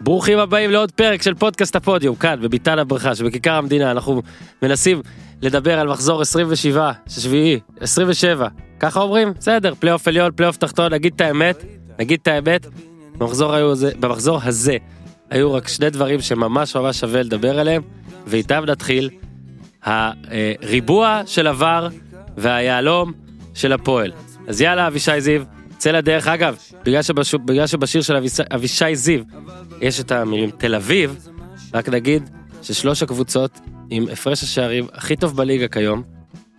[0.00, 4.22] ברוכים הבאים לעוד פרק של פודקאסט הפודיום, כאן בביתן הברכה שבכיכר המדינה, אנחנו
[4.62, 5.02] מנסים
[5.42, 8.48] לדבר על מחזור 27, שביעי, 27,
[8.80, 9.32] ככה אומרים?
[9.38, 11.64] בסדר, פלייאוף עליון, פלייאוף תחתון, נגיד את האמת,
[11.98, 12.66] נגיד את האמת,
[13.18, 14.76] במחזור, היו זה, במחזור הזה
[15.30, 17.82] היו רק שני דברים שממש ממש שווה לדבר עליהם,
[18.26, 19.10] ואיתם נתחיל,
[19.82, 21.88] הריבוע של ה VAR
[22.36, 23.12] והיהלום
[23.54, 24.12] של הפועל.
[24.48, 25.42] אז יאללה אבישי זיו,
[25.82, 27.34] צא לדרך, אגב, בגלל, שבש...
[27.34, 28.40] בגלל שבשיר של אביש...
[28.40, 29.20] אבישי זיו
[29.80, 31.28] יש את המילים תל אביב,
[31.74, 32.30] רק נגיד
[32.62, 36.02] ששלוש הקבוצות עם הפרש השערים הכי טוב בליגה כיום,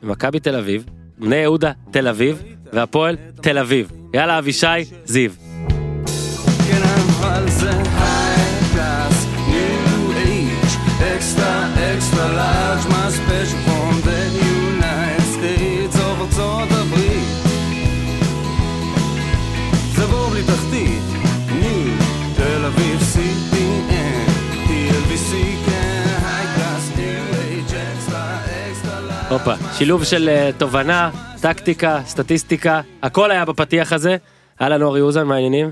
[0.03, 0.85] מכבי תל אביב,
[1.17, 2.41] בני יהודה תל אביב,
[2.73, 3.91] והפועל תל אביב.
[4.13, 4.67] יאללה אבישי
[5.05, 5.31] זיו.
[6.67, 6.81] כן,
[7.19, 8.02] אבל זה
[29.45, 31.09] הופה, שילוב של אה, תובנה,
[31.41, 34.17] טקטיקה, סטטיסטיקה, הכל היה בפתיח הזה.
[34.61, 35.71] אהלן אורי אוזן, מה העניינים?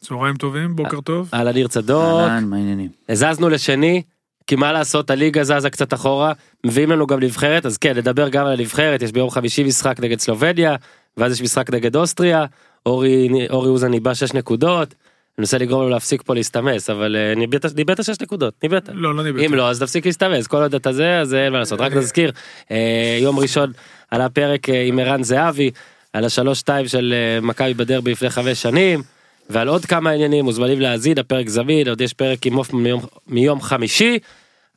[0.00, 1.30] צהריים טובים, בוקר טוב.
[1.34, 2.02] אהלן ניר צדוק.
[2.02, 2.88] אהלן, מה העניינים?
[3.08, 4.02] הזזנו לשני,
[4.46, 6.32] כי מה לעשות, הליגה זזה קצת אחורה,
[6.66, 10.18] מביאים לנו גם נבחרת, אז כן, נדבר גם על הנבחרת, יש ביום חמישי משחק נגד
[10.18, 10.76] סלובדיה,
[11.16, 12.44] ואז יש משחק נגד אוסטריה,
[12.86, 14.94] אורי, אורי אוזן ניבא 6 נקודות,
[15.38, 18.88] מנסה לגרום לו להפסיק פה להסתמס, אבל אה, ניבאת ניבאת 6 נקודות, ניבאת.
[18.92, 19.46] לא, לא ניבאתי.
[19.46, 21.80] אם לא, אז תפסיק להסתמס, כל עוד אתה זה, אז אין מה לעשות.
[21.80, 22.32] רק נזכיר,
[22.70, 23.72] אה, יום ראשון
[24.10, 25.70] עלה פרק אה, עם ערן זהבי,
[26.12, 29.02] על השלוש שתיים של אה, מכבי בדרבי לפני חמש שנים,
[29.50, 33.60] ועל עוד כמה עניינים, מוזמנים להאזין, הפרק זמין, עוד יש פרק עם עוף מיום, מיום
[33.60, 34.18] חמישי,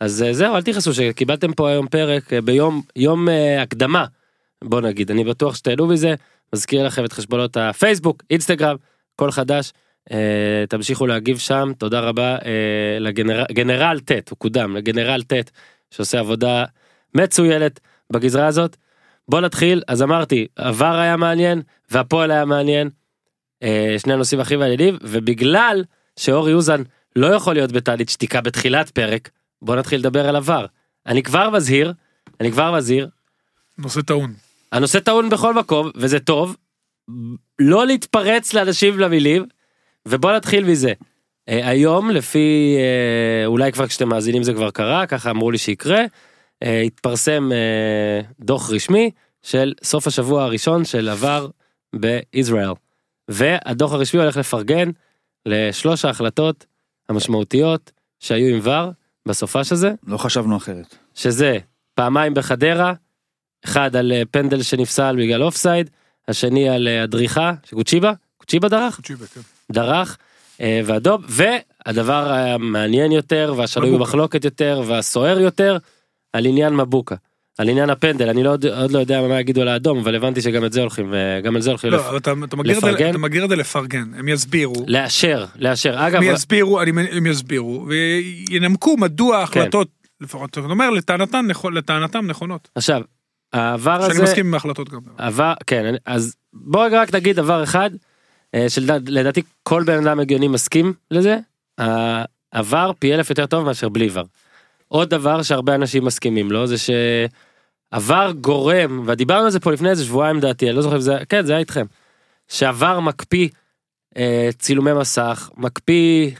[0.02, 4.06] אז אה, זהו, אל תכעסו שקיבלתם פה היום פרק אה, ביום יום אה, הקדמה,
[4.64, 6.16] בוא נגיד, אני בטוח שתהנו מזה,
[6.54, 8.76] מזכיר לכם את חשבונות הפייסבוק, אינסטגרם,
[9.16, 9.72] כל חדש.
[10.12, 13.00] אה, תמשיכו להגיב שם תודה רבה אה,
[13.50, 15.52] לגנרל ט' הוא קודם לגנרל ט'
[15.92, 16.66] שעושה עבודה
[17.16, 17.80] מצוינת
[18.14, 18.78] בגזרה הזאת.
[19.28, 21.62] בוא נתחיל אז אמרתי עבר היה מעניין
[21.92, 22.90] והפועל היה מעניין.
[23.64, 25.84] אה, שני הנושאים הכי מעניינים ובגלל
[26.20, 26.82] שאורי אוזן
[27.16, 29.30] לא יכול להיות בתעלית שתיקה בתחילת פרק
[29.62, 30.66] בוא נתחיל לדבר על עבר.
[31.08, 31.94] אני כבר מזהיר
[32.40, 33.10] אני כבר מזהיר
[33.78, 34.34] נושא טעון.
[34.72, 36.58] הנושא טעון בכל מקום וזה טוב.
[37.60, 39.46] לא להתפרץ לאנשים למילים
[40.08, 40.94] ובוא נתחיל מזה.
[41.50, 46.06] אה, היום לפי אה, אולי כבר כשאתם מאזינים זה כבר קרה ככה אמרו לי שיקרה.
[46.64, 49.12] אה, התפרסם אה, דוח רשמי
[49.42, 51.48] של סוף השבוע הראשון של עבר
[51.96, 52.72] בישראל.
[53.28, 54.90] והדוח הרשמי הולך לפרגן
[55.46, 56.66] לשלוש ההחלטות
[57.10, 58.92] המשמעותיות שהיו עם ור
[59.28, 60.96] בסופש הזה לא חשבנו אחרת.
[61.16, 61.58] שזה
[61.96, 62.94] פעמיים בחדרה,
[63.66, 65.90] אחד על פנדל שנפסל בגלל אופסייד,
[66.28, 68.96] השני על הדריכה, שקוצ'יבה, קוצ'יבה דרך?
[68.96, 69.42] קוצ'יבה, כן.
[69.72, 70.18] דרך
[70.62, 74.04] אה, ואדום והדבר המעניין יותר והשנוי מבוקה.
[74.06, 75.78] במחלוקת יותר והסוער יותר
[76.34, 77.16] על עניין מבוקה.
[77.58, 80.42] על עניין הפנדל אני לא, עוד- עוד לא יודע מה יגידו על האדום אבל הבנתי
[80.42, 82.16] שגם את זה הולכים אה, גם על זה הולכים לא, לפ...
[82.18, 83.10] אתה אתה מגדיר לפרגן?
[83.10, 84.86] אתה מגדיר את זה לפרגן, הם יסבירו.
[84.88, 87.88] לאשר לאשר אגב הם יסבירו, אני- הם יסבירו,
[88.50, 89.60] וינמקו מדוע כן.
[89.60, 89.88] ההחלטות,
[90.22, 92.70] לפחות, אתה אומר, לטענתם נכו- לטענתם נכונות.
[92.76, 93.02] עכשיו
[93.54, 95.00] העבר שאני הזה מסכים עם ההחלטות גם.
[95.18, 97.90] עבר כן אז בוא רגע רק נגיד דבר אחד
[98.68, 101.38] שלדעתי כל בן אדם הגיוני מסכים לזה
[101.78, 104.24] העבר פי אלף יותר טוב מאשר בלי ור.
[104.88, 110.06] עוד דבר שהרבה אנשים מסכימים לו זה שעבר גורם ודיברנו על זה פה לפני איזה
[110.06, 111.86] שבועיים דעתי אני לא זוכר אם זה כן זה היה איתכם.
[112.48, 113.50] שעבר מקפיא
[114.18, 116.32] אה, צילומי מסך מקפיא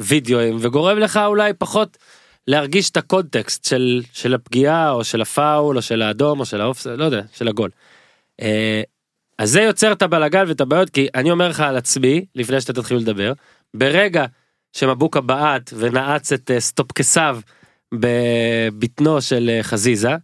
[0.00, 1.96] וידאוים וגורם לך אולי פחות
[2.48, 6.86] להרגיש את הקונטקסט של של הפגיעה או של הפאול או של האדום או של האופס
[6.86, 7.70] לא יודע של הגול.
[8.40, 8.82] אה,
[9.38, 12.72] אז זה יוצר את הבלאגן ואת הבעיות כי אני אומר לך על עצמי לפני שאתה
[12.72, 13.32] תתחיל לדבר
[13.74, 14.24] ברגע
[14.72, 17.38] שמבוקה בעט ונעץ את אה, סטופקסיו
[17.94, 20.16] בבטנו של אה, חזיזה.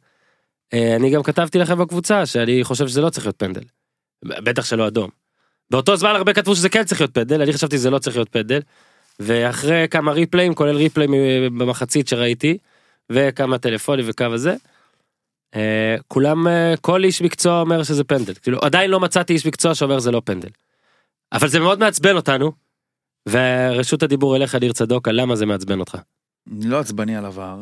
[0.75, 3.63] אה, אני גם כתבתי לכם בקבוצה שאני חושב שזה לא צריך להיות פנדל.
[4.25, 5.11] בטח שלא אדום.
[5.71, 8.29] באותו זמן הרבה כתבו שזה כן צריך להיות פנדל אני חשבתי שזה לא צריך להיות
[8.29, 8.61] פנדל.
[9.21, 11.13] ואחרי כמה ריפליים כולל ריפליים
[11.59, 12.59] במחצית שראיתי
[13.11, 14.55] וכמה טלפונים וכמה זה.
[15.57, 19.75] אה, כולם אה, כל איש מקצוע אומר שזה פנדל כאילו עדיין לא מצאתי איש מקצוע
[19.75, 20.49] שאומר זה לא פנדל.
[21.33, 22.53] אבל זה מאוד מעצבן אותנו.
[23.29, 25.99] ורשות הדיבור אליך ניר צדוק על למה זה מעצבן אותך.
[26.53, 27.59] אני לא עצבני על עבר,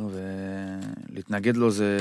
[1.10, 1.98] ולהתנגד לו זה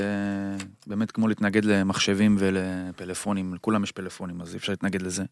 [0.86, 5.24] באמת כמו להתנגד למחשבים ולפלאפונים, לכולם יש פלאפונים, אז אי אפשר להתנגד לזה.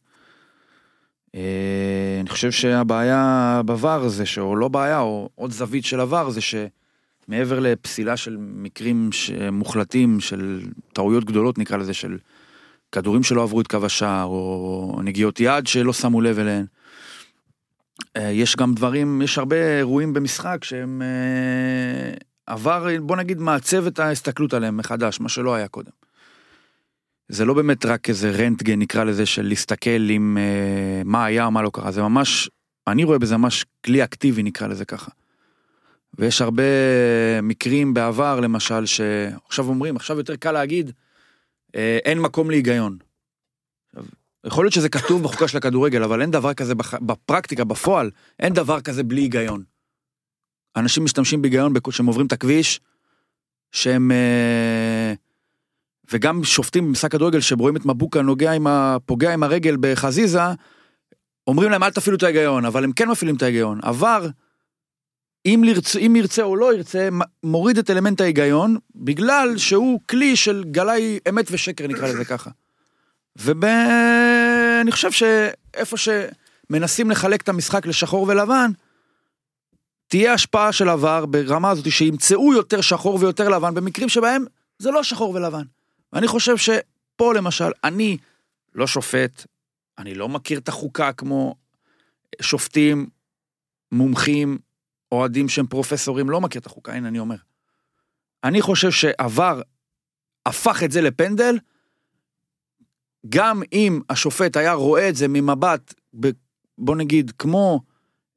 [1.35, 6.31] אה, אני חושב שהבעיה בVAR זה, ש- או לא בעיה, או עוד זווית של עבר,
[6.31, 6.41] זה
[7.27, 9.11] שמעבר לפסילה של מקרים
[9.53, 10.61] מוחלטים, של
[10.93, 12.19] טעויות גדולות נקרא לזה, של
[12.93, 16.65] כדורים שלא עברו את קו השער, או נגיעות יד שלא שמו לב אליהן,
[18.17, 23.99] אה, יש גם דברים, יש הרבה אירועים במשחק שהם אה, עבר, בוא נגיד, מעצב את
[23.99, 25.91] ההסתכלות עליהם מחדש, מה שלא היה קודם.
[27.29, 31.51] זה לא באמת רק איזה רנטגן, נקרא לזה, של להסתכל עם אה, מה היה או
[31.51, 32.51] מה לא קרה, זה ממש,
[32.87, 35.11] אני רואה בזה ממש כלי אקטיבי, נקרא לזה ככה.
[36.19, 36.63] ויש הרבה
[37.43, 40.91] מקרים בעבר, למשל, שעכשיו אומרים, עכשיו יותר קל להגיד,
[41.77, 42.99] אה, אין מקום להיגיון.
[44.47, 46.95] יכול להיות שזה כתוב בחוקה של הכדורגל, אבל אין דבר כזה בח...
[46.95, 49.63] בפרקטיקה, בפועל, אין דבר כזה בלי היגיון.
[50.77, 52.81] אנשים משתמשים בהיגיון כשהם עוברים את הכביש,
[53.73, 54.11] שהם...
[54.13, 55.15] אה,
[56.13, 58.97] וגם שופטים במשחק כדורגל שרואים את מבוקה נוגע עם ה...
[59.07, 60.41] פוגע עם הרגל בחזיזה,
[61.47, 63.79] אומרים להם אל תפעילו את ההיגיון, אבל הם כן מפעילים את ההיגיון.
[63.83, 64.27] עבר,
[65.47, 65.97] אם, לרצ...
[65.97, 67.09] אם ירצה או לא ירצה,
[67.43, 72.51] מוריד את אלמנט ההיגיון, בגלל שהוא כלי של גלאי אמת ושקר, נקרא לזה ככה.
[73.37, 78.71] ואני חושב שאיפה שמנסים לחלק את המשחק לשחור ולבן,
[80.09, 84.45] תהיה השפעה של עבר ברמה הזאת שימצאו יותר שחור ויותר לבן במקרים שבהם
[84.79, 85.63] זה לא שחור ולבן.
[86.13, 88.17] ואני חושב שפה למשל, אני
[88.75, 89.47] לא שופט,
[89.99, 91.55] אני לא מכיר את החוקה כמו
[92.43, 93.07] שופטים,
[93.93, 94.59] מומחים,
[95.13, 97.37] אוהדים שהם פרופסורים, לא מכיר את החוקה, הנה אני אומר.
[98.45, 99.61] אני חושב שעבר
[100.47, 101.59] הפך את זה לפנדל,
[103.29, 106.31] גם אם השופט היה רואה את זה ממבט, ב,
[106.79, 107.81] בוא נגיד, כמו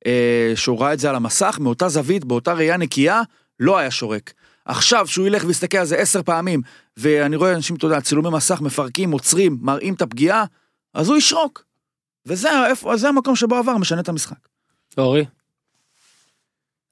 [0.06, 3.22] אה, שהוא ראה את זה על המסך, מאותה זווית, באותה ראייה נקייה,
[3.60, 4.34] לא היה שורק.
[4.66, 6.62] עכשיו, שהוא ילך ויסתכל על זה עשר פעמים,
[6.98, 10.46] ואני רואה אנשים, אתה יודע, צילומי מסך, מפרקים, עוצרים, מראים את הפגיעה,
[10.94, 11.64] אז הוא ישרוק.
[12.26, 14.48] וזה איפה, המקום שבו עבר משנה את המשחק.
[14.98, 15.26] אורי?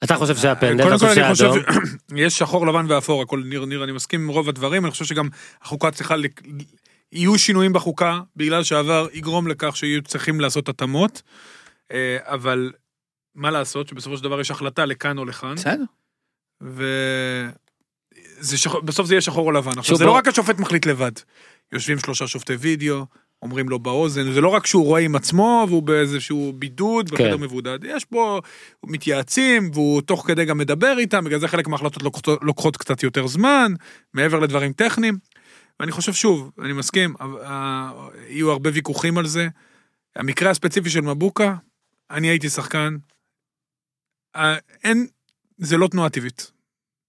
[0.03, 0.87] אתה חושב שהיה פנדל?
[0.87, 1.57] אתה חושב שהיה אדום?
[2.25, 5.29] יש שחור לבן ואפור, הכל ניר ניר, אני מסכים עם רוב הדברים, אני חושב שגם
[5.61, 6.41] החוקה צריכה, לק-
[7.11, 11.21] יהיו שינויים בחוקה, בגלל שעבר יגרום לכך שיהיו צריכים לעשות התאמות,
[11.91, 12.71] אה, אבל
[13.35, 15.83] מה לעשות שבסופו של דבר יש החלטה לכאן או לכאן, בסדר.
[18.83, 19.79] ובסוף זה יהיה שחור או לבן.
[19.79, 21.11] עכשיו זה לא רק השופט מחליט לבד,
[21.71, 23.05] יושבים שלושה שופטי וידאו,
[23.41, 27.43] אומרים לו באוזן, זה לא רק שהוא רואה עם עצמו והוא באיזשהו בידוד, בחדר כן.
[27.43, 28.39] מבודד, יש פה,
[28.83, 33.27] מתייעצים והוא תוך כדי גם מדבר איתם, בגלל זה חלק מההחלטות לוקחות, לוקחות קצת יותר
[33.27, 33.73] זמן,
[34.13, 35.17] מעבר לדברים טכניים.
[35.79, 37.91] ואני חושב שוב, אני מסכים, אה,
[38.29, 39.47] יהיו הרבה ויכוחים על זה.
[40.15, 41.55] המקרה הספציפי של מבוקה,
[42.11, 42.97] אני הייתי שחקן,
[44.35, 45.07] אה, אין,
[45.57, 46.51] זה לא תנועה טבעית.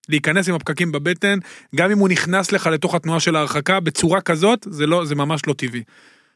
[0.08, 1.38] להיכנס עם הפקקים בבטן,
[1.76, 5.46] גם אם הוא נכנס לך לתוך התנועה של ההרחקה, בצורה כזאת, זה לא, זה ממש
[5.46, 5.82] לא טבעי.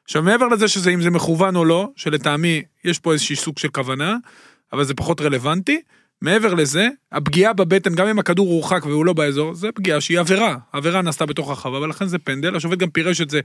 [0.04, 3.68] עכשיו, מעבר לזה שזה, אם זה מכוון או לא, שלטעמי יש פה איזשהי סוג של
[3.68, 4.16] כוונה,
[4.72, 5.80] אבל זה פחות רלוונטי,
[6.22, 10.56] מעבר לזה, הפגיעה בבטן, גם אם הכדור הורחק והוא לא באזור, זה פגיעה שהיא עבירה.
[10.72, 12.56] העבירה נעשתה בתוך הרחבה, ולכן זה פנדל.
[12.56, 13.40] השופט גם פירש את זה,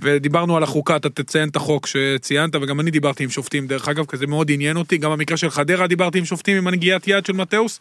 [0.00, 4.04] ודיברנו על החוקה, אתה תציין את החוק שציינת, וגם אני דיברתי עם שופטים, דרך אגב,
[4.06, 4.98] כי זה מאוד עניין אותי.
[4.98, 7.80] גם במקרה של חדרה דיברתי עם שופטים עם הנגיעת יד של מתאוס,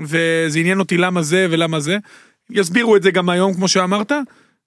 [0.00, 1.98] וזה עניין אותי למה זה ולמה זה.
[2.50, 4.12] יסבירו את זה גם היום, כמו שאמרת.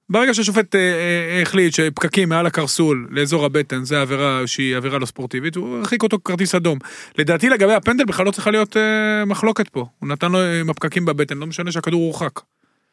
[0.09, 5.05] ברגע שהשופט אה, אה, החליט שפקקים מעל הקרסול לאזור הבטן זה עבירה שהיא עבירה לא
[5.05, 6.79] ספורטיבית, הוא הרחיק אותו כרטיס אדום.
[7.17, 9.85] לדעתי לגבי הפנדל בכלל לא צריכה להיות אה, מחלוקת פה.
[9.99, 12.39] הוא נתן לו אה, עם הפקקים בבטן, לא משנה שהכדור הורחק.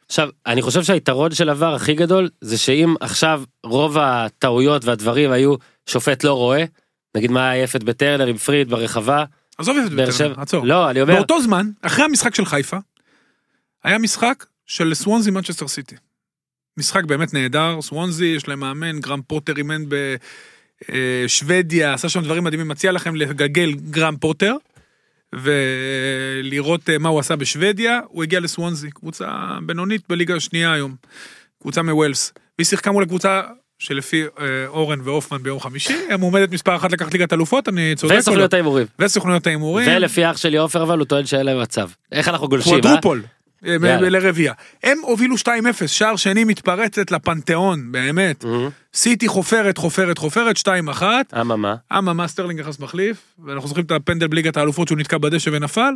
[0.06, 5.54] עכשיו, אני חושב שהיתרון של עבר הכי גדול זה שאם עכשיו רוב הטעויות והדברים היו
[5.86, 6.64] שופט לא רואה,
[7.16, 9.24] נגיד מה היה יפת בטרנר עם פריד ברחבה,
[9.58, 10.66] עזוב באר בטרנר, עצור.
[10.66, 12.76] לא, אני אומר, באותו זמן, אחרי המשחק של חיפה,
[13.84, 15.96] היה משחק של סוונזי מנצ'סטר סיטי.
[16.80, 19.82] משחק באמת נהדר, סוונזי, יש להם מאמן, גרם פוטר אימן
[20.88, 24.54] בשוודיה, עשה שם דברים מדהימים, מציע לכם לגגל גרם פוטר,
[25.32, 29.28] ולראות אה, מה הוא עשה בשוודיה, הוא הגיע לסוונזי, קבוצה
[29.66, 30.94] בינונית בליגה השנייה היום,
[31.62, 33.42] קבוצה מווילס, והיא שיחקה מול הקבוצה
[33.78, 38.18] שלפי אה, אורן והופמן ביום חמישי, מועמדת מספר אחת לקחת ליגת אלופות, אני צודק לא?
[38.18, 39.88] וסוכנויות ההימורים, וסוכנויות ההימורים.
[39.88, 42.80] ולפי אח שלי עופר אבל הוא טוען שאין להם מצב, איך אנחנו גולשים, אה?
[42.80, 43.22] קוואדרופול.
[43.66, 44.00] אה.
[44.00, 44.52] לרביעייה.
[44.82, 45.46] הם הובילו 2-0,
[45.86, 48.44] שער שני מתפרצת לפנתיאון, באמת.
[48.44, 48.68] מהמם.
[48.94, 51.02] סיטי חופרת, חופרת, חופרת, 2-1.
[51.40, 55.94] אממה, אממה, סטרלינג נכנס מחליף, ואנחנו זוכרים את הפנדל בליגת האלופות שהוא נתקע בדשא ונפל.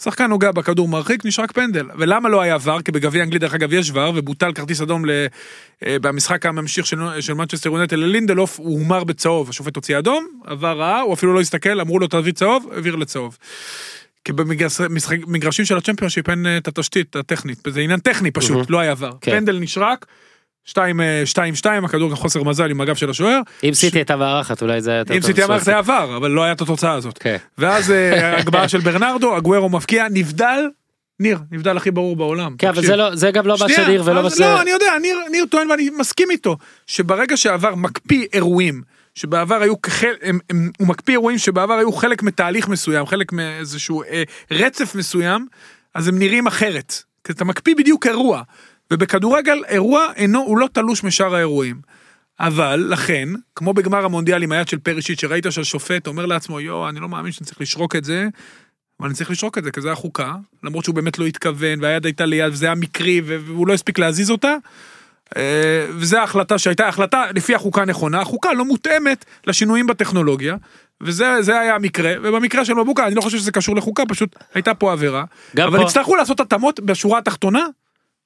[0.00, 1.86] שחקן נוגע בכדור מרחיק, נשרק פנדל.
[1.98, 2.80] ולמה לא היה VAR?
[2.80, 5.10] כי בגביע אנגלית דרך אגב יש VAR, ובוטל כרטיס אדום ל...
[5.86, 10.78] אה, במשחק הממשיך של, של מנצ'סטר יונייטד ללינדלוף, הוא הומר בצהוב, השופט הוציא אדום, VAR
[10.78, 13.38] ראה, הוא אפילו לא הסתכל, אמרו לו תביא צהוב, העביר לצהוב.
[14.24, 18.70] כי במגרשים של הצ'מפיונשיפ אין אה, את התשתית הטכנית, זה עניין טכני פשוט.
[18.70, 19.10] לא היה VAR.
[19.20, 19.30] כן.
[19.30, 20.06] פנדל נשרק,
[20.68, 20.74] 2-2,
[21.84, 24.98] הכדור גם חוסר מזל עם הגב של השוער, אם סיטי הייתה מארחת אולי זה היה
[24.98, 25.26] יותר אם טוב.
[25.26, 27.18] סיטי אמר שלא זה היה עבר, אבל לא היה את התוצאה הזאת.
[27.18, 27.36] כן.
[27.58, 30.68] ואז אה, הגבהה של ברנרדו, הגוורו מבקיע, נבדל,
[31.20, 32.54] ניר, נבדל הכי ברור בעולם.
[32.58, 32.82] כן אבל.
[32.82, 34.40] זה לא זה גם לא מה שניר ולא מה ש...
[34.40, 38.82] לא, אני יודע, ניר, ניר טוען ואני מסכים איתו, שברגע שעבר מקפיא אירועים
[39.14, 39.74] שבעבר היו
[40.22, 40.38] הם,
[40.78, 45.46] הוא מקפיא אירועים שבעבר היו חלק מתהליך מסוים, חלק מאיזשהו אה, רצף מסוים,
[45.94, 47.02] אז הם נראים אחרת.
[47.24, 48.42] כי אתה מקפיא בדיוק אירוע,
[48.90, 51.80] ובכדורגל אירוע אינו, הוא לא תלוש משאר האירועים.
[52.40, 57.00] אבל לכן, כמו בגמר המונדיאל עם היד של פרישיט, שראית שהשופט אומר לעצמו, יואו, אני
[57.00, 58.28] לא מאמין שאני צריך לשרוק את זה,
[59.00, 62.04] אבל אני צריך לשרוק את זה, כי זה החוקה, למרות שהוא באמת לא התכוון, והיד
[62.04, 64.54] הייתה ליד, וזה היה מקרי, והוא לא הספיק להזיז אותה.
[65.36, 65.42] אה,
[65.90, 70.56] וזו ההחלטה שהייתה החלטה לפי החוקה נכונה, החוקה לא מותאמת לשינויים בטכנולוגיה,
[71.00, 74.74] וזה זה היה המקרה, ובמקרה של מבוקה אני לא חושב שזה קשור לחוקה, פשוט הייתה
[74.74, 75.24] פה עבירה,
[75.58, 77.66] אבל פה- יצטרכו לעשות התאמות בשורה התחתונה,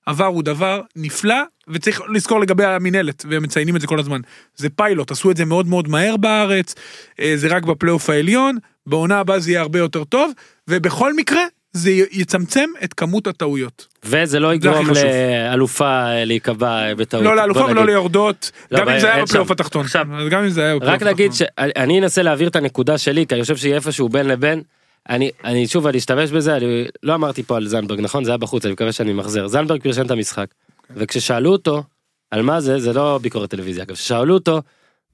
[0.07, 1.37] עבר הוא דבר נפלא,
[1.69, 4.21] וצריך לזכור לגבי המינהלת, והם מציינים את זה כל הזמן,
[4.57, 6.75] זה פיילוט, עשו את זה מאוד מאוד מהר בארץ,
[7.21, 10.33] אה, זה רק בפלייאוף העליון, בעונה הבאה זה יהיה הרבה יותר טוב,
[10.69, 11.43] ובכל מקרה
[11.73, 13.87] זה יצמצם את כמות הטעויות.
[14.05, 14.87] וזה לא יגרום.
[14.91, 17.25] לאלופה אה, להיקבע בטעות.
[17.25, 17.87] לא לאלופה ולא נגיד.
[17.87, 19.51] ליורדות, לא, גם אם זה היה בפלייאוף.
[19.51, 19.85] התחתון.
[19.85, 21.69] עכשיו, גם אם זה היה בפלייאוף רק להגיד התחתון.
[21.77, 24.63] שאני אנסה להעביר את הנקודה שלי כי אני חושב שהיא איפשהו בין לבין.
[25.09, 28.39] אני אני שוב אני אשתמש בזה אני לא אמרתי פה על זנדברג נכון זה היה
[28.39, 30.47] בחוץ אני מקווה שאני ממחזר זנדברג פרשן את המשחק
[30.91, 31.83] וכששאלו אותו
[32.31, 34.63] על מה זה זה לא ביקורת טלוויזיה אגב כששאלו אותו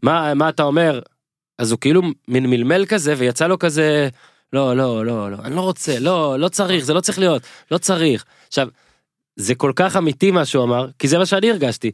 [0.03, 1.01] מה מה אתה אומר
[1.59, 4.09] אז הוא כאילו מין מלמל כזה ויצא לו כזה
[4.53, 7.79] לא לא לא לא אני לא רוצה לא לא צריך זה לא צריך להיות לא
[7.79, 8.69] צריך עכשיו
[9.37, 11.93] זה כל כך אמיתי מה שהוא אמר כי זה מה שאני הרגשתי.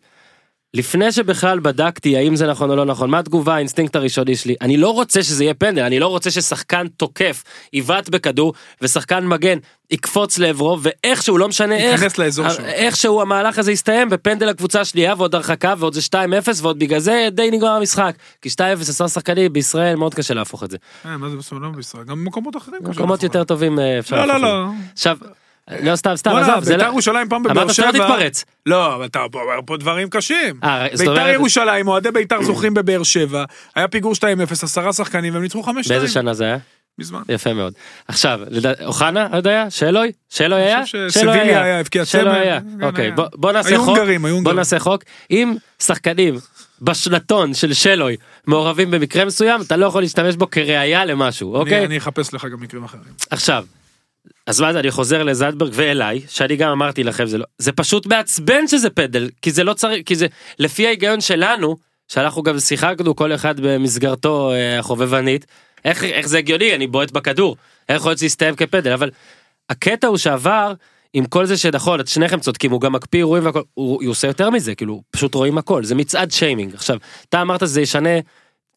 [0.74, 4.76] לפני שבכלל בדקתי האם זה נכון או לא נכון מה התגובה האינסטינקט הראשוני שלי אני
[4.76, 9.58] לא רוצה שזה יהיה פנדל אני לא רוצה ששחקן תוקף יבעט בכדור ושחקן מגן
[9.90, 12.64] יקפוץ לעברו ואיכשהו לא משנה איך שלו.
[12.64, 16.14] איכשהו המהלך הזה יסתיים בפנדל הקבוצה השנייה ועוד הרחקה ועוד זה 2-0
[16.62, 20.70] ועוד בגלל זה די נגמר המשחק כי 2-0 עשרה שחקנים בישראל מאוד קשה להפוך את
[20.70, 22.80] זה אה, מה זה בסדר, לא בישראל, גם במקומות אחרים.
[22.80, 23.34] קשה במקומות להפוך.
[23.34, 24.72] יותר טובים אה, אפשר לא, להפוך לא, את זה.
[24.72, 24.92] לא.
[24.92, 25.18] עכשיו
[25.82, 27.86] לא סתם סתם עזוב זה בית"ר לא ירושלים פעם בבאר אמרת שבע.
[27.86, 30.60] שאתה לא תתפרץ לא, אבל אתה אומר פה דברים קשים.
[30.64, 33.44] אה, בית"ר ירושלים, אוהדי בית"ר זוכרים בבאר שבע,
[33.74, 34.22] היה פיגור 2-0,
[34.62, 35.88] עשרה שחקנים והם ניצחו 5-2.
[35.88, 36.56] באיזה שנה זה היה?
[36.98, 37.20] מזמן.
[37.28, 37.72] יפה מאוד.
[38.08, 38.40] עכשיו,
[38.84, 39.70] אוחנה עוד היה?
[39.70, 40.12] שלוי?
[40.28, 40.86] שלוי היה?
[40.86, 42.60] שסביליה היה, הבקיע צמד, היה.
[42.78, 43.10] גם אוקיי.
[43.12, 43.98] בוא- נעשה חוק.
[44.42, 44.52] בוא.
[44.52, 45.02] נעשה חוק.
[45.30, 46.34] אם שחקנים
[46.82, 51.84] בשנתון של שלוי מעורבים במקרה מסוים, אתה לא יכול להשתמש בו כראיה למשהו, אוקיי?
[51.84, 53.02] אני אחפש לך גם מקרים אחרים.
[53.30, 53.64] עכשיו,
[54.46, 58.06] אז מה זה, אני חוזר לזנדברג ואליי, שאני גם אמרתי לכם, זה לא, זה פשוט
[58.06, 60.26] מעצבן שזה פנדל, כי זה לא צריך, כי זה,
[60.58, 61.76] לפי ההיגיון שלנו,
[62.08, 65.46] שאנחנו גם שיחקנו כל אחד במסגרתו אה, החובבנית,
[65.84, 67.56] איך, איך זה הגיוני, אני בועט בכדור,
[67.88, 69.10] איך יכול להיות שזה יסתיים כפנדל, אבל
[69.70, 70.72] הקטע הוא שעבר,
[71.12, 74.26] עם כל זה שנכון, את שניכם צודקים, הוא גם מקפיא אירועים והכל, הוא, הוא עושה
[74.26, 76.74] יותר מזה, כאילו, פשוט רואים הכל, זה מצעד שיימינג.
[76.74, 76.98] עכשיו,
[77.28, 78.10] אתה אמרת שזה ישנה,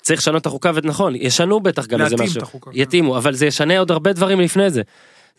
[0.01, 2.41] צריך לשנות את החוקה, ונכון, ישנו בטח גם איזה משהו.
[2.61, 2.71] כן.
[2.73, 4.81] יתאימו, אבל זה ישנה עוד הרבה דברים לפני זה.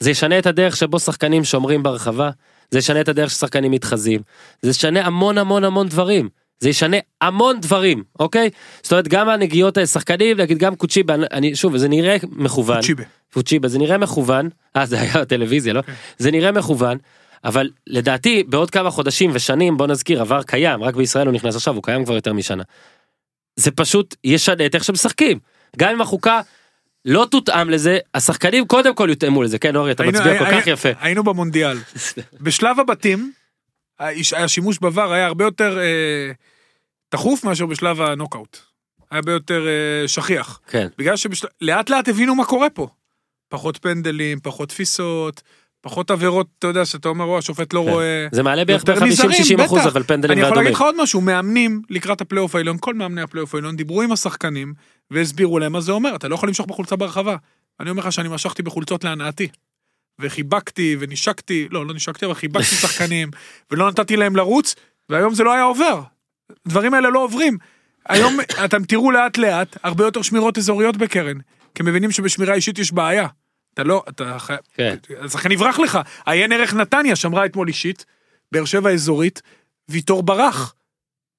[0.01, 2.31] זה ישנה את הדרך שבו שחקנים שומרים ברחבה,
[2.71, 4.21] זה ישנה את הדרך ששחקנים מתחזים,
[4.63, 6.29] זה ישנה המון המון המון דברים.
[6.61, 8.51] זה ישנה המון דברים, אוקיי?
[8.83, 12.83] זאת אומרת, גם הנגיעות השחקנים, נגיד גם קוצ'יבה, אני, שוב, זה נראה מכוון.
[12.83, 13.03] צ'יבה.
[13.31, 15.83] פוצ'יבה זה נראה מכוון, אה זה היה בטלוויזיה לא?
[16.19, 16.99] זה נראה מכוון,
[17.45, 21.75] אבל לדעתי בעוד כמה חודשים ושנים בוא נזכיר עבר קיים רק בישראל הוא נכנס עכשיו
[21.75, 22.63] הוא קיים כבר יותר משנה.
[23.57, 25.39] זה פשוט ישנה את איך שמשחקים
[25.79, 26.41] גם אם החוקה
[27.05, 30.67] לא תותאם לזה השחקנים קודם כל יותאמו לזה כן אורי אתה היינו- מצביע כל כך
[30.67, 30.89] יפה.
[31.01, 31.79] היינו במונדיאל.
[32.41, 33.33] בשלב הבתים,
[34.37, 36.31] השימוש בVAR היה הרבה יותר אה,
[37.09, 38.57] תכוף מאשר בשלב הנוקאוט.
[39.11, 40.61] היה הרבה יותר אה, שכיח.
[40.67, 40.89] כן.
[40.99, 42.89] בגלל שלאט לאט הבינו מה קורה פה.
[43.49, 45.43] פחות פנדלים, פחות תפיסות,
[45.83, 47.91] פחות עבירות, אתה יודע, שאתה אומר, או, השופט לא כן.
[47.91, 48.27] רואה.
[48.33, 49.87] זה מעלה בערך יותר נזהרים, ב-50-60 אחוז.
[49.87, 50.65] אבל פנדלים אני יכול ואדומים.
[50.65, 54.75] להגיד לך עוד משהו, מאמנים לקראת הפלייאוף העליון, כל מאמני הפלייאוף העליון, דיברו עם השחקנים
[55.11, 57.37] והסבירו להם מה זה אומר, אתה לא יכול למשוך בחולצה ברחבה.
[57.81, 59.49] אני אומר לך שאני משכתי בחולצות להנאתי.
[60.21, 63.31] וחיבקתי ונשקתי, לא, לא נשקתי, אבל חיבקתי שחקנים,
[63.71, 64.75] ולא נתתי להם לרוץ,
[65.09, 66.03] והיום זה לא היה עובר.
[66.67, 67.59] הדברים האלה לא עוברים.
[68.09, 71.37] היום אתם תראו לאט לאט הרבה יותר שמירות אזוריות בקרן,
[71.75, 73.27] כי מבינים שבשמירה אישית יש בעיה.
[73.75, 74.97] אתה לא, אתה חייב, כן.
[75.21, 75.99] השחקן יברח לך.
[76.27, 78.05] עיין ערך נתניה שמרה אתמול אישית,
[78.53, 79.43] באר שבע אזורית,
[79.89, 80.75] ויטור ברח.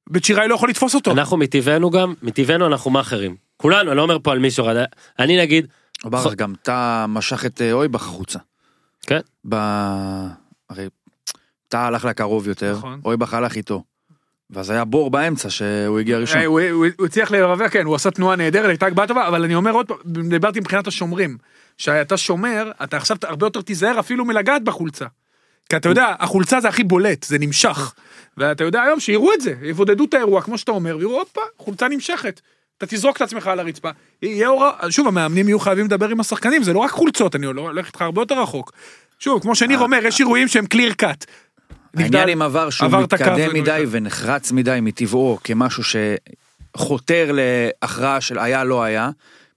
[0.10, 1.12] בית שיראי לא יכול לתפוס אותו.
[1.12, 4.66] אנחנו מטבענו גם מטבענו אנחנו מאכערים כולנו אני לא אומר פה על מישהו
[5.20, 5.68] אני נגיד
[6.04, 8.40] ברח גם טאה משך את אה, אויבך החוצה.
[9.02, 9.20] כן.
[9.50, 9.56] ב...
[10.70, 10.88] הרי
[11.68, 13.02] טאה הלך לקרוב יותר, נכון.
[13.06, 13.84] אויבך הלך איתו.
[14.50, 16.38] ואז היה בור באמצע שהוא הגיע ראשון.
[16.38, 19.44] אה, הוא הוא- הוא הצליח לרווח, כן, הוא עשה תנועה נהדרת, הייתה הגבהה טובה, אבל
[19.44, 19.98] אני אומר עוד פעם,
[20.30, 21.38] דיברתי מבחינת השומרים.
[21.78, 25.06] שאתה שומר, אתה עכשיו הרבה יותר תיזהר אפילו מלגעת בחולצה.
[25.70, 27.94] כי אתה יודע, החולצה זה הכי בולט, זה נמשך.
[28.38, 31.88] ואתה יודע היום שיראו את זה, יבודדו את האירוע, כמו שאתה אומר, ויראו, הופה, חולצה
[31.88, 32.42] נמשכת.
[32.78, 33.90] אתה תזרוק את עצמך על הרצפה.
[34.22, 37.88] יהיה הוראה, שוב, המאמנים יהיו חייבים לדבר עם השחקנים, זה לא רק חולצות, אני הולך
[37.88, 38.72] איתך הרבה יותר רחוק.
[39.20, 41.26] שוב, כמו שניר אומר, יש אירועים שהם קליר קאט.
[41.98, 43.84] העניין עם עבר שהוא מתקדם מדי.
[43.90, 45.84] ונחרץ מדי מטבעו כמשהו
[46.78, 49.10] חותר להכרעה של היה לא היה,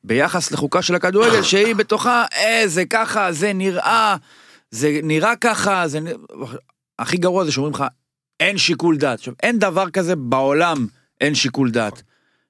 [0.07, 4.17] ביחס לחוקה של הכדורגל שהיא בתוכה, אה, זה ככה, זה נראה,
[4.71, 6.01] זה נראה ככה, זה...
[6.01, 6.13] נ-
[6.99, 7.85] הכי גרוע זה שאומרים לך,
[8.41, 9.19] אין שיקול דעת.
[9.19, 10.87] עכשיו, אין דבר כזה בעולם,
[11.21, 12.03] אין שיקול דעת.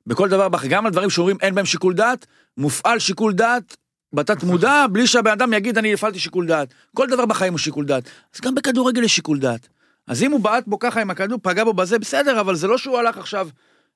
[0.07, 3.77] בכל דבר, גם על דברים שאומרים אין בהם שיקול דעת, מופעל שיקול דעת
[4.13, 6.75] בתת מודע, בלי שהבן אדם יגיד אני הפעלתי שיקול דעת.
[6.95, 8.05] כל דבר בחיים הוא שיקול דעת.
[8.35, 9.69] אז גם בכדורגל יש שיקול דעת.
[10.07, 12.79] אז אם הוא בעט בו ככה עם הכדור, פגע בו בזה, בסדר, אבל זה לא
[12.79, 13.49] שהוא הלך עכשיו,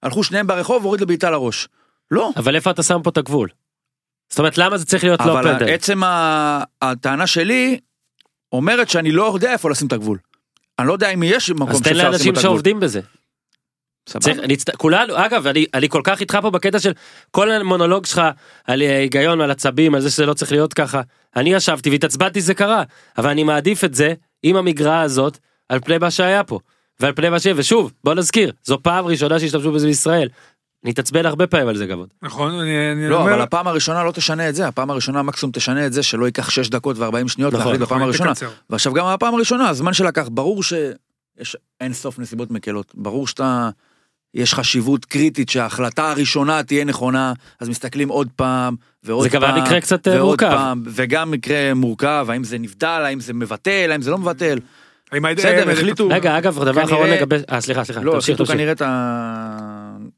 [0.02, 1.68] הלכו שניהם ברחוב והוריד לו בעיטה לראש.
[2.10, 2.30] לא.
[2.36, 3.48] אבל איפה אתה שם פה את הגבול?
[4.30, 5.68] זאת אומרת למה זה צריך להיות לא אבל פנדל?
[5.74, 7.80] עצם ה- הטענה שלי
[8.52, 10.18] אומרת שאני לא יודע איפה לשים את הגבול.
[10.78, 12.42] אני לא יודע אם יש מקום אז תן שאפשר לשים לאנשים את הגבול.
[12.42, 13.00] שעובדים בזה.
[14.06, 14.70] צריך, נצט...
[14.76, 16.92] כולנו, אגב, אני, אני כל כך איתך פה בקטע של
[17.30, 18.22] כל המונולוג שלך
[18.64, 21.00] על אה, היגיון, על עצבים, על זה שזה לא צריך להיות ככה.
[21.36, 22.82] אני ישבתי והתעצבנתי זה קרה,
[23.18, 25.38] אבל אני מעדיף את זה עם המגרעה הזאת
[25.68, 26.58] על פני מה שהיה פה.
[27.00, 27.46] ועל פני מה ש...
[27.56, 30.28] ושוב, בוא נזכיר, זו פעם ראשונה שהשתמשו בזה בישראל.
[30.84, 32.08] נתעצבן הרבה פעמים על זה גם עוד.
[32.22, 35.52] נכון, אני, אני לא, אומר, אבל הפעם הראשונה לא תשנה את זה, הפעם הראשונה מקסימום
[35.52, 38.34] תשנה את זה שלא ייקח 6 דקות ו-40 שניות נכון, להחליט נכון, בפעם הראשונה.
[38.34, 38.48] תקצר.
[38.70, 43.70] ועכשיו גם הפעם הראשונה, הזמן שלקח, ברור שיש אין סוף נסיבות מקלות, ברור שאתה,
[44.34, 49.54] יש חשיבות קריטית שההחלטה הראשונה תהיה נכונה, אז מסתכלים עוד פעם, ועוד זה פעם, גם
[49.54, 50.50] היה מקרה קצת, אה, ועוד מורכב.
[50.50, 54.58] פעם, וגם מקרה מורכב, האם זה נבדל, האם זה מבטל, האם זה לא מבטל.
[54.58, 56.08] ה- בסדר, החליטו.
[56.08, 57.36] רגע, אגב, דבר אחרון לגבי...
[57.50, 58.52] אה, סליחה, סליחה, לא, תמשיך, החליטו.
[58.52, 58.82] כנראה את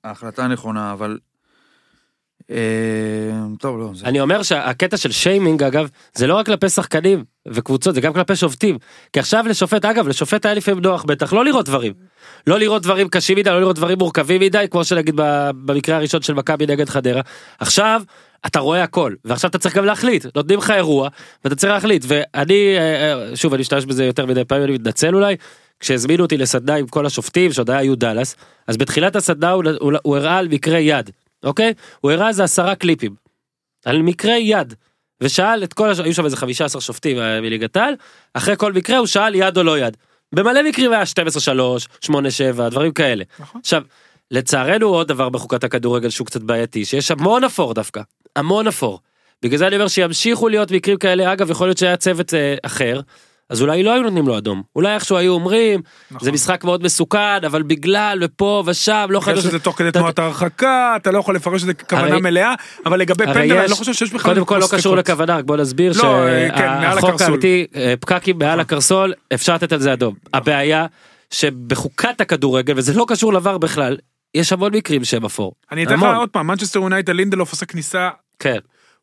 [0.04, 1.18] ההחלטה הנכונה, אבל...
[2.52, 4.06] אה, טוב, לא, זה...
[4.06, 8.36] אני אומר שהקטע של שיימינג אגב זה לא רק כלפי שחקנים וקבוצות זה גם כלפי
[8.36, 8.78] שופטים
[9.12, 11.92] כי עכשיו לשופט אגב לשופט היה לפעמים נוח בטח לא לראות דברים.
[12.46, 15.14] לא לראות דברים קשים מדי לא לראות דברים מורכבים מדי כמו שנגיד
[15.64, 17.20] במקרה הראשון של מכבי נגד חדרה
[17.58, 18.02] עכשיו
[18.46, 21.08] אתה רואה הכל ועכשיו אתה צריך גם להחליט נותנים לך אירוע
[21.44, 25.14] ואתה צריך להחליט ואני אה, אה, שוב אני אשתמש בזה יותר מדי פעמים אני מתנצל
[25.14, 25.36] אולי.
[25.80, 29.92] כשהזמינו אותי לסדנה עם כל השופטים שעוד היה יו דאלאס אז בתחילת הסדנה הוא, הוא,
[30.02, 31.10] הוא הראה על מקרה יד
[31.44, 33.14] אוקיי הוא הראה איזה עשרה קליפים.
[33.84, 34.74] על מקרה יד.
[35.20, 35.98] ושאל את כל הש...
[35.98, 37.94] היו שם איזה 15 שופטים אה, מליגת העל
[38.34, 39.96] אחרי כל מקרה הוא שאל יד או לא יד.
[40.32, 41.02] במלא מקרים היה
[42.02, 42.10] 12-3 8-7
[42.70, 43.24] דברים כאלה.
[43.38, 43.60] נכון.
[43.60, 43.82] עכשיו
[44.30, 48.02] לצערנו עוד דבר בחוקת הכדורגל שהוא קצת בעייתי שיש המון אפור דווקא
[48.36, 49.00] המון אפור.
[49.42, 53.00] בגלל זה אני אומר שימשיכו להיות מקרים כאלה אגב יכול להיות שהיה צוות אה, אחר.
[53.52, 56.24] אז אולי לא היו נותנים לו אדום אולי איכשהו היו אומרים נכון.
[56.24, 60.18] זה משחק מאוד מסוכן אבל בגלל ופה ושם לא חייב שזה תוך כדי אתה- תנועת
[60.18, 62.54] ההרחקה, אתה לא יכול לפרש את זה ככוונה הרי- מלאה,
[62.86, 64.66] אבל לגבי פנדל, אני יש- לא חושב שיש בכלל קודם כל לא.
[64.70, 67.26] קשור לכוונה רק בוא נסביר לא, אה, כן, שהחוק הקרסול.
[67.26, 70.86] האמיתי אה, פקקים מעל הקרסול אפשר לתת על זה אדום הבעיה
[71.30, 73.96] שבחוקת הכדורגל וזה לא קשור לבר בכלל
[74.34, 75.52] יש המון מקרים שהם אפור.
[75.72, 76.02] אני אתן לך.
[76.16, 78.58] עוד פעם, מנצ'סטר יונייטד לינדלוף עושה כניסה, כן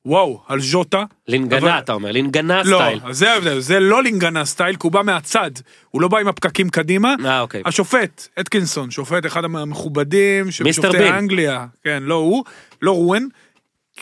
[0.06, 0.98] וואו, על ז'וטה.
[0.98, 3.00] אבל- לינגנה אתה אומר לינגנה לא, סטייל.
[3.04, 5.52] אז זה ההבדל, זה לא לינגנה סטייל, כי הוא בא מהצד,
[5.90, 7.16] הוא לא בא עם הפקקים קדימה.
[7.26, 7.62] אה אוקיי.
[7.66, 11.14] השופט, אתקינסון, שופט אחד המכובדים, מיסטר שופטי בין.
[11.14, 12.44] אנגליה, כן, לא הוא,
[12.82, 13.24] לא רואן,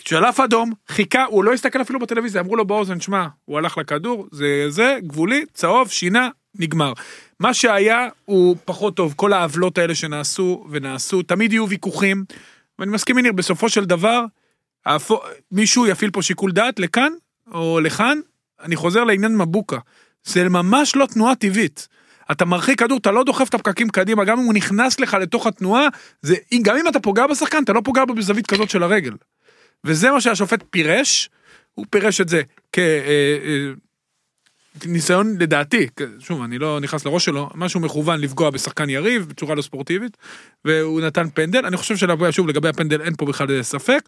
[0.05, 4.27] שלף אדום, חיכה, הוא לא הסתכל אפילו בטלוויזיה, אמרו לו באוזן, שמע, הוא הלך לכדור,
[4.31, 6.93] זה זה, גבולי, צהוב, שינה, נגמר.
[7.39, 12.23] מה שהיה הוא פחות טוב, כל העוולות האלה שנעשו ונעשו, תמיד יהיו ויכוחים,
[12.79, 14.25] ואני מסכים עם ניר, בסופו של דבר,
[15.51, 17.11] מישהו יפעיל פה שיקול דעת לכאן
[17.51, 18.19] או לכאן,
[18.61, 19.77] אני חוזר לעניין מבוקה,
[20.23, 21.87] זה ממש לא תנועה טבעית.
[22.31, 25.47] אתה מרחיק כדור, אתה לא דוחף את הפקקים קדימה, גם אם הוא נכנס לך לתוך
[25.47, 25.87] התנועה,
[26.21, 29.13] זה, גם אם אתה פוגע בשחקן, אתה לא פוגע בו בזווית כזאת של הרגל.
[29.83, 31.29] וזה מה שהשופט פירש,
[31.73, 32.41] הוא פירש את זה
[34.79, 39.55] כניסיון לדעתי, כ- שוב, אני לא נכנס לראש שלו, משהו מכוון לפגוע בשחקן יריב בצורה
[39.55, 40.17] לא ספורטיבית,
[40.65, 44.01] והוא נתן פנדל, אני חושב שלגבי, שוב, לגבי הפנדל אין פה בכלל ספק,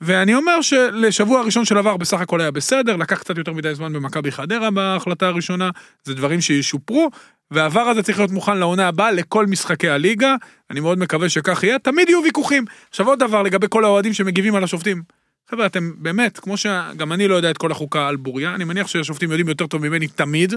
[0.00, 3.92] ואני אומר שלשבוע הראשון של עבר בסך הכל היה בסדר, לקח קצת יותר מדי זמן
[3.92, 5.70] במכבי חדרה בהחלטה הראשונה,
[6.04, 7.10] זה דברים שישופרו,
[7.50, 10.34] והעבר הזה צריך להיות מוכן לעונה הבאה לכל משחקי הליגה,
[10.70, 12.64] אני מאוד מקווה שכך יהיה, תמיד יהיו ויכוחים.
[12.90, 15.02] עכשיו עוד דבר לגבי כל האוהדים שמגיבים על השופטים.
[15.50, 18.86] חבר'ה, אתם באמת, כמו שגם אני לא יודע את כל החוקה על בוריה, אני מניח
[18.86, 20.54] שהשופטים יודעים יותר טוב ממני תמיד.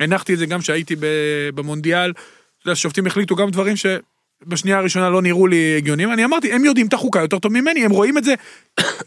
[0.00, 0.96] הנחתי את זה גם כשהייתי
[1.54, 2.12] במונדיאל,
[2.62, 3.76] אתה השופטים החליטו גם דברים
[4.44, 7.84] שבשנייה הראשונה לא נראו לי הגיוניים, אני אמרתי, הם יודעים את החוקה יותר טוב ממני,
[7.84, 8.34] הם רואים את זה,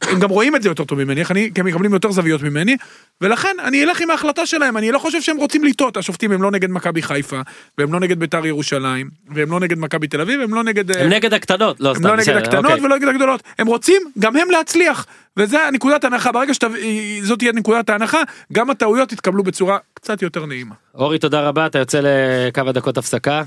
[0.02, 2.42] הם גם רואים את זה יותר טוב ממני, איך אני, כי הם מקבלים יותר זוויות
[2.42, 2.78] ממני,
[3.22, 6.52] ולכן אני אלך עם ההחלטה שלהם, אני לא חושב שהם רוצים לטעות, השופטים הם לא
[6.52, 7.42] נגד מכבי חיפה,
[7.78, 10.92] והם לא נגד ביתר ירושלים, והם לא נגד מכבי תל אביב, הם לא נגד...
[10.92, 12.86] אה, הם נגד הקטנות לא הם סתם לא נגד הקטנות אוקיי.
[12.86, 15.06] ולא נגד הגדולות, הם רוצים גם הם להצליח,
[15.38, 18.22] וזה הנקודת ההנחה, ברגע שזאת תהיה נקודת ההנחה,
[18.54, 20.76] גם הטעויות יתקבלו בצורה קצת יותר נעימה.
[20.96, 23.44] אורי תודה רבה אתה יוצא לכמה דקות הפסקה.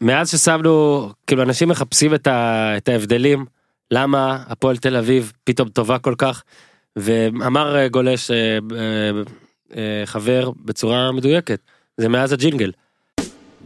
[0.00, 3.46] מאז ששמנו כאילו אנשים מחפשים את, ה, את ההבדלים
[3.90, 6.42] למה הפועל תל אביב פתאום טובה כל כך
[6.96, 9.10] ואמר אה, גולש אה, אה,
[9.76, 11.60] אה, חבר בצורה מדויקת
[11.96, 12.72] זה מאז הג'ינגל.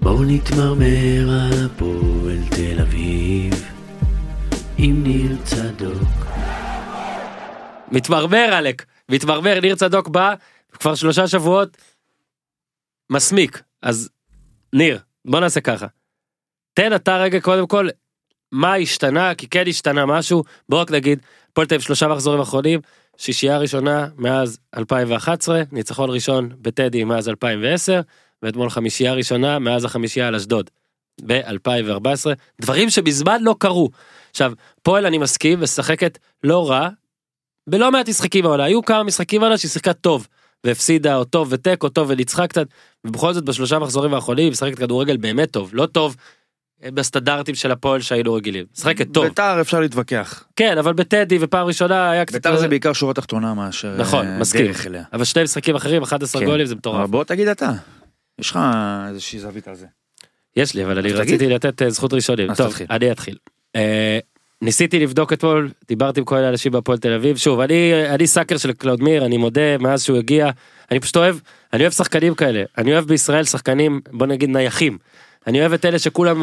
[0.01, 3.55] בואו נתמרמר על הפועל תל אביב,
[4.79, 6.27] עם ניר צדוק.
[7.92, 10.35] מתמרמר עלק, מתמרמר, ניר צדוק בא,
[10.73, 11.77] כבר שלושה שבועות,
[13.11, 13.62] מסמיק.
[13.83, 14.09] אז
[14.73, 15.87] ניר, בוא נעשה ככה.
[16.74, 17.88] תן אתה רגע קודם כל,
[18.52, 21.18] מה השתנה, כי כן השתנה משהו, בוא רק נגיד,
[21.52, 22.80] הפועל תל אביב שלושה מחזורים אחרונים,
[23.16, 28.00] שישייה ראשונה מאז 2011, ניצחון ראשון בטדי מאז 2010,
[28.42, 30.70] ואתמול חמישייה ראשונה מאז החמישייה על אשדוד,
[31.26, 32.30] ב-2014,
[32.61, 33.90] דברים שמזמן לא קרו.
[34.30, 36.88] עכשיו, פועל אני מסכים, משחקת לא רע,
[37.68, 40.28] בלא מעט משחקים העונה, היו כמה משחקים העונה שהיא שיחקה טוב,
[40.64, 42.66] והפסידה או טוב ותיקו טוב וניצחה קצת,
[43.04, 46.16] ובכל זאת בשלושה מחזורים האחרונים היא משחקת כדורגל באמת טוב, לא טוב
[46.95, 50.45] בסטנדרטים של הפועל שהיינו רגילים, משחקת טוב, ביתר אפשר להתווכח.
[50.57, 54.38] כן, אבל בטדי ופעם ראשונה היה קצת, ביתר זה בעיקר שורה תחתונה מאשר נכון, אה,
[54.38, 54.66] מסכים.
[54.66, 55.03] דרך אליה.
[55.12, 56.47] אבל שני משחקים אחרים, 11 כן.
[56.47, 57.11] גולים זה אבל מטורף.
[57.11, 57.73] בוא תגיד אתה.
[58.38, 58.59] יש לך
[59.09, 59.87] איזושהי זווית על זה.
[60.57, 61.21] יש לי, אבל אני תגיד.
[61.21, 62.55] רציתי לתת אה, זכות ראשונים.
[62.55, 62.87] טוב, תתחיל.
[62.90, 63.37] אני אתחיל.
[63.77, 64.18] אה,
[64.62, 67.37] ניסיתי לבדוק אתמול, דיברתי עם כל מיני אנשים בהפועל תל אביב.
[67.37, 70.51] שוב, אני אני sucker של קלאודמיר, אני מודה, מאז שהוא הגיע,
[70.90, 71.37] אני פשוט אוהב,
[71.73, 72.62] אני אוהב שחקנים כאלה.
[72.79, 74.99] אני אוהב בישראל שחקנים, בוא נגיד נייחים.
[75.47, 76.42] אני אוהב את אלה שכולם,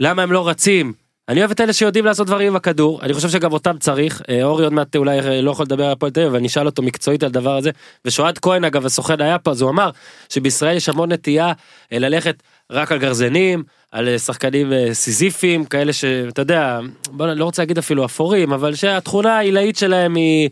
[0.00, 0.92] למה הם לא רצים?
[1.28, 4.22] אני אוהב את אלה שיודעים לעשות דברים עם הכדור, אני חושב שגם אותם צריך.
[4.28, 6.46] אה, אורי עוד מעט אולי אה, לא יכול לדבר על הפועל תל אביב, אבל אני
[6.46, 7.70] אשאל אותו מקצועית על הדבר הזה.
[8.04, 9.90] ושועד כהן אגב, הסוכן היה פה, אז הוא אמר
[10.28, 11.52] שבישראל יש המון נטייה
[11.92, 16.80] אה, ללכת רק על גרזנים, על שחקנים סיזיפיים, כאלה שאתה יודע,
[17.10, 20.50] בוא, לא רוצה להגיד אפילו אפורים, אבל שהתכונה העילאית שלהם היא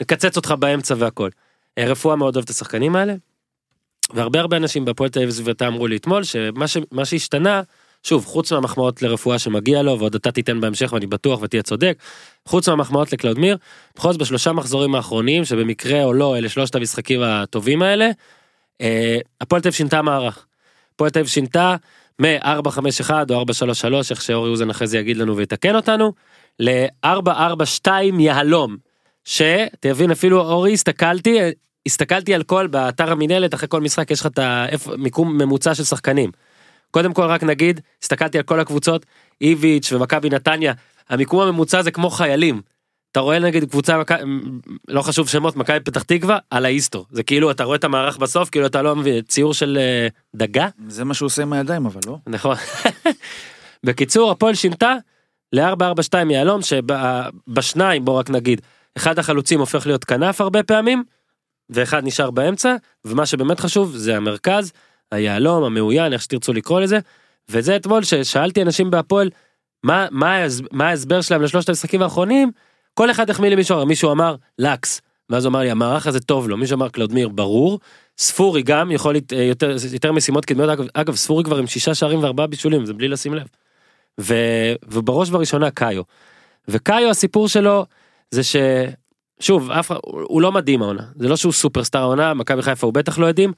[0.00, 1.30] לקצץ אותך באמצע והכל.
[1.78, 3.14] אה, רפואה מאוד אוהב את השחקנים האלה.
[4.14, 7.62] והרבה הרבה אנשים בהפועל תל אביב וסביבתה אמרו לי אתמול שמה ש, שהשתנה,
[8.06, 11.98] שוב, חוץ מהמחמאות לרפואה שמגיע לו, ועוד אתה תיתן בהמשך ואני בטוח ותהיה צודק,
[12.46, 13.56] חוץ מהמחמאות לקלאודמיר,
[13.96, 18.10] בכל זאת בשלושה מחזורים האחרונים, שבמקרה או לא, אלה שלושת המשחקים הטובים האלה,
[18.80, 20.46] אה, הפועל תל אביב שינתה מערך.
[20.94, 21.76] הפועל תל אביב שינתה
[22.18, 26.12] מ-4-5-1 או 4-3-3, איך שאורי אוזן אחרי זה יגיד לנו ויתקן אותנו,
[26.60, 27.88] ל-4-4-2
[28.18, 28.76] יהלום.
[29.24, 31.38] שתבין אפילו אורי הסתכלתי
[31.86, 36.30] הסתכלתי על כל באתר המינהלת אחרי כל משחק יש לך את המיקום ממוצע של שחקנים.
[36.90, 39.06] קודם כל רק נגיד הסתכלתי על כל הקבוצות
[39.40, 40.72] איביץ' ומכבי נתניה
[41.08, 42.62] המיקום הממוצע זה כמו חיילים.
[43.12, 44.02] אתה רואה נגיד קבוצה
[44.88, 48.50] לא חשוב שמות מכבי פתח תקווה על האיסטו זה כאילו אתה רואה את המערך בסוף
[48.50, 52.00] כאילו אתה לא מבין ציור של אה, דגה זה מה שהוא עושה עם הידיים אבל
[52.06, 52.18] לא.
[52.26, 52.56] נכון.
[53.86, 54.94] בקיצור הפועל שינתה
[55.52, 58.60] ל-442 יהלום שבשניים בוא רק נגיד
[58.96, 61.04] אחד החלוצים הופך להיות כנף הרבה פעמים
[61.70, 64.72] ואחד נשאר באמצע ומה שבאמת חשוב זה המרכז
[65.12, 66.98] היהלום המאוין איך שתרצו לקרוא לזה.
[67.48, 69.30] וזה אתמול ששאלתי אנשים בהפועל
[69.82, 70.36] מה מה
[70.72, 72.50] מה ההסבר שלהם לשלושת המשחקים האחרונים?
[72.94, 73.84] כל אחד החמיא למישהו אחר.
[73.84, 76.56] מישהו אמר לקס ואז הוא אמר לי המערך הזה טוב לו.
[76.56, 77.80] מישהו אמר קלודמיר ברור.
[78.18, 80.70] ספורי גם יכול להיות אה, יותר יותר משימות קדמיות.
[80.70, 83.46] אגב, אגב ספורי כבר עם שישה שערים וארבעה בישולים זה בלי לשים לב.
[84.20, 84.34] ו,
[84.88, 86.02] ובראש ובראשונה קאיו.
[86.68, 87.86] וקאיו הסיפור שלו
[88.30, 88.56] זה ש...
[89.40, 91.02] שוב אף הוא לא מדהים העונה.
[91.16, 93.52] זה לא שהוא סופרסטאר העונה מכבי חיפה הוא בטח לא יודעים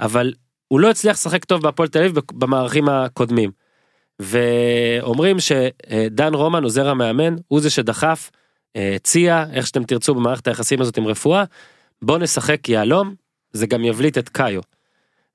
[0.00, 0.32] אבל
[0.68, 3.50] הוא לא הצליח לשחק טוב בהפועל תל אביב במערכים הקודמים.
[4.18, 8.30] ואומרים שדן רומן עוזר המאמן הוא זה שדחף
[8.76, 11.44] אה, הציע איך שאתם תרצו במערכת היחסים הזאת עם רפואה
[12.02, 13.14] בוא נשחק יהלום
[13.52, 14.60] זה גם יבליט את קאיו.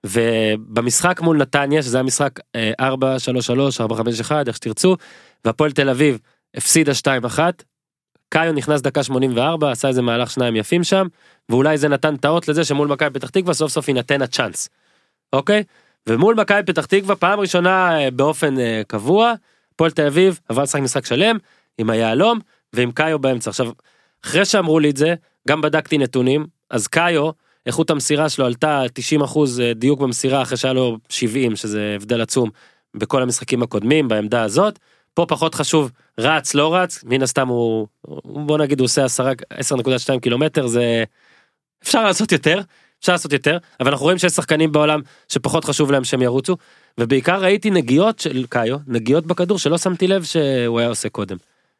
[0.05, 4.95] ובמשחק מול נתניה שזה היה משחק אה, 4 3 3 4 5 1 איך שתרצו
[5.45, 6.19] והפועל תל אביב
[6.55, 7.63] הפסידה 2 1.
[8.29, 11.07] קאיו נכנס דקה 84 עשה איזה מהלך שניים יפים שם
[11.49, 14.69] ואולי זה נתן את האות לזה שמול מכבי פתח תקווה סוף סוף יינתן הצ'אנס.
[15.33, 15.63] אוקיי?
[16.09, 19.33] ומול מכבי פתח תקווה פעם ראשונה אה, באופן אה, קבוע
[19.73, 21.37] הפועל תל אביב עבר לשחק משחק שלם
[21.77, 22.39] עם היהלום
[22.73, 23.71] ועם קאיו באמצע עכשיו
[24.25, 25.15] אחרי שאמרו לי את זה
[25.47, 27.29] גם בדקתי נתונים אז קאיו
[27.65, 32.49] איכות המסירה שלו עלתה 90 אחוז דיוק במסירה אחרי שהיה לו 70 שזה הבדל עצום
[32.95, 34.79] בכל המשחקים הקודמים בעמדה הזאת.
[35.13, 37.87] פה פחות חשוב רץ לא רץ מן הסתם הוא
[38.25, 41.03] בוא נגיד הוא עושה 10 10.2 קילומטר זה
[41.83, 42.61] אפשר לעשות יותר
[43.03, 46.57] אפשר לעשות יותר אבל אנחנו רואים שיש שחקנים בעולם שפחות חשוב להם שהם ירוצו
[46.99, 51.37] ובעיקר ראיתי נגיעות של קאיו נגיעות בכדור שלא שמתי לב שהוא היה עושה קודם.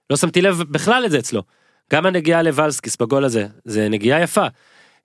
[0.09, 1.43] לא שמתי לב בכלל את זה אצלו.
[1.93, 4.47] גם הנגיעה לוולסקיס בגול הזה זה נגיעה יפה.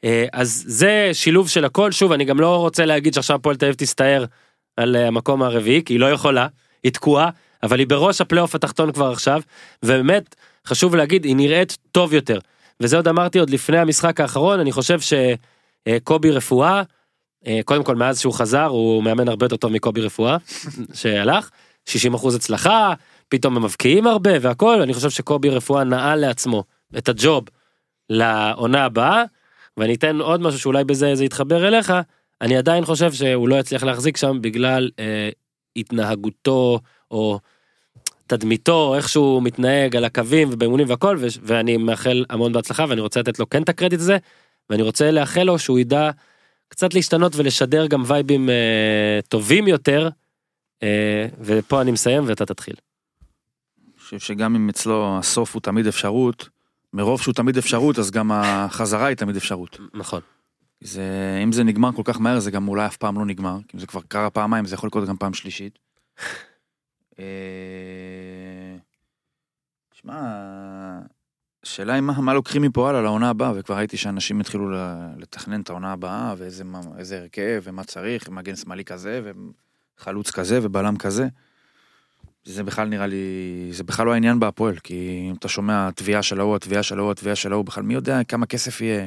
[0.04, 3.66] אה, אז זה שילוב של הכל שוב אני גם לא רוצה להגיד שעכשיו הפועל תל
[3.66, 4.24] אביב תסתער
[4.76, 6.46] על אה, המקום הרביעי כי היא לא יכולה
[6.82, 7.30] היא תקועה
[7.62, 9.40] אבל היא בראש הפלייאוף התחתון כבר עכשיו
[9.82, 10.34] ובאמת
[10.66, 12.38] חשוב להגיד היא נראית טוב יותר
[12.80, 15.00] וזה עוד אמרתי עוד לפני המשחק האחרון אני חושב
[15.88, 16.82] שקובי רפואה.
[17.46, 20.36] אה, קודם כל מאז שהוא חזר הוא מאמן הרבה יותר טוב מקובי רפואה
[21.00, 21.50] שהלך.
[21.86, 22.94] 60 אחוז הצלחה
[23.28, 24.82] פתאום הם מבקיעים הרבה והכל.
[24.82, 26.64] אני חושב שקובי רפואה נעל לעצמו
[26.98, 27.44] את הג'וב
[28.10, 29.24] לעונה הבאה.
[29.76, 31.92] ואני אתן עוד משהו שאולי בזה זה יתחבר אליך.
[32.40, 35.30] אני עדיין חושב שהוא לא יצליח להחזיק שם בגלל אה,
[35.76, 37.38] התנהגותו או
[38.26, 43.20] תדמיתו, איך שהוא מתנהג על הקווים ובאימונים והכל, ו- ואני מאחל המון בהצלחה ואני רוצה
[43.20, 44.16] לתת לו כן את הקרדיט הזה,
[44.70, 46.10] ואני רוצה לאחל לו שהוא ידע
[46.68, 50.08] קצת להשתנות ולשדר גם וייבים אה, טובים יותר,
[50.82, 52.74] אה, ופה אני מסיים ואתה תתחיל.
[53.86, 56.48] אני חושב שגם אם אצלו הסוף הוא תמיד אפשרות,
[56.92, 59.78] מרוב שהוא תמיד אפשרות, אז גם החזרה היא תמיד אפשרות.
[59.94, 60.20] נכון.
[60.80, 63.76] זה, אם זה נגמר כל כך מהר, זה גם אולי אף פעם לא נגמר, כי
[63.76, 65.78] אם זה כבר קרה פעמיים, זה יכול לקרות גם פעם שלישית.
[67.18, 67.24] אה,
[69.92, 70.14] שמע,
[71.64, 74.70] השאלה היא מה, מה לוקחים מפה הלאה לעונה הבאה, וכבר ראיתי שאנשים התחילו
[75.16, 79.20] לתכנן את העונה הבאה, ואיזה הרכב, ומה צריך, מגן שמאלי כזה,
[79.98, 81.28] וחלוץ כזה, ובלם כזה.
[82.44, 86.40] זה בכלל נראה לי, זה בכלל לא העניין בהפועל, כי אם אתה שומע תביעה של
[86.40, 89.06] ההוא, התביעה של ההוא, התביעה של ההוא, בכלל מי יודע כמה כסף יהיה,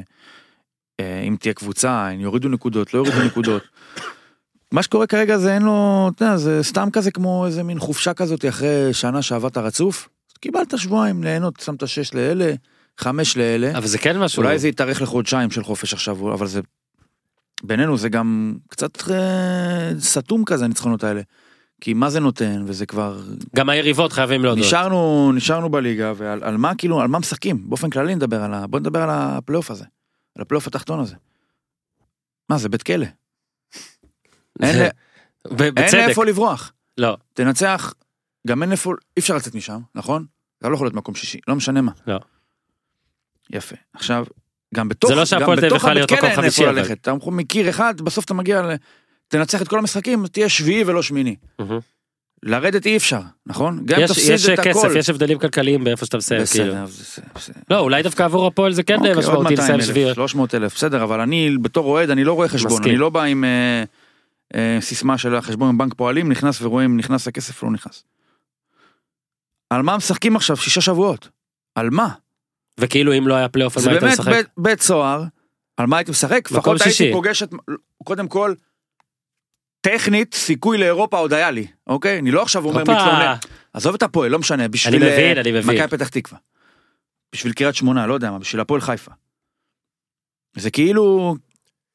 [1.00, 3.62] אה, אם תהיה קבוצה, אם יורידו נקודות, לא יורידו נקודות.
[4.72, 8.14] מה שקורה כרגע זה אין לו, אתה יודע, זה סתם כזה כמו איזה מין חופשה
[8.14, 10.08] כזאת אחרי שנה שעבדת רצוף.
[10.42, 12.54] קיבלת שבועיים ליהנות, שמת שש לאלה,
[12.98, 13.78] חמש לאלה.
[13.78, 16.60] אבל זה כן משהו, אולי זה יתארך לחודשיים של חופש עכשיו, אבל זה...
[17.62, 21.20] בינינו זה גם קצת אה, סתום כזה הניצחונות האלה.
[21.80, 23.20] כי מה זה נותן, וזה כבר...
[23.56, 24.64] גם היריבות חייבים להודות.
[24.64, 27.68] נשארנו, נשארנו בליגה, ועל על מה כאילו, על מה משחקים?
[27.68, 28.66] באופן כללי נדבר על ה...
[28.66, 29.84] בוא נדבר על הפלייאוף הזה.
[30.36, 31.14] על הפלייאוף התחתון הזה.
[32.48, 33.06] מה, זה בית כלא.
[34.62, 34.88] אין.
[35.92, 36.72] לאיפה לברוח.
[36.98, 37.94] לא, תנצח,
[38.46, 40.24] גם אין איפה, אי אפשר לצאת משם, נכון?
[40.58, 41.92] אתה לא יכול להיות מקום שישי, לא משנה מה.
[42.06, 42.18] לא.
[43.50, 43.76] יפה.
[43.94, 44.26] עכשיו,
[44.74, 46.78] גם בתוך, זה לא שהפועל תל אביב יכולה הבית להיות מקום חמישי, אבל.
[46.78, 47.00] ללכת.
[47.00, 48.74] אתה מכיר אחד, בסוף אתה מגיע ל...
[49.28, 51.36] תנצח את כל המשחקים, תהיה שביעי ולא שמיני.
[52.42, 53.82] לרדת אי אפשר, נכון?
[53.84, 54.70] גם אם יש תפסיד יש את הכל.
[54.70, 56.74] כסף, יש הבדלים כלכליים באיפה שאתה מסיים, כאילו.
[57.34, 57.60] בסדר.
[57.70, 60.14] לא, אולי דווקא עבור הפועל זה כן אוקיי, משמעותי 200 לסיים שביעי.
[60.14, 62.90] 300 אלף, בסדר, אבל אני בתור אוהד, אני לא רואה חשבון, מסכים.
[62.90, 63.84] אני לא בא עם אה,
[64.54, 68.04] אה, סיסמה של החשבון בבנק פועלים, נכנס ורואים, נכנס הכסף, לא נכנס.
[69.74, 71.28] על מה משחקים עכשיו שישה שבועות?
[71.74, 72.08] על מה?
[72.78, 74.32] וכאילו אם לא היה פלייאוף על זה מה היית באמת משחק?
[74.32, 75.22] בית- בית סוהר,
[75.76, 76.50] על מה הייתי משחק?
[76.50, 76.80] לפחות.
[76.80, 77.50] הייתי פוגש את,
[78.04, 78.54] קודם כל,
[79.80, 82.18] טכנית, סיכוי לאירופה עוד היה לי, אוקיי?
[82.18, 83.34] אני לא עכשיו אומר מתלונן.
[83.72, 84.94] עזוב את הפועל, לא משנה, בשביל...
[85.02, 85.76] אני מבין, אה, אני מבין.
[85.76, 86.38] מכבי פתח תקווה.
[87.34, 89.10] בשביל קריית שמונה, לא יודע מה, בשביל הפועל חיפה.
[90.56, 91.36] זה כאילו,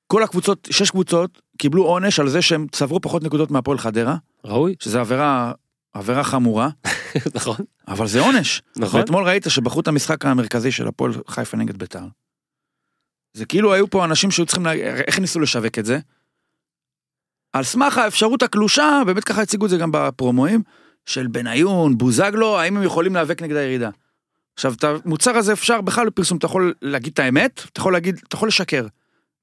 [0.08, 4.76] כל הקבוצות, שש קבוצות, קיבלו עונש על זה שהם צברו פחות נקודות מהפועל חדרה, ראוי,
[4.80, 5.52] שזה עבירה,
[5.94, 6.70] עבירה חמורה,
[7.36, 7.56] נכון,
[7.88, 8.62] אבל זה עונש.
[8.76, 9.00] נכון.
[9.00, 12.04] ואתמול ראית שבחרו את המשחק המרכזי של הפועל חיפה נגד ביתר.
[13.34, 14.74] זה כאילו היו פה אנשים שהיו צריכים, לה...
[15.08, 16.00] איך ניסו לשווק את זה?
[17.54, 20.64] על סמך האפשרות הקלושה, באמת ככה הציגו את זה גם בפרומואים,
[21.06, 23.90] של בניון, בוזגלו, האם הם יכולים להיאבק נגד הירידה.
[24.54, 28.22] עכשיו, את המוצר הזה אפשר בכלל בפרסום, אתה יכול להגיד את האמת, אתה יכול להגיד,
[28.28, 28.88] אתה יכול לשקר.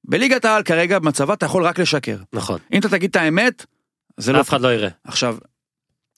[0.05, 2.17] בליגת העל כרגע, במצבה, אתה יכול רק לשקר.
[2.33, 3.67] נכון, אם אתה תגיד את האמת,
[4.17, 4.41] זה לא...
[4.41, 4.89] אף אחד לא יראה.
[5.05, 5.37] עכשיו,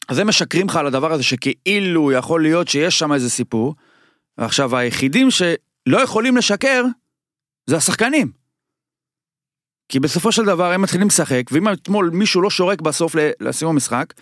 [0.09, 3.75] אז הם משקרים לך על הדבר הזה שכאילו יכול להיות שיש שם איזה סיפור,
[4.39, 6.85] ועכשיו היחידים שלא יכולים לשקר,
[7.67, 8.33] זה השחקנים.
[9.89, 14.15] כי בסופו של דבר הם מתחילים לשחק, ואם אתמול מישהו לא שורק בסוף לסיום המשחק,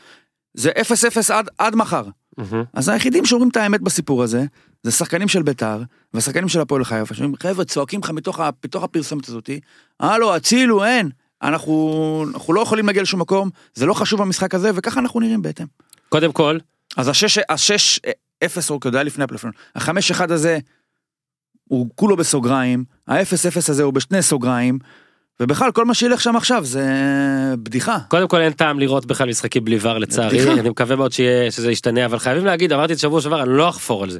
[0.55, 2.05] זה 0-0 עד, עד מחר.
[2.39, 2.65] מהמם.
[2.73, 4.45] אז היחידים שאומרים את האמת בסיפור הזה,
[4.83, 5.83] זה שחקנים של ביתר,
[6.15, 8.41] והשחקנים של הפועל חיפה, שאומרים, חבר'ה, צועקים לך מתוך,
[8.75, 9.61] הפרסומת הזאתי,
[10.01, 11.11] הלו, הצילו, אין,
[11.45, 15.43] אנחנו, אנחנו לא יכולים להגיע לשום מקום, זה לא חשוב במשחק הזה, וככה אנחנו נראים
[15.43, 15.67] בהתאם.
[16.09, 16.59] קודם כל,
[16.97, 18.01] אז השש, השש,
[18.45, 20.59] אפס, או כדאי לפני הפלאפון, החמש אחד הזה,
[21.69, 24.79] הוא כולו בסוגריים, האפס אפס הזה הוא בשני סוגריים,
[25.41, 26.85] ובכלל, כל מה שילך שם עכשיו זה
[27.63, 27.99] בדיחה.
[28.09, 30.53] קודם כל אין טעם לראות בכלל משחקים בלי VAR לצערי, בדיחה.
[30.53, 33.69] אני מקווה מאוד שיהיה, שזה ישתנה, אבל חייבים להגיד, אמרתי את שבוע שעבר, אני לא
[33.69, 34.19] אחפור על זה.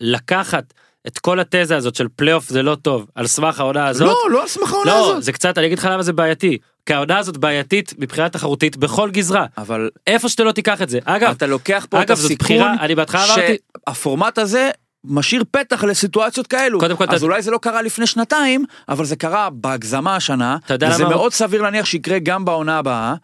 [0.00, 0.74] לקחת
[1.06, 4.42] את כל התזה הזאת של פלייאוף זה לא טוב, על סמך העונה הזאת, לא, לא
[4.42, 5.22] על סמך העונה לא, הזאת.
[5.22, 6.58] זה קצת, אני אגיד לך למה זה בעייתי.
[6.86, 9.46] כי העונה הזאת בעייתית מבחינה תחרותית בכל גזרה.
[9.58, 10.98] אבל איפה שאתה לא תיקח את זה.
[11.04, 13.56] אגב, אתה לוקח פה את אגב, זאת הסיכון, בחירה, אני בהתחלה אמרתי,
[13.88, 14.70] שהפורמט הזה
[15.04, 16.80] משאיר פתח לסיטואציות כאלו.
[16.80, 20.56] קודם כל, אז אתה- אולי זה לא קרה לפני שנתיים, אבל זה קרה בהגזמה השנה,
[20.66, 23.14] אתה יודע וזה למה- מאוד סביר להניח שיקרה גם בעונה הבאה.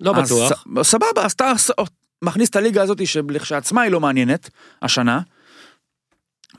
[0.00, 0.52] לא אז בטוח.
[0.82, 1.52] ס- סבבה, אז אתה
[2.24, 4.50] מכניס את הליגה הזאת שלכשעצמה היא לא מעניינת,
[4.82, 5.20] השנה,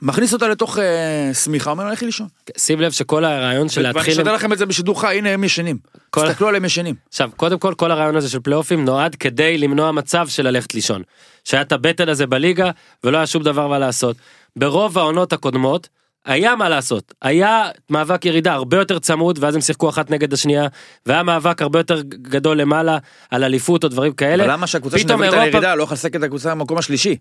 [0.02, 2.26] מכניס אותה לתוך אה, שמיכה, אומר לה לכי לישון.
[2.56, 5.44] שים לב שכל הרעיון של ואני להתחיל, אשדר לכם את זה בשידור חי, הנה הם
[5.44, 5.78] ישנים.
[6.10, 6.94] כל- תסתכלו עליהם ישנים.
[7.08, 11.02] עכשיו קודם כל כל הרעיון הזה של פלייאופים נועד כדי למנוע מצב של ללכת לישון.
[11.44, 12.70] שהיה את הבטן הזה בליגה
[13.04, 14.16] ולא היה שום דבר מה לעשות.
[14.56, 15.88] ברוב העונות הקודמות
[16.24, 20.66] היה מה לעשות היה מאבק ירידה הרבה יותר צמוד ואז הם שיחקו אחת נגד השנייה
[21.06, 22.98] והיה מאבק הרבה יותר גדול למעלה
[23.30, 24.44] על אליפות או דברים כאלה.
[24.44, 27.16] אבל למה שהקבוצה את אירופה- הירידה לא יכולה לשחק את הקבוצה במקום השלישי?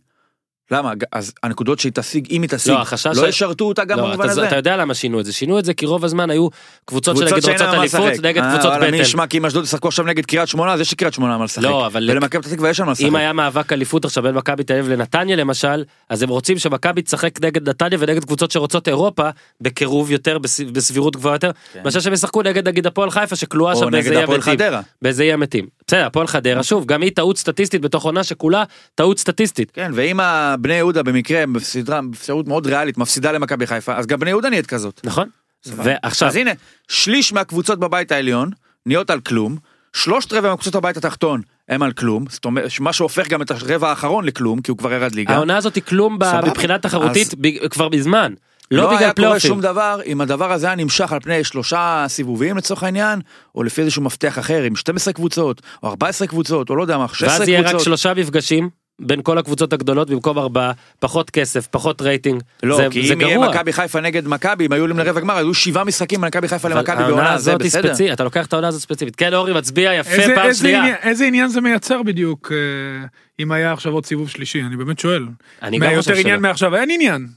[0.71, 0.91] למה?
[1.11, 4.03] אז הנקודות שהיא תשיג, אם היא תשיג, לא, החשש לא ש- ישרתו אותה גם לא,
[4.07, 4.47] במובן אתה, הזה.
[4.47, 6.47] אתה יודע למה שינו את זה, שינו את זה כי רוב הזמן היו
[6.85, 8.25] קבוצות שנגיד שאין רוצות אליפות.
[8.25, 8.93] נגד אה, קבוצות בטן.
[8.93, 11.63] ישמע כי אם אשדוד ישחקו עכשיו נגד קריית שמונה, אז יש לקריית שמונה מה לשחק.
[11.63, 13.05] לא, אבל- ולמכבי פתח תקווה יש שם מה לשחק.
[13.05, 17.01] אם היה מאבק אליפות עכשיו בין מכבי תל אביב לנתניה למשל, אז הם רוצים שמכבי
[17.01, 19.29] תשחק נגד נתניה ונגד קבוצות שרוצות אירופה
[19.61, 21.51] בקירוב יותר, בס- בסבירות גבוהה יותר,
[21.85, 23.77] מאשר שהם ישחקו נגד נגיד הפועל חיפה שכלואה כן.
[23.79, 24.53] או שם נגד באיזה אי הפועל המתים.
[24.53, 24.81] חדרה.
[25.01, 25.65] באיזה אי המתים.
[25.87, 28.63] בסדר, הפועל חדרה, שוב, גם היא טעות סטטיסטית בתוך עונה שכולה
[28.95, 29.71] טעות סטטיסטית.
[29.71, 30.19] כן, ואם
[30.53, 34.65] הבני יהודה במקרה, בסדרה, באפשרות מאוד ריאלית, מפסידה למכבי חיפה, אז גם בני יהודה נהיית
[34.65, 35.01] כזאת.
[35.03, 35.29] נכון?
[35.65, 36.51] ועכשיו, אז הנה,
[36.87, 38.49] שליש מהקבוצות בבית העליון
[38.85, 39.57] נהיות על כלום,
[39.93, 43.89] שלושת רבעי מהקבוצות בבית התחתון הם על כלום, זאת אומרת, מה שהופך גם את הרבע
[43.89, 45.33] האחרון לכלום, כי הוא כבר ירד ליגה.
[45.35, 46.17] העונה הזאת היא כלום.
[46.47, 48.33] מבחינה תחרותית אז- ב- כבר מזמן.
[48.71, 49.39] לא לא בגלל היה קורה.
[49.39, 53.19] שום דבר אם הדבר הזה היה נמשך על פני שלושה סיבובים לצורך העניין,
[53.55, 57.07] או לפי איזשהו מפתח אחר עם 12 קבוצות, או 14 קבוצות, או לא יודע מה,
[57.07, 57.85] 16 ואז יהיה רק קבוצות.
[57.85, 62.41] שלושה מפגשים בין כל הקבוצות הגדולות במקום ארבעה, פחות כסף, פחות רייטינג.
[62.63, 63.49] לא, זה, כי זה אם יהיה גרוע.
[63.49, 66.67] מכבי חיפה נגד מכבי, אם היו עולים לרבע גמר, היו שבעה משחקים בין מכבי חיפה
[66.69, 67.87] למכבי בעונה, זה בסדר.
[67.87, 69.15] ספציפית, אתה לוקח את העונה הזאת ספציפית.
[69.15, 70.79] כן, אורי מצביע יפה איזה, פעם איזה, שנייה.
[70.79, 73.07] עניין, איזה עניין זה מייצר בדיוק אה,
[73.39, 75.25] אם היה עכשיו עוד סיבוב שלישי אני באמת שואל.
[75.61, 76.41] אני מה גם יותר חושב עניין שלא.
[76.49, 77.27] מעכשיו אין עניין.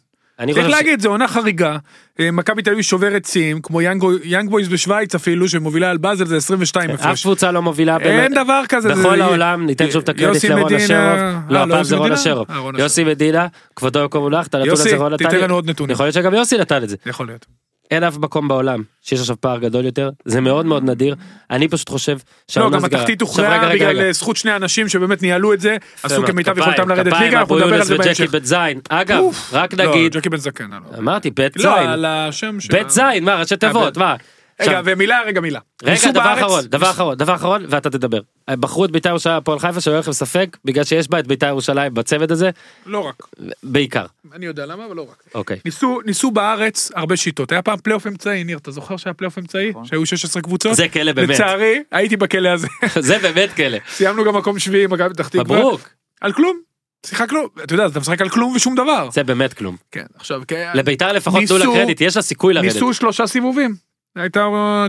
[0.54, 1.76] צריך להגיד זה עונה חריגה.
[2.20, 6.36] אה, מכבי תל אביב שוברת שיאים כמו יאנג- בויז בשוויץ אפילו שמובילה על באזל זה
[6.36, 7.22] 22 אף הפרש.
[7.22, 8.94] קבוצה לא מובילה בין- אין דבר כזה.
[8.94, 10.72] זה- בכל העולם, ניתן שוב את הקרדיט לרון.
[10.74, 12.12] אה, לא, לא, הפעם יוסי זה רון?
[12.12, 12.46] אשרוב.
[12.50, 13.46] אה, יוסי מדינה,
[13.76, 15.42] כבודו במקום מונח, את הנתון יוסי, הזה רון נתן תיתן לי.
[15.42, 15.92] לנו עוד נתונים.
[15.94, 16.96] יכול להיות שגם יוסי נתן את זה.
[17.06, 17.46] יכול להיות.
[17.90, 21.14] אין אף מקום בעולם שיש עכשיו פער גדול יותר, זה מאוד מאוד נדיר.
[21.50, 22.18] אני פשוט חושב לא,
[22.48, 23.00] שהעונה גם סגרה.
[23.00, 24.00] התחתית הוכרעה בגלל.
[24.00, 27.74] אה, זכות שני אנשים שבאמת ניהלו את זה, עשו כמיטב יכולתם לרדת ליגה, אנחנו נדבר
[27.74, 28.30] על זה בהמשך.
[28.30, 28.80] בית זין.
[28.88, 29.22] אגב.
[29.52, 30.72] רק לא, נגיד, ג'קי בן זקן.
[30.72, 30.98] אה, לא.
[30.98, 31.88] אמרתי בית לא, זין.
[31.88, 32.72] על השם של...
[32.72, 34.14] בית זין, מה, ראשי תיבות, בית- מה?
[34.60, 35.60] רגע, ומילה, רגע, מילה.
[35.82, 38.20] רגע, ניסו דבר אחרון, דבר אחרון, דבר אחרון, ואתה תדבר.
[38.50, 41.46] בחרו את בית"ר ירושלים הפועל חיפה שלא יהיה לכם ספק, בגלל שיש בה את בית"ר
[41.46, 42.50] ירושלים בצוות הזה,
[42.86, 43.22] לא רק.
[43.62, 44.06] בעיקר.
[44.32, 45.22] אני יודע למה, אבל לא רק.
[45.34, 45.58] אוקיי.
[45.64, 47.52] ניסו, ניסו בארץ הרבה שיטות.
[47.52, 49.72] היה פעם פלייאוף אמצעי, ניר, אתה זוכר שהיה פלייאוף אמצעי?
[49.84, 50.76] שהיו 16 קבוצות?
[50.76, 51.28] זה כלא באמת.
[51.28, 52.68] לצערי, הייתי בכלא הזה.
[52.98, 53.78] זה באמת כלא.
[53.88, 55.58] סיימנו גם מקום שביעי עם מכבי פתח תקווה.
[55.58, 55.88] מברוק.
[56.20, 56.60] על כלום.
[57.06, 59.08] שיחקנו, אתה יודע, אתה משחק על כלום ושום דבר.
[59.12, 59.76] זה באמת כלום.
[59.90, 60.70] כן, עכשיו, כן.
[60.74, 62.74] לבית"ר לפחות תנו לה קרדיט, יש לה סיכוי לרדת.
[62.74, 63.74] ניסו שלושה סיבובים.
[64.16, 64.86] הייתה אה,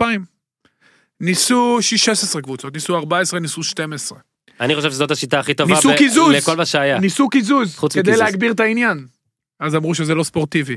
[0.00, 0.04] 99-2000.
[1.20, 4.18] ניסו 16 קבוצות, ניסו 14, ניסו 12.
[4.60, 6.34] אני חושב שזאת השיטה הכי טובה ניסו ב- קיזוז.
[6.34, 6.98] לכל מה שהיה.
[6.98, 8.20] ניסו קיזוז, חוץ כדי מקיזוז.
[8.20, 9.06] להגביר את העניין.
[9.60, 10.76] אז אמרו שזה לא ספורטיבי.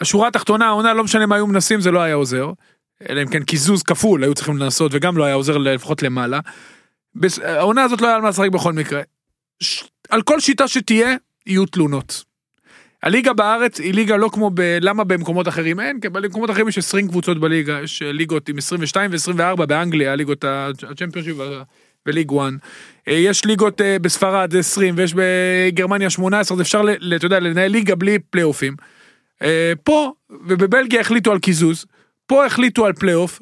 [0.00, 2.52] השורה התחתונה, העונה, לא משנה מה היו מנסים, זה לא היה עוזר.
[3.08, 6.40] אלא אם כן קיזוז כפול היו צריכים לנסות, וגם לא היה עוזר לפחות למעלה.
[7.42, 9.02] העונה הזאת לא היה על מה לשחק בכל מקרה.
[9.62, 9.84] ש...
[10.10, 12.24] על כל שיטה שתהיה, יהיו תלונות.
[13.02, 14.78] הליגה בארץ היא ליגה לא כמו ב...
[14.80, 16.00] למה במקומות אחרים אין?
[16.00, 20.44] כי במקומות אחרים יש 20 קבוצות בליגה, יש אה, ליגות עם 22 ו-24 באנגליה, ליגות
[20.44, 21.36] הצ'מפיונשיפ
[22.06, 22.52] וליג 1.
[23.08, 26.82] אה, יש ליגות אה, בספרד 20 ויש בגרמניה 18, אז אפשר,
[27.16, 28.76] אתה יודע, לנהל ליגה בלי פלייאופים.
[29.42, 30.12] אה, פה,
[30.46, 31.86] ובבלגיה החליטו על קיזוז,
[32.26, 33.40] פה החליטו על פלייאוף,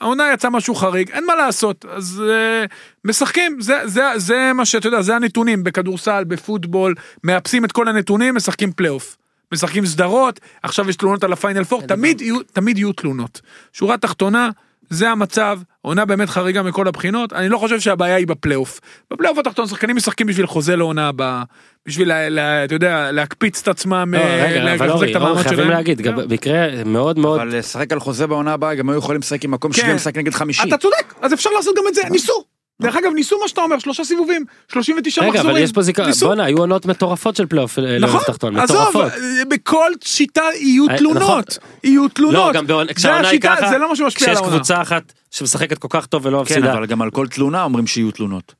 [0.00, 2.64] העונה יצא משהו חריג, אין מה לעשות, אז אה,
[3.04, 8.34] משחקים, זה, זה, זה מה שאתה יודע, זה הנתונים, בכדורסל, בפוטבול, מאפסים את כל הנתונים,
[8.34, 9.16] משחקים פלייאוף.
[9.52, 13.40] משחקים סדרות, עכשיו יש תלונות על הפיינל פור, תמיד יהיו, תמיד יהיו תלונות.
[13.72, 14.50] שורה תחתונה,
[14.90, 18.80] זה המצב, עונה באמת חריגה מכל הבחינות, אני לא חושב שהבעיה היא בפלייאוף.
[19.10, 21.42] בפלייאוף התחתון שחקנים משחקים בשביל חוזה לעונה הבאה,
[21.86, 25.70] בשביל, אתה יודע, להקפיץ את עצמם, לא, אה, לחזק את המעמד חייבים שלהם.
[25.70, 26.28] להגיד, גם זהו.
[26.28, 29.72] במקרה מאוד מאוד, אבל לשחק על חוזה בעונה הבאה, גם היו יכולים לשחק עם מקום
[29.72, 29.80] כן.
[29.80, 30.68] שביעי, לשחק נגד חמישי.
[30.68, 32.44] אתה צודק, אז אפשר לעשות גם את זה, ניסו.
[32.82, 35.50] דרך אגב, ניסו מה שאתה אומר, שלושה סיבובים, 39 רגע, מחזורים.
[35.50, 36.26] אבל יש פה זיכרון, ניסו.
[36.26, 39.12] בואנה, היו עונות מטורפות של פלייאוף אה, נכון, תחתון, עזוב, מטורפות.
[39.48, 41.42] בכל שיטה יהיו אה, תלונות, נכון.
[41.84, 42.54] יהיו תלונות.
[42.54, 44.56] לא, גם כשהעונה היא השיטה, ככה, זה לא מה שמשפיע על כשיש העונה.
[44.56, 46.72] קבוצה אחת שמשחקת כל כך טוב ולא כן, מפסידה.
[46.72, 48.54] אבל גם על כל תלונה אומרים שיהיו תלונות.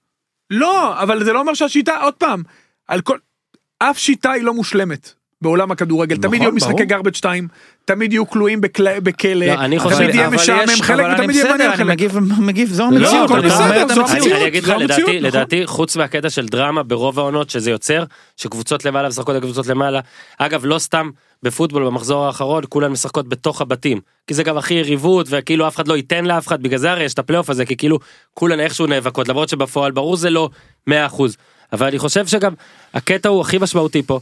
[0.51, 2.43] לא, אבל זה לא אומר שהשיטה, עוד פעם,
[2.89, 3.19] על כל,
[3.79, 5.13] אף שיטה היא לא מושלמת.
[5.43, 6.85] בעולם הכדורגל, נכון, תמיד יהיו משחקי.
[6.85, 7.49] garbage time,
[7.85, 11.11] תמיד יהיו כלואים בכלא- בכלא, לא, אני חושב- תמיד יהיה אבל משעמם יש- חלק אבל
[11.11, 11.87] אני ותמיד יהיה בסדר, מעניין אני חלק.
[11.87, 13.31] מגיב, מגיב, זו לא, המציאות.
[13.31, 15.15] אני, אני אגיד לך, לדעתי, נכון.
[15.17, 18.05] לדעתי, חוץ מהקטע של דרמה ברוב העונות שזה יוצר,
[18.37, 20.01] שקבוצות למעלה משחקות נגד קבוצות למעלה,
[20.39, 21.11] אגב, לא סתם
[21.43, 25.89] בפוטבול במחזור האחרון, כולן משחקות בתוך הבתים, כי זה גם הכי יריבות, וכאילו אף אחד
[25.89, 27.99] לא ייתן לאף אחד, בגלל זה הרי יש את הפלייאוף הזה, כי כאילו
[28.35, 30.49] כולן איכשהו נאבקות, למרות שבפועל ברור זה לא
[30.91, 30.93] 100%,
[31.73, 32.53] אבל אני חושב שגם
[32.95, 34.21] הקטע הוא הכי משמעותי פה.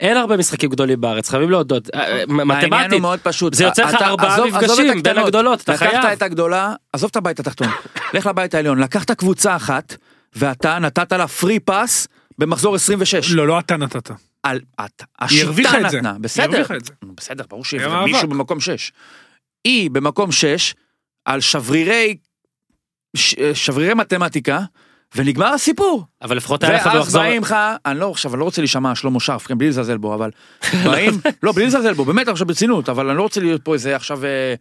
[0.00, 3.54] אין הרבה משחקים גדולים בארץ, חייבים להודות, אה, אה, העניין מתמטית, הוא מאוד פשוט.
[3.54, 5.18] זה יוצר לך אתה- ארבעה מפגשים בין.
[5.18, 6.04] הגדולות, אתה לקחת חייב.
[6.04, 7.68] את הגדולה, עזוב את הבית התחתון,
[8.14, 9.96] לך לבית העליון, לקחת קבוצה אחת,
[10.36, 13.30] ואתה נתת לה פרי פס במחזור 26.
[13.32, 14.10] לא, לא אתה נתת.
[14.42, 15.96] על, את, השיטה את זה.
[15.98, 16.62] נתנה, בסדר,
[17.16, 18.04] בסדר, ברור היה שהיא מאבק.
[18.12, 18.92] מישהו במקום 6.
[19.64, 20.74] היא במקום 6,
[21.24, 22.16] על שברירי,
[23.54, 24.60] שברירי מתמטיקה,
[25.16, 26.04] ונגמר הסיפור.
[26.22, 27.22] אבל לפחות היה לך ואז במחזור...
[27.22, 27.56] באים לך,
[27.86, 30.30] אני לא עכשיו, אני לא רוצה להישמע שלמה שרף, כן, בלי לזלזל בו, אבל
[30.84, 33.96] באים, לא, בלי לזלזל בו, באמת עכשיו ברצינות, אבל אני לא רוצה להיות פה איזה
[33.96, 34.54] עכשיו אה,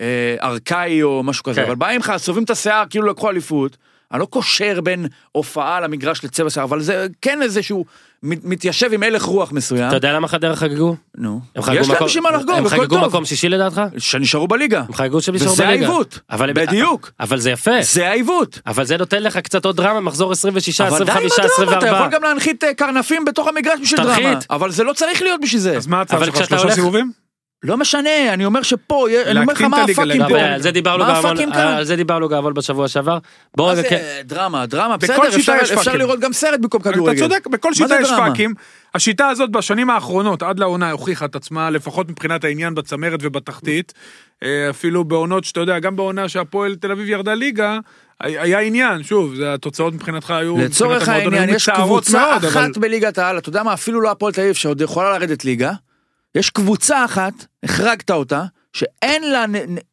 [0.00, 1.66] אה, ארכאי או משהו כזה, כן.
[1.66, 3.76] אבל באים לך, סובבים את השיער, כאילו לקחו אליפות,
[4.12, 7.84] אני לא קושר בין הופעה למגרש לצבע שיער, אבל זה כן איזשהו,
[8.22, 9.88] מת- מתיישב עם הלך רוח מסוים.
[9.88, 10.96] אתה יודע למה חדרה חגגו?
[11.18, 13.06] נו, הם חגגו יש להם בשביל מה לחגוג, הם חגגו טוב.
[13.06, 13.80] מקום שישי לדעתך?
[13.98, 14.82] שנשארו בליגה.
[14.88, 15.86] הם חגגו שהם נשארו וזה בליגה.
[15.86, 16.18] העיוות.
[16.30, 17.10] אבל- בדיוק.
[17.20, 17.70] אבל זה יפה.
[17.82, 18.60] זה העיוות.
[18.66, 21.52] אבל זה נותן לך קצת עוד דרמה, מחזור 26, אבל די עם 25, הדרמה, אתה
[21.54, 21.98] 24.
[21.98, 24.00] יכול גם להנחית אה, קרנפים בתוך המגרש בשביל.
[24.02, 24.38] דרמה.
[24.50, 25.76] אבל זה לא צריך להיות בשביל זה.
[25.76, 26.36] אז מה ההצעה אבל שלך?
[26.36, 27.25] שלושה הולך- סיבובים?
[27.62, 30.22] לא משנה, אני אומר שפה, אני אומר לך מה הפאקים.
[30.28, 30.40] פה.
[30.40, 31.26] על זה דיברנו גם?
[31.56, 33.18] על זה דיברנו גם המון בשבוע שעבר.
[33.56, 34.02] בוא מה רגע, זה כן.
[34.24, 35.96] דרמה, דרמה, בכל בסדר, שיטה אפשר-.
[35.96, 37.12] לראות גם סרט במקום כדורגל.
[37.12, 38.28] אתה צודק, בכל שיטה יש דרמה?
[38.30, 38.54] פאקים.
[38.94, 43.92] השיטה הזאת בשנים האחרונות, עד לעונה, הוכיחה את עצמה, לפחות מבחינת העניין בצמרת ובתחתית.
[44.42, 47.78] אה, אפילו בעונות שאתה יודע, גם בעונה שהפועל תל אביב ירדה ליגה,
[48.20, 50.58] היה עניין, שוב, זה התוצאות מבחינתך היו...
[50.58, 54.54] לצורך העניין, יש קבוצה אחת בליגת העל, אתה יודע מה, אפילו לא הפועל תל אביב
[54.54, 55.72] שעוד יכולה לרדת ליגה,
[56.36, 57.32] יש קבוצה אחת,
[57.62, 59.44] החרגת אותה, שאין לה,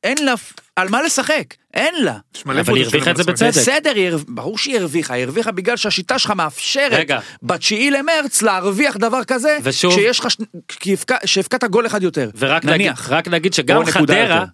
[0.04, 0.34] אין לה,
[0.76, 2.18] על מה לשחק, אין לה.
[2.46, 3.48] אבל היא הרוויחה את זה בצדק.
[3.48, 3.94] בסדר,
[4.28, 7.20] ברור שהיא הרוויחה, היא הרוויחה בגלל שהשיטה שלך מאפשרת רגע.
[7.44, 10.38] בתשיעי למרץ להרוויח דבר כזה, ושוב- כשיש לך, ש-
[10.68, 12.30] כי הבק- שהבקעת גול אחד יותר.
[12.38, 13.10] ורק נגיד, נניח.
[13.10, 14.46] רק נגיד שגם חדרה.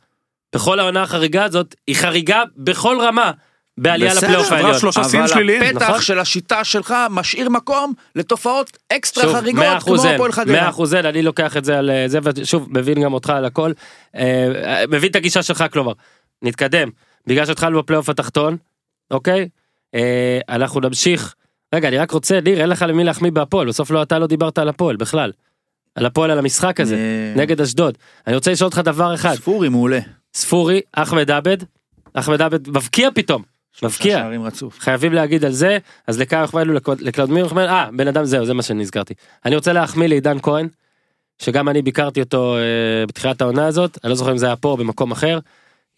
[0.55, 3.31] בכל העונה החריגה הזאת, היא חריגה בכל רמה
[3.81, 4.79] בעלייה לפלייאוף העליון.
[4.79, 6.01] שלושה שיאים אבל הפתח נכון?
[6.01, 10.55] של השיטה שלך משאיר מקום לתופעות אקסטרה שוב, חריגות כמו הפועל חדרה.
[10.55, 13.45] מאה אחוז אין, אני לוקח את זה על אה, זה, ושוב, מבין גם אותך על
[13.45, 13.71] הכל.
[14.15, 15.93] אה, מבין את הגישה שלך, כלומר,
[16.41, 16.89] נתקדם.
[17.27, 18.57] בגלל שהתחלנו בפלייאוף התחתון,
[19.11, 19.49] אוקיי?
[19.95, 21.35] אה, אנחנו נמשיך.
[21.75, 24.57] רגע, אני רק רוצה, ניר, אין לך למי להחמיא בהפועל, בסוף לא, אתה לא דיברת
[24.57, 25.31] על הפועל בכלל.
[25.95, 27.97] על הפועל, על המשחק הזה, אה, נגד אשדוד.
[28.27, 29.99] אני רוצה לשאול אותך דבר אחד, ספורי מעולה.
[30.33, 31.57] ספורי, אחמד עבד,
[32.13, 33.43] אחמד עבד מבקיע פתאום,
[33.83, 34.17] מבקיע.
[34.79, 38.61] חייבים להגיד על זה, אז לקאי יוחמדו, לקלאודמיר יוחמד, אה, בן אדם זהו, זה מה
[38.63, 39.13] שנזכרתי.
[39.45, 40.67] אני רוצה להחמיא לעידן כהן,
[41.41, 42.61] שגם אני ביקרתי אותו אה,
[43.07, 45.39] בתחילת העונה הזאת, אני לא זוכר אם זה היה פה או במקום אחר.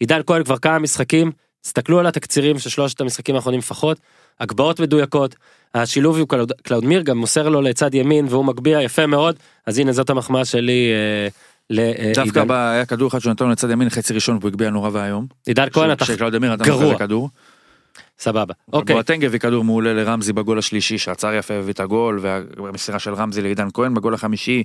[0.00, 3.98] עידן כהן כבר כמה משחקים, תסתכלו על התקצירים של שלושת המשחקים האחרונים לפחות,
[4.40, 5.34] הגבהות מדויקות,
[5.74, 9.92] השילוב עם קלאוד- קלאודמיר גם מוסר לו לצד ימין והוא מגביה יפה מאוד, אז הנה
[9.92, 11.28] זאת המחמאה שלי אה,
[12.14, 12.48] דווקא לעידן.
[12.48, 15.26] ב- היה כדור אחד שנתן לו לצד ימין חצי ראשון והוא הגביה נורא ואיום.
[15.46, 16.94] עידן כהן אתה נתן גרוע.
[18.18, 18.54] סבבה.
[18.72, 18.94] אוקיי.
[18.94, 23.42] בואטנג הביא כדור מעולה לרמזי בגול השלישי שעצר יפה והביא את הגול והמסירה של רמזי
[23.42, 24.64] לעידן כהן בגול החמישי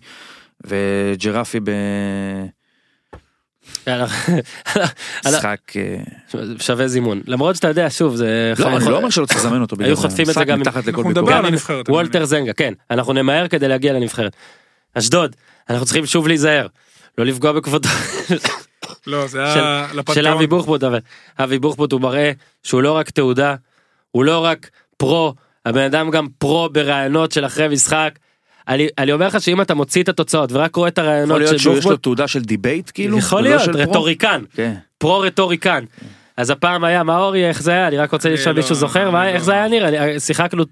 [0.65, 1.59] וג'רפי
[5.25, 5.59] במשחק.
[5.75, 5.97] אה,
[6.59, 9.75] שווה זימון למרות שאתה יודע שוב זה לא, אני לא אומר שלא צריך לזמן אותו
[9.79, 10.01] היו זה.
[10.01, 11.89] חוטפים את זה משחק גם מתחת לכל ביקורת.
[11.89, 14.35] וולטר זנגה כן אנחנו נמהר כדי להגיע לנבחרת.
[14.93, 15.35] אשדוד
[15.69, 16.67] אנחנו צריכים שוב להיזהר
[17.17, 17.89] לא לפגוע בכבודו
[19.07, 20.27] לא, זה של- היה של לפנתיאון.
[20.27, 20.99] אבי בוחבוט אבל
[21.39, 22.31] אבי בוחבוט הוא מראה
[22.63, 23.55] שהוא לא רק תעודה
[24.11, 25.33] הוא לא רק פרו
[25.65, 28.09] הבן אדם גם פרו ברעיונות של אחרי משחק.
[28.67, 31.51] אני, אני אומר לך שאם אתה מוציא את התוצאות ורק רואה את יכול הרעיונות להיות
[31.59, 33.17] של שיש לו תעודה של דיבייט כאילו?
[33.17, 33.71] יכול להיות של?
[33.77, 34.73] רטוריקן כן.
[34.97, 35.83] פרו רטוריקן.
[36.37, 39.23] אז הפעם היה מאורי איך זה היה אני רק רוצה לשאול לא- מישהו זוכר מה
[39.23, 40.63] אני איך לא- זה היה נראה שיחקנו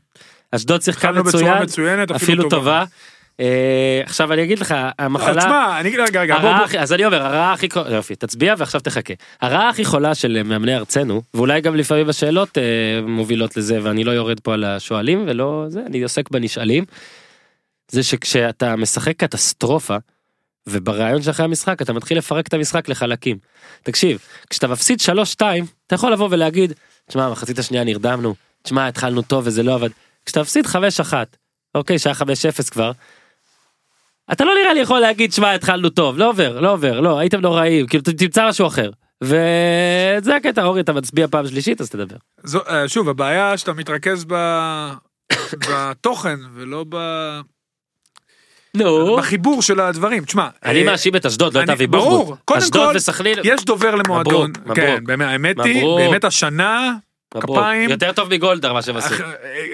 [0.51, 2.84] אשדוד שיחקה מצוין מצוינת, אפילו טובה.
[3.39, 6.79] אה, עכשיו אני אגיד לך המחלה תשמע, אני אגיד רגע, רגע, בוא, בוא.
[6.79, 11.21] אז אני אומר הרעה הכי יופי תצביע ועכשיו תחכה הרעה הכי חולה של מאמני ארצנו
[11.33, 12.63] ואולי גם לפעמים השאלות אה,
[13.07, 16.86] מובילות לזה ואני לא יורד פה על השואלים ולא זה אני עוסק בנשאלים.
[17.91, 19.97] זה שכשאתה משחק קטסטרופה
[20.67, 23.38] וברעיון של אחרי המשחק אתה מתחיל לפרק את המשחק לחלקים.
[23.83, 24.19] תקשיב
[24.49, 25.41] כשאתה מפסיד 3-2
[25.88, 26.73] אתה יכול לבוא ולהגיד
[27.07, 29.89] תשמע מחצית השנייה נרדמנו תשמע התחלנו טוב וזה לא עבד
[30.25, 31.13] כשאתה מפסיד 5-1
[31.75, 32.91] אוקיי שהיה 5-0 כבר.
[34.32, 37.39] אתה לא נראה לי יכול להגיד שמע התחלנו טוב לא עובר לא עובר לא הייתם
[37.41, 38.89] נוראים כאילו תמצא משהו אחר
[39.23, 42.15] וזה הקטע אורי אתה מצביע פעם שלישית אז תדבר.
[42.43, 44.91] זו- אה, שוב, הבעיה שאתה מתרכז ב-
[45.69, 47.39] בתוכן ולא ב-
[48.78, 50.26] נו בחיבור של הדברים.
[50.26, 52.36] תשמע, אני אה, מאשים את אשדוד לא את אבי ברור.
[52.45, 54.49] קודם אשדוד כל, וסכנין יש דובר למועדון.
[54.49, 54.76] מברוק, מברוק.
[54.78, 55.99] כן, באמת, האמת היא, מברוק.
[55.99, 56.95] באמת השנה.
[57.41, 57.89] כפיים.
[57.89, 59.13] יותר טוב מגולדהר מה שהם עשו.
[59.23, 59.29] אה,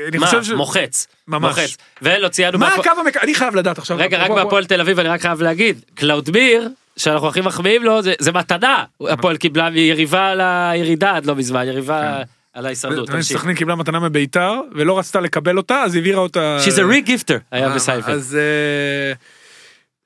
[0.08, 0.50] אני מה חושב ש...
[0.50, 1.58] מוחץ ממש.
[1.58, 3.18] מוחץ ולא ציינו מה הקו המק...
[3.18, 3.98] אני חייב לדעת עכשיו.
[4.00, 8.14] רגע רק בהפועל תל אביב אני רק חייב להגיד קלאודמיר שאנחנו הכי מחמיאים לו זה-
[8.20, 12.22] זה מתנה הפועל קיבלה מיריבה על הירידה עד לא מזמן יריבה
[12.54, 13.10] על ההישרדות.
[13.10, 13.38] תמשיך.
[13.38, 16.58] סכנין קיבלה מתנה מביתר ולא רצתה לקבל אותה אז העבירה אותה.
[16.66, 18.16] She's a re-gifter היה אה, בסיינפלד.
[18.16, 19.14] אז אה,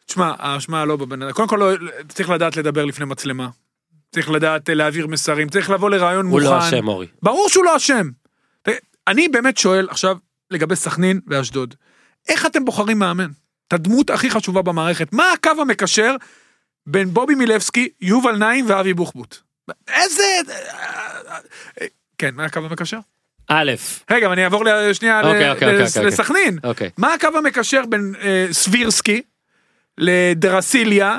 [0.06, 1.32] תשמע, האשמה לא בבן אדם.
[1.32, 1.72] קודם כל, לא-
[2.08, 3.47] צריך לדעת לדבר לפני מצלמה.
[4.12, 6.43] צריך לדעת אה, להעביר מסרים, צריך לבוא לרעיון הוא מוכן.
[6.56, 7.08] לא אשם אורי.
[7.24, 8.10] ברור שהוא לא אשם.
[9.08, 10.18] אני באמת שואל עכשיו
[10.51, 11.76] לגבי סכנין ואשדוד.
[12.30, 13.30] איך אתם בוחרים מאמן?
[13.68, 15.14] את הדמות הכי חשובה במערכת.
[15.14, 16.16] מה הקו המקשר
[16.88, 19.38] בין בובי מילבסקי, יובל נעים ואבי בוחבוט?
[19.88, 20.24] איזה...
[22.18, 22.97] כן, מה הקו המקשר?
[23.47, 23.72] א',
[24.12, 26.06] רגע, ואני אעבור שנייה אוקיי, אוקיי, אוקיי.
[26.06, 26.60] לסכנין.
[26.97, 29.22] מה הקו המקשר בין אה, סבירסקי
[29.97, 31.18] לדרסיליה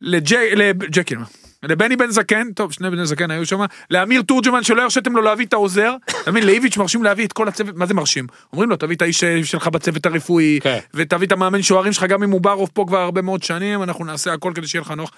[0.00, 1.14] לג'י- לג'קי,
[1.62, 3.60] לבני בן זקן, טוב שני בני זקן היו שם,
[3.90, 7.48] לאמיר תורג'מן שלא הרשיתם לו להביא את העוזר, אתה מבין, לאיביץ' מרשים להביא את כל
[7.48, 8.26] הצוות, מה זה מרשים?
[8.52, 10.78] אומרים לו תביא את האיש אה, שלך בצוות הרפואי, כן.
[10.94, 14.04] ותביא את המאמן שוערים שלך גם אם הוא ברוב פה כבר הרבה מאוד שנים, אנחנו
[14.04, 15.10] נעשה הכל כדי שיהיה לך נוח.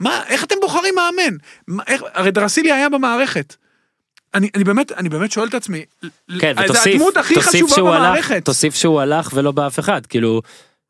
[0.00, 1.36] מה, איך אתם בוחרים מאמן?
[1.68, 3.56] מה, איך, הרי דרסיליה היה במערכת.
[4.34, 5.84] אני, אני באמת, אני באמת שואל את עצמי,
[6.40, 8.44] כן, זה ותוסיף, הדמות הכי חשובה שהוא הלך, במערכת.
[8.44, 10.42] תוסיף שהוא הלך ולא באף אחד, כאילו,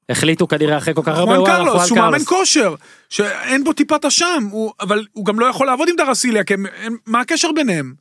[0.09, 2.18] החליטו כנראה אחרי כל כך הרבה, וואלה, קרלוס, שהוא מאמן.
[2.24, 2.74] כושר,
[3.09, 4.48] שאין בו טיפת אשם,
[4.80, 6.55] אבל הוא גם לא יכול לעבוד עם דרסיליה, כי
[7.07, 7.94] מה הקשר ביניהם?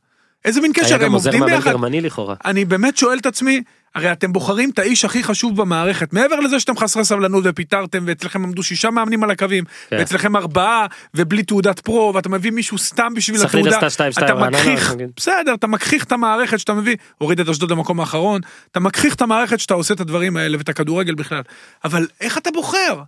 [0.44, 1.70] איזה מין קשר, היה הם גם עוזר עובדים מאמן ביחד?
[1.70, 2.34] גרמני לכאורה.
[2.44, 3.62] אני באמת שואל את עצמי,
[3.94, 8.44] הרי אתם בוחרים את האיש הכי חשוב במערכת, מעבר לזה שאתם חסרי סבלנות ופיטרתם, ואצלכם
[8.44, 9.96] עמדו שישה מאמנים על הקווים, כן.
[9.98, 14.46] ואצלכם ארבעה, ובלי תעודת פרו, ואתה מביא מישהו סתם בשביל התעודה, עשתה 2-2 אתה רעננה,
[14.46, 15.10] מגחיך, נגיד.
[15.16, 18.40] בסדר, אתה מגחיך את המערכת שאתה מביא, הוריד את אשדוד למקום האחרון,
[18.72, 21.42] אתה מגחיך את המערכת שאתה עושה את הדברים האלה, ואת הכדורגל בכלל,
[21.84, 23.02] אבל איך אתה בוחר?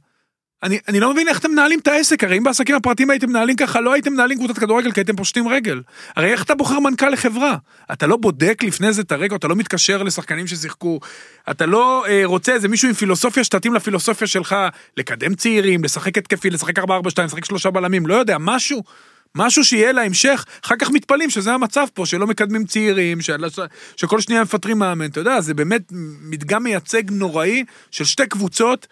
[0.62, 3.56] אני, אני לא מבין איך אתם מנהלים את העסק, הרי אם בעסקים הפרטיים הייתם מנהלים
[3.56, 5.82] ככה, לא הייתם מנהלים קבוצת כדורגל כי הייתם פושטים רגל.
[6.16, 7.56] הרי איך אתה בוחר מנכ"ל לחברה?
[7.92, 11.00] אתה לא בודק לפני זה את הרגע, אתה לא מתקשר לשחקנים ששיחקו,
[11.50, 14.56] אתה לא אה, רוצה איזה מישהו עם פילוסופיה שתתאים לפילוסופיה שלך,
[14.96, 16.82] לקדם צעירים, לשחק התקפי, לשחק 4-4-2,
[17.24, 18.82] לשחק שלושה בלמים, לא יודע, משהו.
[19.34, 23.44] משהו שיהיה להמשך, אחר כך מתפלאים שזה המצב פה, שלא מקדמים צעירים, של...
[23.96, 25.82] שכל שנייה מפטרים מאמן, אתה יודע, זה באמת
[26.20, 28.86] מדגם מייצג נוראי של שתי קבוצות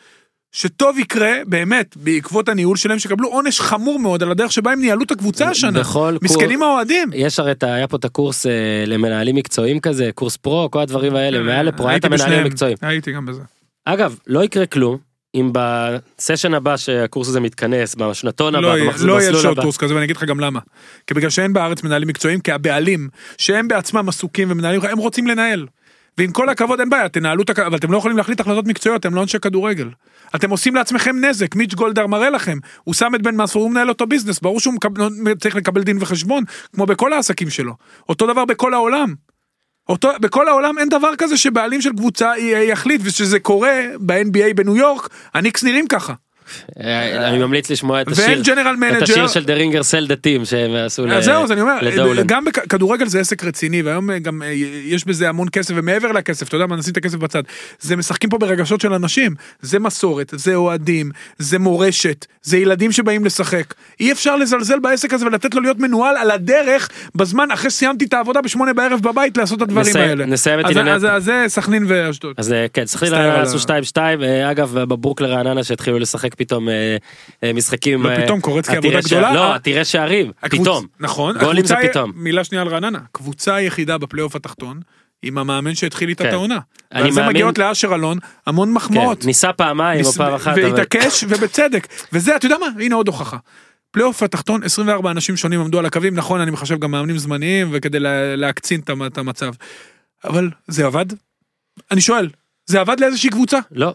[0.57, 5.03] שטוב יקרה, באמת, בעקבות הניהול שלהם, שקבלו עונש חמור מאוד על הדרך שבה הם ניהלו
[5.03, 5.81] את הקבוצה השנה.
[5.81, 7.11] בכל מסכנים האוהדים.
[7.15, 8.53] יש הרי, את היה פה את הקורס אה,
[8.87, 12.39] למנהלים מקצועיים כזה, קורס פרו, כל הדברים האלה, מעל לפה, היה את המנהלים.
[12.39, 12.77] המקצועיים.
[12.83, 13.41] הייתי גם בזה.
[13.85, 14.99] אגב, לא יקרה כלום,
[15.35, 19.63] אם בסשן הבא שהקורס הזה מתכנס, בשנתון הבא, לא יהיה- במחזור לא יהיה שעות הבא,
[19.63, 20.61] קורס כזה ואני אגיד לך גם למה.
[21.07, 25.67] כי בגלל שאין בארץ מנהלים מקצועיים, כי הבעלים, שהם בעצמם עסוקים ומנהלים, הם רוצים לנהל.
[26.19, 27.59] ועם כל הכבוד אין בעיה, תנהלו את הכ...
[27.59, 29.89] אבל אתם לא יכולים להחליט החלטות מקצועיות, אתם לא אנשי כדורגל.
[30.35, 32.59] אתם עושים לעצמכם נזק, מיץ' גולדהר מראה לכם.
[32.85, 34.89] הוא שם את בן מסור, הוא מנהל אותו ביזנס, ברור שהוא מקב...
[35.41, 37.75] צריך לקבל דין וחשבון, כמו בכל העסקים שלו.
[38.09, 39.15] אותו דבר בכל העולם.
[39.89, 45.09] אותו, בכל העולם אין דבר כזה שבעלים של קבוצה יחליט, ושזה קורה ב-NBA בניו יורק,
[45.35, 46.15] הניקס נראים ככה.
[46.81, 48.25] אה, אני ממליץ לשמוע את השיר,
[49.25, 52.27] את של דרינגר סל דתים שהם עשו ל- אז זהו, אז אני אומר, לדולן.
[52.27, 54.49] גם בכדורגל זה עסק רציני, והיום אה, גם אה,
[54.85, 57.43] יש בזה המון כסף, ומעבר לכסף, אתה יודע מה, נשים את הכסף בצד.
[57.81, 63.25] זה משחקים פה ברגשות של אנשים, זה מסורת, זה אוהדים, זה מורשת, זה ילדים שבאים
[63.25, 63.75] לשחק.
[64.01, 68.15] אי אפשר לזלזל בעסק הזה ולתת לו להיות מנוהל על הדרך, בזמן, אחרי שסיימתי את
[68.15, 70.27] העבודה בשמונה בערב בבית, לעשות את הדברים האלה.
[70.27, 72.35] נסיים את ענייני- אז זה סכנין ואשדוד.
[72.39, 76.97] אז אה, כן, סכנין עשו ה- 2-2, אה, אגב בברוק לרעננה שהתחילו לשחק פתאום אה,
[77.45, 78.03] אה, משחקים.
[78.03, 79.35] לא אה, פתאום, קורצקי עתירי עבודה שער- גדולה.
[79.35, 80.87] לא, עתירי שערים, פתאום.
[81.01, 81.39] נכון.
[81.39, 82.13] גולים זה פתאום.
[82.15, 82.99] מילה שנייה על רעננה.
[83.13, 84.81] קבוצה היחידה בפלייאוף התחתון,
[85.23, 86.29] עם המאמן שהתחיל איתה כן.
[86.29, 86.59] את העונה.
[86.93, 89.25] אני ועל זה מגיעות לאשר אלון המון כן, מחמאות.
[89.25, 90.55] ניסה פעמיים או ניס- פעם אחת.
[90.57, 91.87] והתעקש ובצדק.
[92.13, 92.67] וזה, אתה יודע מה?
[92.85, 93.37] הנה עוד הוכחה.
[93.91, 97.99] פלייאוף התחתון, 24 אנשים שונים עמדו על הקווים, נכון, אני מחשב גם מאמנים זמניים, וכדי
[97.99, 99.53] לה- להקצין את המצב.
[100.25, 101.07] אבל זה עבד?
[101.91, 102.29] אני שואל,
[102.67, 103.59] זה עבד לאיזושהי קבוצה?
[103.73, 103.95] לא.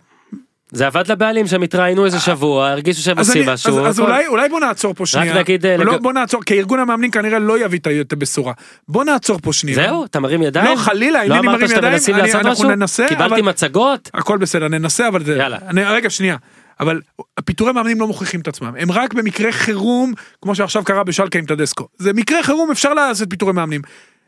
[0.71, 3.85] זה עבד לבעלים שהם התראיינו איזה שבוע, הרגישו שהם עושים אני, משהו.
[3.85, 3.99] אז.
[3.99, 5.39] אולי, אולי בוא נעצור פה שנייה.
[5.39, 8.53] נגיד, אה, לא, בוא נעצור, כי ארגון המאמנים כנראה לא יביא את הבשורה.
[8.87, 9.75] בוא נעצור פה שנייה.
[9.75, 10.65] זהו, אתה מרים ידיים?
[10.65, 12.69] לא, חלילה, לא אינני אמרת מרים ידיים, אני- אנחנו?
[12.69, 14.09] ננסה, קיבלתי מצגות?
[14.13, 15.21] הכל בסדר, ננסה, אבל.
[15.37, 15.57] יאללה.
[15.67, 16.35] אני, רגע, שנייה.
[16.79, 17.01] אבל
[17.45, 18.73] פיטורי מאמנים לא מוכיחים את עצמם.
[18.79, 21.87] הם רק במקרה חירום, כמו שעכשיו קרה בשלקה עם טדסקו.
[21.97, 23.81] זה מקרה חירום, אפשר לעשות פיטורי מאמנים.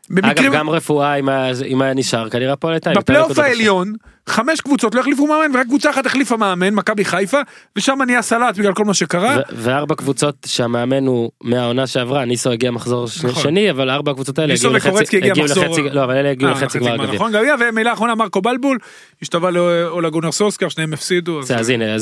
[0.09, 0.51] במקרים...
[0.51, 2.89] אגב, גם רפואה, אם היה- אם נשאר, כנראה הפועל הייתה.
[2.89, 3.93] יותר בפלייאוף העליון,
[4.29, 7.37] חמש קבוצות לא החליפו מאמן, ורק קבוצה אחת החליפה מאמן, מכבי חיפה,
[7.75, 9.37] ושם נהיה סלט בגלל כל מה שקרה.
[9.51, 13.43] וארבע קבוצות שהמאמן הוא מהעונה שעברה, ניסו הגיע מחזור נכון.
[13.43, 16.55] שני, אבל ארבע הקבוצות האלה הגיעו לחצי, הגיעו מחזור- לחצי, לא, אבל אלה הגיעו אה,
[16.55, 17.15] לחצי גמר גביע.
[17.15, 18.77] נכון, גביע, ומילה אחרונה מרקו בלבול,
[19.21, 21.39] השתווה לאולה גונר סוסקר, שניהם הפסידו.
[21.39, 21.97] אז- הנה,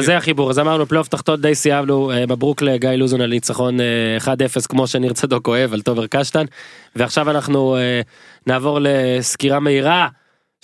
[0.00, 3.84] זה החיבור, אז אמרנו פלייאוף תחתון די סיימנו, אה, מברוק לגיא לוזון על ניצחון אה,
[4.18, 6.44] 1-0 כמו שניר צדוק אוהב על טובר קשטן,
[6.96, 8.00] ועכשיו אנחנו אה,
[8.46, 10.08] נעבור לסקירה מהירה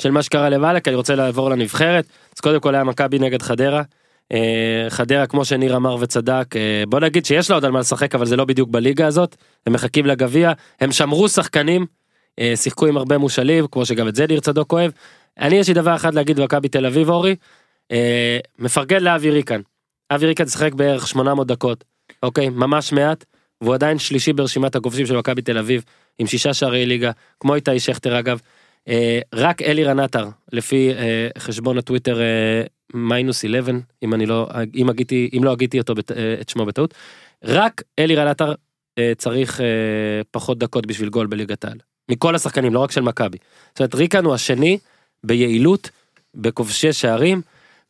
[0.02, 3.82] של מה שקרה כי אני רוצה לעבור לנבחרת, אז קודם כל היה מכבי נגד חדרה,
[4.32, 8.14] אה, חדרה כמו שניר אמר וצדק, אה, בוא נגיד שיש לה עוד על מה לשחק
[8.14, 9.36] אבל זה לא בדיוק בליגה הזאת,
[9.66, 11.86] הם מחכים לגביע, הם שמרו שחקנים,
[12.38, 14.90] אה, שיחקו עם הרבה מושאלים, כמו שגם את זה ניר צדוק אוהב.
[15.38, 17.36] אני יש לי דבר אחד להגיד במכבי תל אביב אורי,
[18.58, 19.60] מפרגן לאבי ריקן.
[20.10, 21.84] אבי ריקן שיחק בערך 800 דקות,
[22.22, 22.48] אוקיי?
[22.48, 23.24] ממש מעט,
[23.60, 25.84] והוא עדיין שלישי ברשימת הכובשים של מכבי תל אביב,
[26.18, 28.40] עם שישה שערי ליגה, כמו איתי שכטר אגב.
[28.88, 32.62] אה, רק אלירן עטר, לפי אה, חשבון הטוויטר אה,
[32.94, 35.94] מיינוס 11, אם אני לא, אם הגיתי, אם לא הגיתי אותו,
[36.40, 36.94] את שמו בטעות,
[37.44, 38.54] רק אלירן עטר
[38.98, 39.60] אה, צריך
[40.30, 41.78] פחות דקות בשביל גול בליגת העל.
[42.10, 43.38] מכל השחקנים, לא רק של מכבי.
[43.68, 44.78] זאת אומרת, ריקן הוא השני
[45.24, 45.90] ביעילות,
[46.34, 47.42] בכובשי שערים,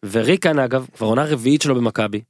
[0.02, 2.20] וריקן אגב, כבר עונה רביעית שלו במכבי.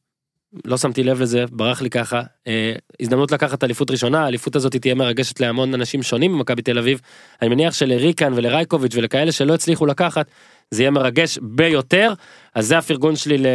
[0.65, 2.23] לא שמתי לב לזה, ברח לי ככה.
[2.47, 7.01] אה, הזדמנות לקחת אליפות ראשונה, האליפות הזאת תהיה מרגשת להמון אנשים שונים במכבי תל אביב.
[7.43, 10.27] אני מניח שלריקן ולרייקוביץ' ולכאלה שלא הצליחו לקחת,
[10.71, 12.13] זה יהיה מרגש ביותר.
[12.55, 13.47] אז זה הפרגון שלי ל-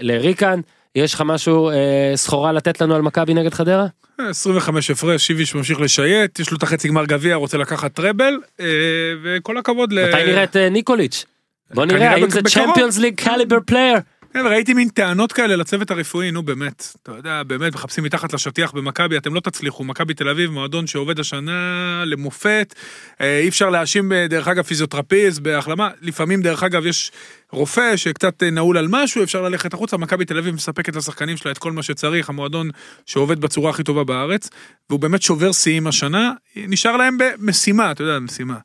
[0.00, 0.60] לריקן.
[0.94, 3.86] יש לך משהו, אה, סחורה לתת לנו על מכבי נגד חדרה?
[4.18, 8.66] 25 הפרש, שיביש ממשיך לשייט, יש לו את החצי גמר גביע, רוצה לקחת treble, אה,
[9.24, 10.08] וכל הכבוד ל...
[10.08, 11.24] מתי נראה את אה, ניקוליץ'?
[11.74, 12.40] בוא נראה האם זה.
[12.42, 13.96] Champions League caliber player.
[14.32, 18.72] כן, ראיתי מין טענות כאלה לצוות הרפואי, נו באמת, אתה יודע, באמת מחפשים מתחת לשטיח
[18.72, 22.74] במכבי, אתם לא תצליחו, מכבי תל אביב, מועדון שעובד השנה למופת,
[23.20, 27.12] אה, אי אפשר להאשים, אה, דרך אגב, פיזיותרפיסט בהחלמה, לפעמים, דרך אגב, יש
[27.52, 31.52] רופא שקצת אה, נעול על משהו, אפשר ללכת החוצה, מכבי תל אביב מספקת לשחקנים שלה
[31.52, 32.70] את כל מה שצריך, המועדון
[33.06, 34.50] שעובד בצורה הכי טובה בארץ,
[34.90, 38.58] והוא באמת שובר שיאים השנה, נשאר להם במשימה, אתה יודע, משימה,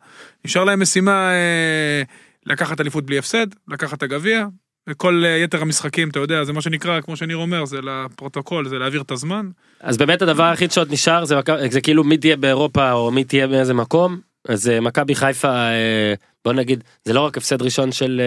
[0.45, 2.03] נשאר להם משימה אה,
[2.45, 4.45] לקחת אליפות בלי הפסד, לקחת את הגביע,
[4.89, 8.79] וכל אה, יתר המשחקים, אתה יודע, זה מה שנקרא, כמו שניר אומר, זה לפרוטוקול, זה
[8.79, 9.49] להעביר את הזמן.
[9.79, 11.35] אז באמת הדבר היחיד שעוד נשאר זה,
[11.69, 14.19] זה כאילו מי תהיה באירופה או מי תהיה באיזה מקום.
[14.47, 16.13] אז אה, מכבי חיפה, אה,
[16.45, 18.21] בוא נגיד, זה לא רק הפסד ראשון של,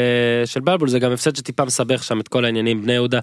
[0.45, 2.83] של בלבול, זה גם הפסד שטיפה מסבך שם את כל העניינים.
[2.83, 3.21] בני יהודה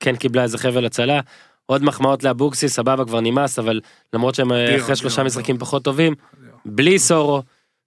[0.00, 1.20] כן קיבלה איזה חבל הצלה.
[1.66, 3.80] עוד מחמאות לאבוקסיס, סבבה כבר נמאס, אבל
[4.12, 5.22] למרות שהם אדיר, אחרי שלושה.
[5.22, 6.14] משחקים פחות טובים,
[6.64, 7.42] בלי סורו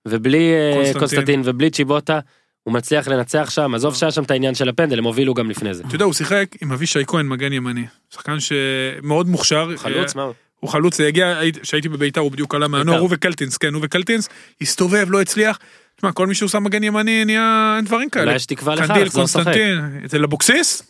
[0.08, 1.00] ובלי קונסטנטין.
[1.00, 2.20] קונסטנטין ובלי צ'יבוטה,
[2.64, 5.74] הוא מצליח לנצח שם, עזוב שהיה שם את העניין של הפנדל, הם הובילו גם לפני
[5.74, 5.84] זה.
[5.88, 7.86] אתה יודע, הוא שיחק עם אבישי כהן, מגן ימני.
[8.14, 9.70] שחקן שמאוד מוכשר.
[9.78, 10.32] חלוץ, אה, מה?
[10.60, 13.00] הוא חלוץ, זה הגיע, הייתי- כשהייתי בביתר הוא בדיוק עלה מהנוער.
[13.00, 14.30] הוא וקלטינס, כן, הוא וקלטינס,
[14.62, 15.60] הסתובב, לא הצליח.
[15.96, 18.24] תשמע, כל מי שהוא שם מגן ימני נהיה, דברים כאלה.
[18.26, 19.16] אולי יש תקווה לך קנדיל, לשחק.
[19.16, 20.84] קונסטנטין, אצל אבוקסיס,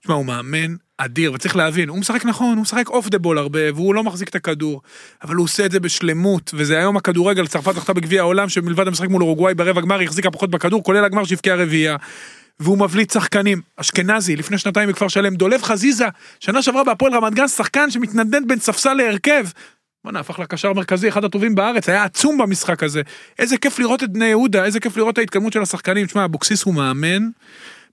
[0.00, 3.72] תשמע, הוא מאמן אדיר, וצריך להבין, הוא משחק נכון, הוא משחק off the ball הרבה,
[3.74, 4.82] והוא לא מחזיק את הכדור,
[5.22, 9.08] אבל הוא עושה את זה בשלמות, וזה היום הכדורגל, צרפת זכתה בגביע העולם, שמלבד המשחק
[9.08, 11.96] מול אורוגוואי ברבע גמר, החזיקה פחות בכדור, כולל הגמר שהבקיעה רביעייה.
[12.60, 16.06] והוא מבליט שחקנים, אשכנזי, לפני שנתיים בכפר שלם, דולב חזיזה,
[16.40, 19.46] שנה שעברה בהפועל רמת גן, שחקן שמתנדנד בין ספסל להרכב.
[20.04, 23.02] בואנה, הפך לקשר מרכזי, אחד הטובים בארץ, היה עצום במשחק הזה.
[23.38, 26.06] איזה כיף לראות את בני יהודה, איזה כיף לראות את ההתקדמות של השחקנים.
[26.06, 27.28] תשמע, אבוקסיס הוא מאמן.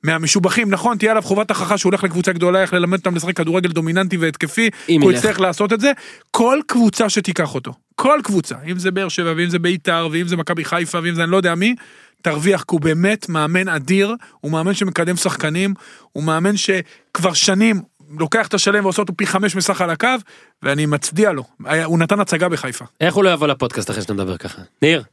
[0.05, 3.69] מהמשובחים, נכון, תהיה עליו חובת הוכחה שהוא הולך לקבוצה גדולה, איך ללמד אותם לשחק כדורגל
[3.69, 4.69] דומיננטי והתקפי,
[5.01, 5.11] הוא.
[5.11, 5.91] יצטרך לעשות את זה.
[6.31, 10.37] כל קבוצה שתיקח אותו, כל קבוצה, אם זה באר שבע, ואם זה ביתר, ואם זה
[10.37, 11.75] מכבי חיפה, ואם זה אני לא יודע מי,
[12.21, 15.73] תרוויח, כי הוא באמת מאמן אדיר, הוא מאמן שמקדם שחקנים,
[16.11, 17.81] הוא מאמן שכבר שנים
[18.19, 20.07] לוקח את השלם ועושה אותו פי חמש מסך על הקו,
[20.63, 21.43] ואני מצדיע לו.
[21.83, 22.85] הוא נתן הצגה בחיפה.
[23.01, 24.61] איך הוא לא יבוא לפודקאסט אחרי שאתה מדבר ככה?
[24.81, 25.03] ניר,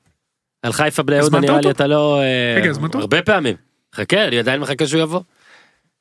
[0.63, 1.71] על חיפה בני יהודה נראה לי?
[1.71, 2.21] אתה לא...
[2.21, 2.73] אה, רגע?
[2.95, 3.72] הרבה פעמים.
[3.95, 5.21] חכה, אני עדיין מחכה שהוא יבוא.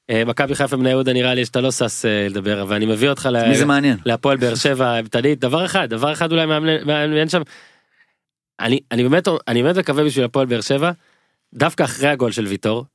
[0.10, 3.10] אה, מכבי חיפה בני יהודה נראה לי שאתה לא שש אה, לדבר, אבל אני מביא
[3.10, 3.30] אותך?
[4.06, 5.40] להפועל באר שבע האימתנית.
[5.40, 6.46] דבר אחד, דבר אחד אולי
[6.86, 7.42] מעניין- שם.
[8.60, 10.92] אני אני באמת אני באמת מקווה בשביל הפועל באר שבע,
[11.54, 12.86] דווקא אחרי הגול של ויטור,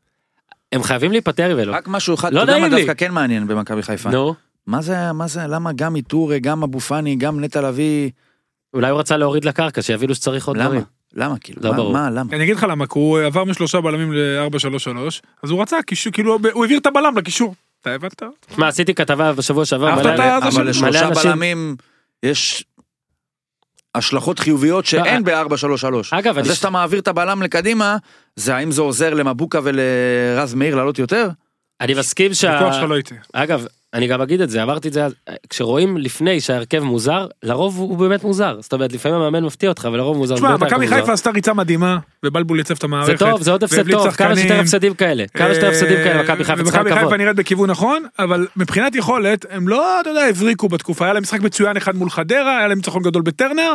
[0.72, 1.72] הם חייבים להיפטר ממנו.
[1.72, 2.86] רק משהו אחד, לא אתה יודע מה נעים לי.
[2.86, 4.10] דווקא כן מעניין במכבי חיפה.
[4.10, 4.34] נו,
[4.66, 8.10] מה זה, מה זה, למה גם איטורי, גם אבו פאני, גם נטע לביא,
[8.74, 10.66] אולי הוא רצה להוריד לקרקע, שיבינו שצריך עוד למה?
[10.66, 10.82] דברים.
[11.16, 11.60] למה כאילו?
[11.64, 11.92] לא מה- ברור.
[11.92, 12.36] מה, למה?
[12.36, 14.98] אני אגיד לך למה, כי הוא עבר משלושה בלמים ל-4-3-3,
[15.42, 17.54] אז הוא רצה קישור, כאילו, הוא העביר את הבלם לקישור.
[17.80, 18.22] אתה הבנת?
[18.54, 21.76] שמע, עשיתי כתבה בשבוע שעבר, אבל לשלושה אנשים- בלמים
[22.22, 22.64] יש
[23.94, 26.12] השלכות חיוביות שאין ב-4-3-3.
[26.12, 27.96] אגב, אז אני- זה שאתה מעביר את הבלם לקדימה,
[28.36, 31.28] זה האם זה עוזר למבוקה ולרז מאיר לעלות יותר?
[31.80, 32.50] אני מסכים שה...
[32.50, 33.14] ויכוח שלך לא איתי.
[33.32, 35.06] אגב, אני גם אגיד את זה, אמרתי את זה
[35.50, 38.56] כשרואים לפני שההרכב מוזר, לרוב הוא באמת מוזר.
[38.60, 40.34] זאת אומרת, לפעמים המאמן מפתיע אותך, ולרוב מוזר.
[40.34, 40.88] תשמע, מכבי.
[40.88, 43.18] חיפה עשתה ריצה מדהימה, ובלבול יצב את המערכת.
[43.18, 44.60] זה טוב, זה עוד הפסד טוב, כמה שיותר.
[44.60, 45.24] הפסדים כאלה.
[45.34, 47.04] כמה שיותר הפסדים כאלה, מכבי חיפה צריכה ומכבי לקוות.
[47.04, 51.22] חיפה נראית בכיוון נכון, אבל מבחינת יכולת, הם לא, אתה יודע, הבריקו בתקופה, היה להם
[51.22, 53.72] משחק מצוין אחד מול חדרה, היה להם ניצחון גדול בטרנר.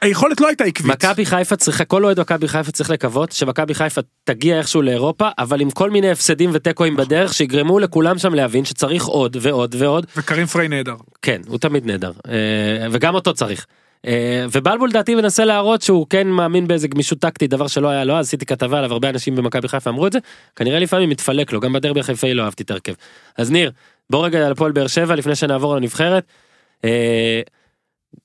[0.00, 0.92] היכולת לא הייתה עקבית.
[0.92, 5.60] מכבי חיפה צריכה, כל אוהד מכבי חיפה צריך לקוות שמכבי חיפה תגיע איכשהו לאירופה, אבל
[5.60, 10.06] עם כל מיני הפסדים ותיקואים בדרך, שיגרמו לכולם שם להבין שצריך עוד ועוד ועוד.
[10.16, 10.94] וקרים פריי נהדר.
[11.22, 13.66] כן, הוא תמיד נהדר, אה, וגם אותו צריך.
[14.06, 18.16] אה, ובלבול לדעתי מנסה להראות שהוא כן מאמין באיזה גמישות טקטית, דבר שלא היה לו,
[18.16, 20.18] אז עשיתי כתבה עליו, הרבה אנשים במכבי חיפה אמרו את זה,
[20.56, 22.92] כנראה לפעמים מתפלק לו, גם בדרבי החיפאי לא אהבתי את ההרכב.
[23.38, 23.70] אז ניר,
[24.10, 26.24] בוא רגע על הפועל באר שבע לפני שנעבור לנבחרת.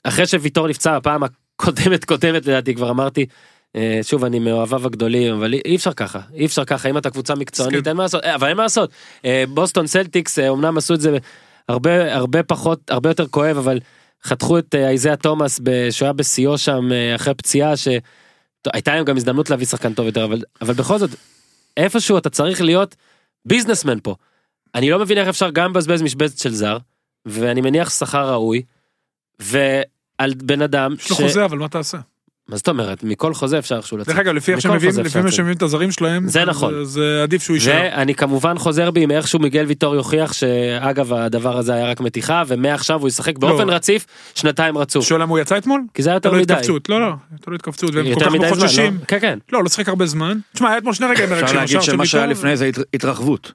[0.04, 3.26] אחרי שוויטור נפצע בפעם הקודמת קודמת לדעתי כבר אמרתי,
[3.76, 7.36] אה, שוב אני מאוהביו הגדולים אבל אי אפשר ככה אי אפשר ככה אם אתה קבוצה
[7.36, 7.88] מקצוענית.
[7.88, 8.90] אין מה לעשות אה, אבל אין מה לעשות
[9.26, 11.18] אה, בוסטון סלטיקס אמנם עשו את זה
[11.70, 13.80] הרבה הרבה פחות הרבה יותר כואב אבל
[14.24, 15.60] חתכו את איזאה תומאס
[15.92, 17.88] שהוא היה בשיאו שם אחרי פציעה ש...
[18.62, 21.10] טוב, הייתה להם גם הזדמנות להביא שחקן טוב יותר אבל אבל בכל זאת
[21.78, 22.96] איפשהו אתה צריך להיות
[23.46, 24.16] businessman פה.
[24.76, 26.78] אני לא מבין איך אפשר גם לבזבז משבצת של זר
[27.26, 28.62] ואני מניח שכר ראוי.
[30.18, 31.98] על בן אדם יש לו חוזה, אבל מה תעשה?
[32.50, 33.04] מה זאת אומרת?
[33.04, 34.08] מכל חוזה אפשר איכשהו לצאת.
[34.16, 35.32] דרך אגב, לפי איך שמביאים, לפי מה.
[35.32, 36.80] שמביאים את הזרים שלהם, זה נכון.
[36.82, 37.74] אז אה, עדיף שהוא יישאר.
[37.92, 42.44] ואני כמובן חוזר בי אם איכשהו מיגל ויטור יוכיח שאגב הדבר הזה היה רק מתיחה
[42.48, 45.06] ומעכשיו הוא ישחק באופן רציף שנתיים רצוף.
[45.06, 45.82] שואל למה הוא יצא אתמול?
[45.94, 46.54] כי זה היה יותר תלוי מדי.
[46.54, 48.50] התכווצות, לא לא, תלוי התכווצות, והם כל יותר כך מדי.
[48.88, 48.92] לא?
[49.08, 49.40] כן כן.
[49.52, 50.38] לא, לא שחק הרבה זמן.
[50.54, 51.56] תשמע, היה אתמול שני רגעים אפשר.
[51.56, 53.52] להגיד שמה שהיה לפני זה הת- התרחבות.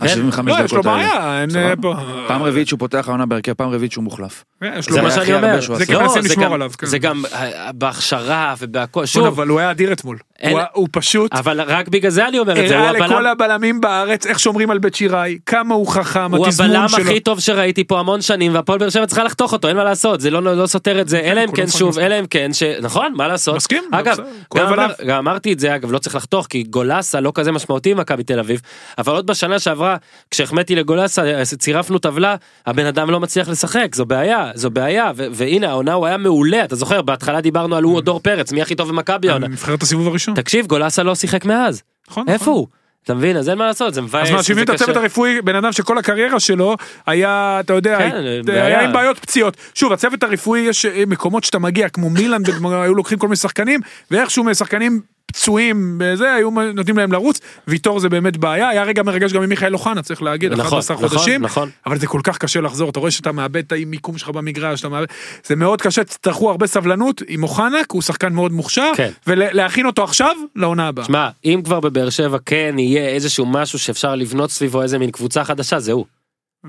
[0.00, 0.06] כן.
[0.06, 0.96] ה-75 לא, יש לו דקות האלה.
[0.96, 1.82] בעיה, אין אה, סבבה.
[1.82, 1.94] פה...
[2.28, 4.44] פעם רביעית שהוא פותח העונה בהרכב, פעם רביעית שהוא מוחלף.
[4.62, 5.24] אה, יש לו זה מה בעיה.
[5.24, 5.60] שאני אומר.
[5.60, 5.92] שהוא זה עשה.
[5.92, 6.86] כי לא, מנסים זה לשמור גם- עליו, כן.
[6.86, 9.06] זה גם אה, בהכשרה ובהכל.
[9.06, 10.18] שוב, אבל הוא היה אדיר אתמול.
[10.40, 11.32] אין- הוא הוא פשוט...
[11.34, 12.74] אבל רק בגלל זה אני אומר את זה.
[12.78, 16.46] הוא הראה לכל הבלם- הבלמים בארץ איך שומרים על בית שיראי, כמה הוא חכם, הוא
[16.46, 17.04] התזמון הבלם שלו.
[17.04, 20.20] הכי טוב שראיתי פה המון שנים והפועל באר שבע צריכה לחתוך אותו אין מה לעשות
[20.20, 21.66] זה לא לא סותר את זה אלא אם כן.
[21.68, 22.50] שוב אלא אם כן.
[22.82, 24.16] נכון מה לעשות מסכים, אגב
[24.56, 24.64] גם.
[25.06, 28.24] גם אמרתי את זה אגב לא צריך לחתוך כי גולסה לא כזה משמעותי עם מכבי
[28.24, 28.60] תל אביב
[28.98, 29.83] אבל עוד בשנה שעברה
[30.30, 35.26] כשהחמאתי לגולסה אה, צירפנו טבלה הבן אדם לא מצליח לשחק זו בעיה זו בעיה ו-
[35.32, 38.62] והנה העונה הוא היה מעולה אתה זוכר בהתחלה דיברנו על הוא או דור פרץ מי
[38.62, 40.34] הכי טוב במכבי העונה נבחרת הסיבוב הראשון.
[40.34, 42.54] תקשיב גולסה לא שיחק מאז נכון, איפה נכון.
[42.54, 42.66] הוא.
[43.04, 44.28] אתה מבין אז אין מה לעשות זה מבאס.
[44.28, 44.96] אז מאשימים את הצוות.
[44.96, 46.76] הרפואי, בן אדם שכל הקריירה שלו
[47.06, 48.14] היה, אתה יודע, כן,
[48.46, 48.80] היה.
[48.80, 49.56] עם בעיות פציעות.
[49.74, 53.80] שוב, הצוות הרפואי יש אה, מקומות שאתה מגיע, כמו מילאן, היו לוקחים כל מיני שחקנים,
[54.10, 59.32] ואיכשהו משחקנים פצועים בזה, היו נותנים להם לרוץ, ויטור זה באמת בעיה, היה רגע מרגש
[59.32, 61.70] גם עם מיכאל אוחנה, צריך להגיד, נכון, 11 נכון, חודשים, נכון.
[61.86, 64.88] אבל זה כל כך קשה לחזור, אתה רואה שאתה מאבד את המיקום שלך במגרש, אתה
[64.88, 65.06] מאבד,
[65.46, 69.10] זה מאוד קשה, תצטרכו הרבה סבלנות עם אוחנה, כי הוא שחקן מאוד מוכשר, כן.
[69.26, 71.04] ולהכין אותו עכשיו לעונה הבאה.
[71.04, 75.44] שמע, אם כבר בבאר שבע כן יהיה איזשהו משהו שאפשר לבנות סביבו איזה מין קבוצה
[75.44, 76.04] חדשה, זה הוא.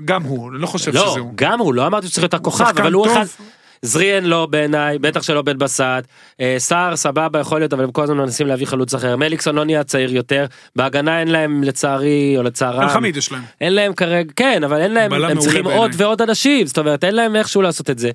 [0.04, 1.32] גם הוא, אני לא חושב לא, שזה הוא.
[1.34, 3.06] גם הוא, לא אמרתי שצריך להיות הכוכב, אבל הוא.
[3.06, 3.24] אחד...
[3.82, 5.82] זריאן לא בעיניי, בטח שלא בן בסט,
[6.40, 9.64] אה, סער סבבה יכול להיות, אבל הם כל הזמן מנסים להביא חלוץ אחר, מליקסון לא
[9.64, 10.46] נהיה צעיר יותר,
[10.76, 13.42] בהגנה אין להם לצערי, או לצערם, אלחמיד יש להם.
[13.60, 15.80] אין להם כרגע, כן, אבל אין להם, הם צריכים בעיניי.
[15.80, 18.10] עוד ועוד אנשים, זאת אומרת, אין להם איכשהו לעשות את זה.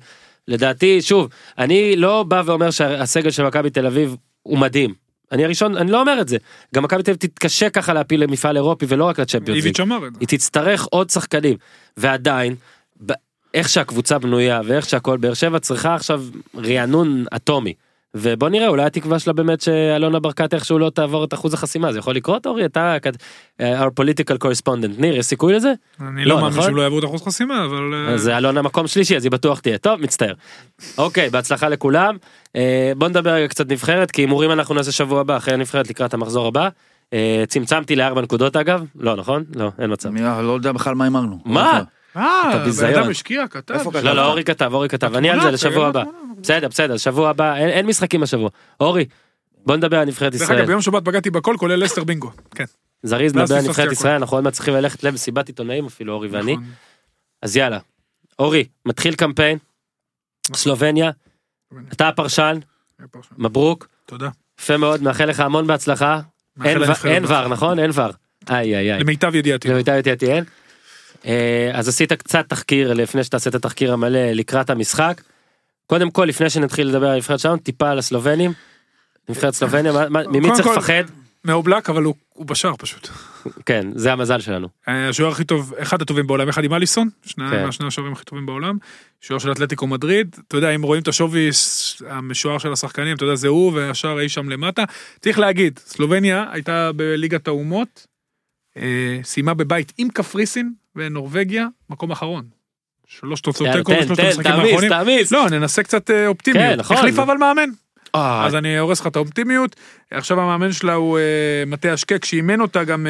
[0.48, 4.94] לדעתי, שוב, אני לא בא ואומר שהסגל של מכבי תל אביב הוא מדהים.
[5.32, 6.36] אני הראשון, אני לא אומר את זה.
[6.74, 9.64] גם מכבי תל אביב תתקשה ככה להפיל למפעל אירופי ולא רק לצ'מפיונס ליג.
[9.64, 10.20] איביץ' אמר את זה.
[10.20, 11.56] היא תצטרך עוד שחקנים
[11.96, 12.54] ועדיין
[13.54, 16.22] איך שהקבוצה בנויה ואיך שהכל באר שבע צריכה עכשיו
[16.56, 17.74] רענון אטומי.
[18.14, 21.98] ובוא נראה אולי התקווה שלה באמת שאלונה ברקת איכשהו לא תעבור את אחוז החסימה זה
[21.98, 23.16] יכול לקרות אורי אתה כת-
[23.60, 25.72] our political correspondent ניר יש סיכוי לזה?
[26.00, 26.62] אני לא, לא מאמין נכון?
[26.64, 27.94] שהוא לא יעבור את אחוז חסימה, אבל...
[27.94, 30.32] אה, אז אלונה מקום שלישי אז היא בטוח תהיה טוב מצטער.
[30.98, 32.16] אוקיי בהצלחה לכולם
[32.56, 36.14] אה, בוא נדבר רגע קצת נבחרת כי הימורים אנחנו נעשה שבוע הבא אחרי הנבחרת לקראת
[36.14, 36.68] המחזור הבא.
[37.12, 40.16] אה, צמצמתי לארבע נקודות אגב לא נכון לא אין מצב.
[40.16, 41.38] לא יודע בכלל מה הימרנו.
[41.44, 41.82] מה?
[42.16, 42.94] אה, בן.
[42.94, 43.74] אדם השקיע, כתב.
[44.02, 46.00] לא לא אורי כתב אורי כתב אני על זה לשבוע הבא.
[46.00, 46.18] בתמונה.
[46.42, 48.48] בסדר בסדר שבוע הבא אין, משחקים השבוע.
[48.80, 49.04] אורי
[49.66, 50.58] בוא נדבר על נבחרת דרך ישראל.
[50.58, 52.30] אגב, ביום שבת בגדתי בכל, כולל לסטר בינגו.
[52.54, 52.64] כן.
[53.02, 53.92] זריז נדבר על נבחרת.
[53.92, 56.52] ישראל אנחנו עוד מעט צריכים ללכת למסיבת עיתונאים אפילו אורי ואני.
[56.52, 56.64] נכון.
[57.42, 57.78] אז יאללה.
[58.38, 59.58] אורי מתחיל קמפיין.
[60.54, 61.10] סלובניה.
[61.92, 62.58] אתה הפרשן
[63.38, 63.88] מברוק.
[64.06, 64.28] תודה.
[64.60, 66.20] יפה מאוד מאחל לך המון בהצלחה.
[66.64, 67.24] אין.
[67.24, 68.06] ור נכון אין ור.
[68.50, 69.00] איי איי איי.
[69.00, 69.68] למיטב ידיעתי.
[69.68, 70.44] למיטב ידיעתי אין.
[71.26, 75.22] אה, אז עשית קצת תחקיר לפני שתעשה את התחקיר המלא לקראת המשחק.
[75.86, 78.52] קודם כל לפני שנתחיל לדבר על הנבחרת שלנו טיפה על הסלובנים.
[79.28, 81.04] נבחרת סלובניה ממי צריך לפחד?
[81.44, 83.08] מאובלק, אבל הוא הוא בשער פשוט.
[83.66, 84.68] כן זה המזל שלנו.
[84.88, 87.64] אה, השוער הכי טוב, אחד הטובים בעולם, אחד עם אליסון, שני כן.
[87.64, 88.78] מהשני השוערים הכי טובים בעולם.
[89.20, 91.50] שוער של אתלטיקו מדריד, אתה יודע, אם רואים את השווי
[92.08, 94.84] המשוער של השחקנים, אתה יודע, זה הוא והשער אי שם למטה.
[95.20, 98.06] צריך להגיד, סלובניה הייתה בליגת האומות,
[98.76, 102.44] אה, סיימה בבית עם קפריסין ונורבגיה, מקום אחרון.
[103.06, 104.88] שלוש תוצאות תיקו תן בשלושת תן המשחקים תעמיס האחרונים.
[104.90, 105.32] תעמיס.
[105.32, 106.64] לא, ננסה קצת אה, אופטימיות.
[106.64, 106.96] כן, נכון.
[106.96, 107.70] החליף אבל מאמן.
[108.14, 109.76] אה, אז אני הורס לך את האופטימיות.
[110.10, 113.06] עכשיו המאמן שלה הוא אה, מטה אשקק, שאימן אותה גם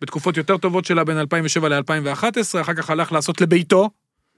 [0.00, 3.90] בתקופות יותר טובות שלה בין 2007 ל-2011, אחר כך הלך לעשות לביתו,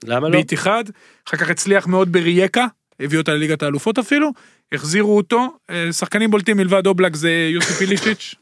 [0.03, 0.37] למה לא?
[0.37, 0.83] בית אחד,
[1.27, 2.65] אחר כך הצליח מאוד ברייקה,
[2.99, 4.31] הביא אותה לליגת האלופות אפילו,
[4.71, 5.57] החזירו אותו,
[5.91, 8.35] שחקנים בולטים מלבד אובלק זה יוסי פילישיץ',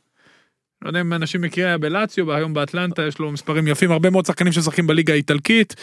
[0.83, 4.25] לא יודע אם אנשים מכירים, היה בלאציו, היום באטלנטה, יש לו מספרים יפים, הרבה מאוד
[4.25, 5.75] שחקנים שמשחקים בליגה האיטלקית.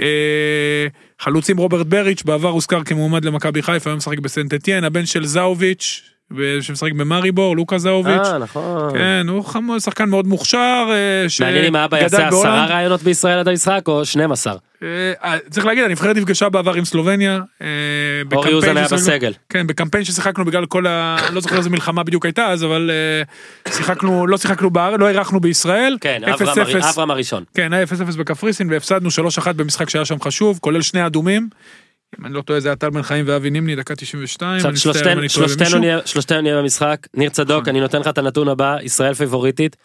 [0.00, 0.86] אה,
[1.20, 6.13] חלוצים רוברט בריץ', בעבר הוזכר כמועמד למכבי חיפה, היום משחק בסנט הבן של זאוביץ',
[6.60, 8.26] שמשחק במאריבור, לוקה זאוביץ'.
[8.26, 8.92] אה נכון.
[8.98, 12.66] כן, הוא חמור, שחקן מאוד מוכשר, אה, מעניין אם האבא יעשה עשרה.
[12.66, 14.54] ראיונות בישראל עד המשחק או 12.
[14.82, 14.88] אה,
[15.24, 17.40] אה, צריך להגיד, הנבחרת נפגשה בעבר עם סלובניה.
[18.32, 19.32] אורי אוזן היה בסגל.
[19.48, 21.16] כן, בקמפיין ששיחקנו בגלל כל ה...
[21.32, 22.90] לא זוכר איזה מלחמה בדיוק הייתה אז, אבל
[23.68, 25.96] שיחקנו, לא שיחקנו בארץ, לא אירחנו בישראל.
[26.00, 26.42] כן, 0-0.
[26.42, 27.44] אברהם הר- אברהם הראשון.
[27.54, 31.48] כן, היה 0-0 בקפריסין והפסדנו 3-1 במשחק שהיה שם חשוב, כולל שני אדומים.
[32.20, 34.56] אם אני לא טועה זה היה טל בן חיים ואבי נימני, דקה 92.
[34.56, 36.40] עכשיו שלושתנו.
[36.40, 37.06] נהיה- במשחק.
[37.14, 37.68] ניר צדוק.
[37.68, 39.76] אני נותן לך את הנתון הבא, ישראל פיבוריטית,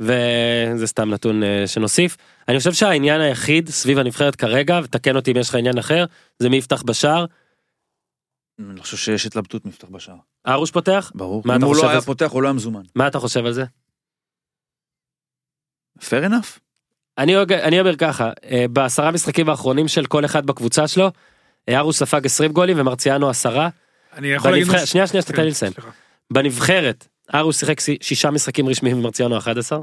[0.00, 2.16] וזה סתם נתון אה, שנוסיף.
[2.48, 6.04] אני חושב שהעניין היחיד סביב הנבחרת כרגע, ותקן אותי אם יש לך עניין אחר,
[6.38, 7.24] זה מי יפתח בשער.
[8.70, 10.16] אני חושב שיש התלבטות מי יפתח בשער.
[10.48, 11.12] ארוש פותח?
[11.14, 11.42] ברור.
[11.44, 12.00] מה אם הוא לא היה?
[12.00, 12.82] פותח, הוא לא היה מזומן.
[12.94, 13.64] מה אתה חושב על זה?
[16.00, 16.58] fair enough.
[17.18, 21.10] אני, אני אומר ככה, אה, בעשרה משחקים האחרונים של כל אחד בקבוצה שלו,
[21.68, 23.68] ארוש ספג 20 גולים ומרציאנו עשרה.
[24.16, 24.68] אני יכול להגיד...
[24.68, 24.86] משהו?
[24.86, 25.72] שנייה שנייה, כן, תן לי לסיים.
[25.72, 25.88] סליחה.
[26.32, 29.78] בנבחרת, ארוש שיחק שי- שישה משחקים רשמיים ומרציאנו 11.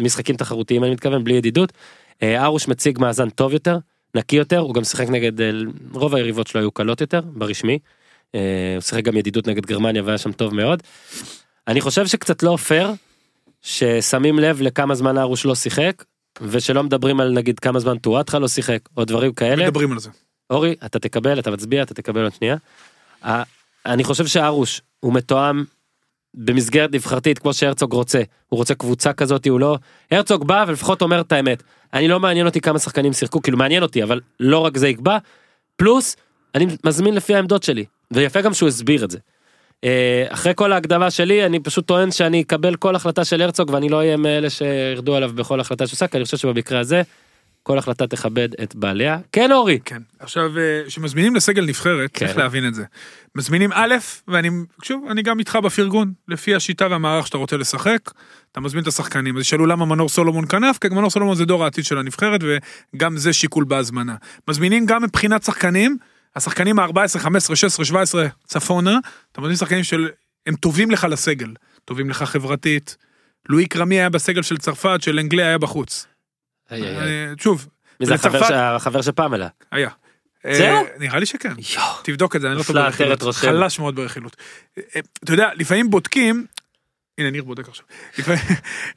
[0.00, 1.72] משחקים תחרותיים אני מתכוון, בלי ידידות.
[2.22, 3.78] אה, ארוש מציג מאזן טוב יותר,
[4.14, 5.50] נקי יותר, הוא גם שיחק נגד, אה,
[5.92, 7.78] רוב היריבות שלו היו קלות יותר, ברשמי.
[8.34, 8.40] אה,
[8.74, 10.82] הוא שיחק גם ידידות נגד גרמניה והיה שם טוב מאוד.
[11.68, 12.92] אני חושב שקצת לא פייר,
[13.62, 16.04] ששמים לב לכמה זמן ארוש לא שיחק,
[16.42, 19.66] ושלא מדברים על נגיד כמה זמן טואטחה לא שיחק, או דברים כאלה.
[19.66, 20.10] מדברים על זה.
[20.50, 22.56] אורי, אתה תקבל, אתה מצביע, אתה תקבל עוד שנייה.
[23.86, 25.64] אני חושב שארוש הוא מתואם
[26.34, 28.22] במסגרת נבחרתית כמו שהרצוג רוצה.
[28.48, 29.78] הוא רוצה קבוצה כזאת, הוא לא...
[30.10, 31.62] הרצוג בא ולפחות אומר את האמת.
[31.92, 35.18] אני לא מעניין אותי כמה שחקנים שיחקו, כאילו מעניין אותי, אבל לא רק זה יקבע.
[35.76, 36.16] פלוס,
[36.54, 37.84] אני מזמין לפי העמדות שלי.
[38.10, 39.18] ויפה גם שהוא הסביר את זה.
[39.84, 43.88] אה, אחרי כל ההקדמה שלי, אני פשוט טוען שאני אקבל כל החלטה של הרצוג ואני
[43.88, 47.02] לא אהיה מאלה שירדו עליו בכל החלטה שעושה, כי אני חושב שבמקרה הזה,
[47.66, 49.18] כל החלטה תכבד את בעליה.
[49.32, 49.78] כן אורי.
[49.84, 50.02] כן.
[50.18, 52.26] עכשיו, אה, כשמזמינים לסגל נבחרת, כן.
[52.26, 52.84] צריך להבין את זה.
[53.34, 53.94] מזמינים א',
[54.28, 54.48] ואני,
[54.82, 58.10] שוב, אני גם איתך בפרגון, לפי השיטה והמערך שאתה רוצה לשחק,
[58.52, 59.36] אתה מזמין את השחקנים.
[59.36, 62.40] אז ישאלו למה מנור סולומון כנף, כי מנור סולומון זה דור העתיד של הנבחרת,
[62.94, 64.14] וגם זה שיקול בהזמנה.
[64.48, 65.96] מזמינים גם מבחינת שחקנים,
[66.36, 68.98] השחקנים ה-14, 15, 16, 17 צפונה,
[69.32, 70.08] אתה מזמין שחקנים של,
[70.46, 71.54] הם טובים לך לסגל,
[71.84, 72.96] טובים לך חברתית.
[73.48, 76.06] לואי קרמי היה בסגל של צרפת, של אנגליה היה בחוץ.
[77.38, 77.68] שוב,
[78.00, 78.14] מי זה
[78.58, 79.48] החבר של פמלה?
[79.72, 79.88] היה.
[80.52, 80.76] זהו?
[80.76, 81.54] אה, נראה לי שכן.
[82.02, 83.22] תבדוק את זה, אני לא טוב ברכילות.
[83.22, 84.36] חלש מאוד ברכילות.
[84.78, 86.46] אה, אתה יודע, לפעמים בודקים,
[87.18, 87.84] הנה ניר בודק עכשיו.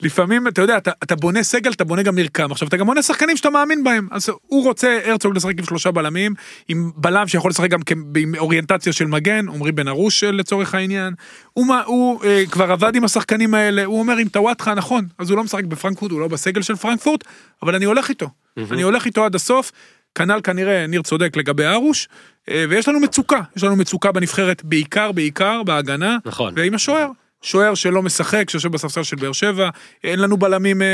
[0.01, 2.51] לפעמים- אתה יודע, אתה- אתה בונה סגל, אתה בונה גם מרקם.
[2.51, 4.07] עכשיו, אתה גם בונה שחקנים שאתה מאמין בהם.
[4.11, 6.33] אז הוא רוצה, הרצוג לשחק עם שלושה בלמים,
[6.67, 7.79] עם בלם שיכול לשחק גם
[8.17, 11.13] עם אוריינטציה של מגן, עמרי בן ארוש אה, לצורך העניין.
[11.53, 15.29] הוא מה- הוא אה, כבר עבד עם השחקנים האלה, הוא אומר, אם טוואטחה, נכון, אז
[15.29, 17.23] הוא לא משחק בפרנקפורט, הוא לא בסגל של פרנקפורט,
[17.63, 18.29] אבל אני הולך איתו.
[18.71, 19.71] אני הולך איתו עד הסוף.
[20.15, 22.07] כנ"ל כנראה ניר צודק לגבי ארוש,
[22.49, 26.53] אה, ויש לנו מצוקה, יש לנו מצוקה בנבחרת בעיקר, בעיקר בהגנה, נכון.
[26.57, 27.07] ועם השוער.
[27.41, 29.69] שוער שלא משחק, שיושב בספסל של באר שבע,
[30.03, 30.87] אין לנו בלמים אה,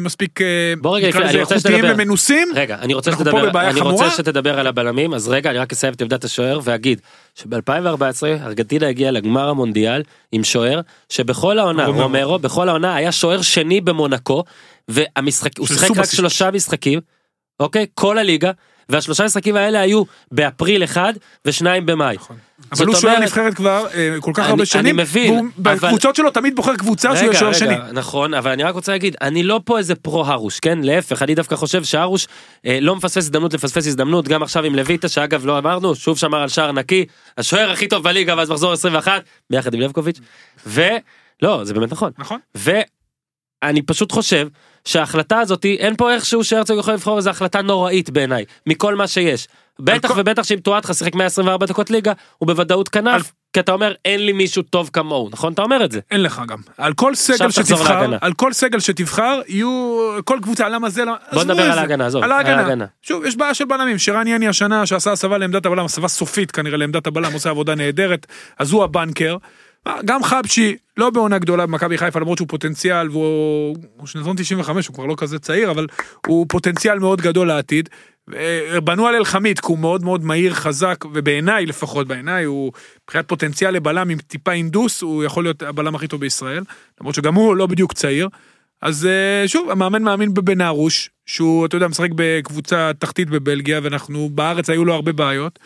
[0.00, 0.46] מספיק, אה,
[0.80, 1.84] בוא רגע, נקרא לזה איכותיים.
[1.88, 2.48] ומנוסים.
[2.54, 3.80] רגע, אני רוצה שתדבר, אני.
[3.80, 7.00] רוצה שתדבר על הבלמים, אז רגע, אני רק אסיים את עמדת השוער ואגיד
[7.34, 12.02] שב-2014 ארגנטינה הגיעה לגמר המונדיאל עם שוער שבכל העונה, רומרו.
[12.02, 14.44] רומרו, בכל העונה היה שוער שני במונקו,
[14.88, 16.04] והמשחק, הוא שיחק רק.
[16.04, 17.00] שלושה משחקים,
[17.60, 17.86] אוקיי?
[17.94, 18.50] כל הליגה,
[18.88, 21.12] והשלושה משחקים האלה היו באפריל אחד
[21.44, 22.16] ושניים במאי.
[22.72, 25.46] אבל הוא שוער אומרת- נבחרת כבר אה, כל כך אני- הרבה אני שנים, מבין, והוא
[25.62, 27.74] אבל- בקבוצות שלו תמיד בוחר קבוצה שהוא יהיה שוער שני.
[27.92, 30.78] נכון, אבל אני רק רוצה להגיד, אני לא פה איזה פרו הרוש, כן?
[30.82, 32.26] להפך, אני דווקא חושב שהרוש
[32.66, 36.38] אה, לא מפספס הזדמנות לפספס הזדמנות, גם עכשיו עם לויטה, שאגב לא אמרנו, שוב שמר
[36.42, 37.04] על שער נקי,
[37.38, 40.20] השוער הכי טוב בליגה, ואז מחזור 21, ביחד עם לבקוביץ',
[40.66, 40.82] ו...
[41.42, 42.12] לא, זה באמת נכון.
[42.18, 42.38] נכון?
[42.54, 44.48] ואני פשוט חושב
[44.86, 49.48] שההחלטה הזאתי, אין פה איכשהו שהרצוג יכול לבחור איזו החלטה נוראית בעיניי, מכל מה שיש.
[49.80, 53.72] בטח כל- ובטח שאם טואטחה שיחק 124 דקות ליגה, הוא בוודאות על- כנף, כי אתה
[53.72, 55.52] אומר, אין לי מישהו טוב כמוהו, נכון?
[55.52, 56.00] אתה אומר את זה.
[56.10, 56.58] אין לך גם.
[56.78, 58.16] על כל סגל שתבחר, להגנה.
[58.20, 61.14] על כל סגל שתבחר, יהיו כל קבוצה, למה זה, למה...
[61.32, 61.78] בוא נדבר על.
[61.78, 62.46] ההגנה, עזוב, על על.
[62.58, 62.84] ההגנה.
[63.02, 66.76] שוב, יש בעיה של בלמים, שרן יני השנה שעשה הסבה לעמדת הבלם, הסבה סופית כנראה
[66.76, 68.26] לעמדת הבלם, עושה עבודה נהדרת,
[68.58, 69.36] אז הוא הבנקר.
[70.04, 74.94] גם חבשי, לא בעונה גדולה במכבי חיפה, למרות שהוא פוטנציאל, והוא הוא שנתון 95, הוא
[74.94, 75.86] כבר לא כזה צעיר, אבל
[76.26, 77.88] הוא פוטנציאל מאוד גדול לעתיד.
[78.34, 82.72] אה, בנו על אלחמיד, כי הוא מאוד מאוד מהיר, חזק, ובעיניי לפחות, בעיניי הוא
[83.04, 86.64] מבחינת פוטנציאל לבלם עם טיפה אינדוס, הוא יכול להיות הבלם הכי טוב בישראל,
[87.00, 88.28] למרות שגם הוא לא בדיוק צעיר.
[88.82, 94.30] אז אה, שוב, המאמן מאמין בבן ארוש, שהוא, אתה יודע, משחק בקבוצה תחתית בבלגיה, ואנחנו,
[94.34, 95.58] בארץ היו לו הרבה בעיות.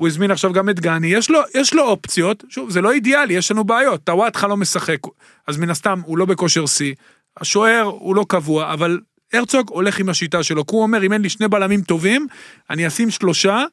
[0.00, 3.34] הוא הזמין עכשיו גם את גני, יש לו, יש לו אופציות, שוב, זה לא אידיאלי,
[3.34, 4.98] יש לנו בעיות, טוואטחה לא משחק,
[5.46, 6.94] אז מן הסתם הוא לא בכושר שיא,
[7.40, 9.00] השוער הוא לא קבוע, אבל
[9.32, 12.26] הרצוג הולך עם השיטה שלו, כי הוא אומר, אם אין לי שני בלמים טובים,
[12.70, 13.64] אני אשים שלושה,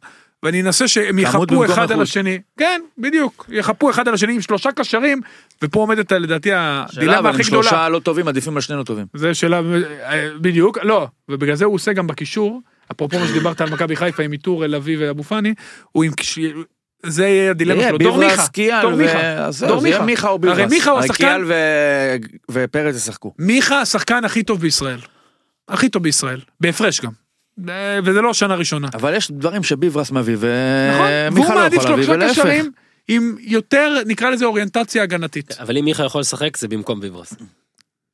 [0.44, 2.02] ואני אנסה שהם יחפו אחד על איכות.
[2.02, 2.40] השני.
[2.58, 5.22] כן, בדיוק, יחפו אחד על השני עם שלושה קשרים,
[5.62, 7.64] ופה עומדת לדעתי שאלה, הדילמה אבל הכי גדולה.
[7.64, 9.06] שלושה לא טובים, עדיפים על שנינו טובים.
[9.14, 9.62] זה שאלה,
[10.04, 12.62] אה, בדיוק, לא, ובגלל זה הוא עושה גם בקישור,
[12.92, 15.54] אפרופו מה שדיברת על מכבי חיפה עם איתור, אלעבי ואבו פאני,
[15.92, 16.40] הוא עם, כש-
[17.06, 20.06] זה יהיה הדילמה שלו, דור מיכה, קיאל, דור מיכה, דור זה יהיה מיכה.
[20.06, 20.72] מיכה או הרי ביברס.
[20.72, 21.42] מיכה הוא הרי השחקן-
[22.52, 23.34] ופרץ ישחקו.
[23.40, 25.00] מיכה השחקן הכי טוב בישראל,
[25.68, 27.12] הכי טוב בישראל, בהפרש גם,
[28.04, 30.48] וזה לא שנה ראשונה, אבל יש דברים שביברס מביא נכון,
[31.32, 32.32] ומיכה לא יכול להביא, שלושה ולהפך.
[32.40, 32.72] קשרים
[33.08, 35.52] עם יותר, נקרא לזה אוריינטציה הגנתית.
[35.60, 37.34] אבל אם מיכה יכול לשחק זה במקום ביברס.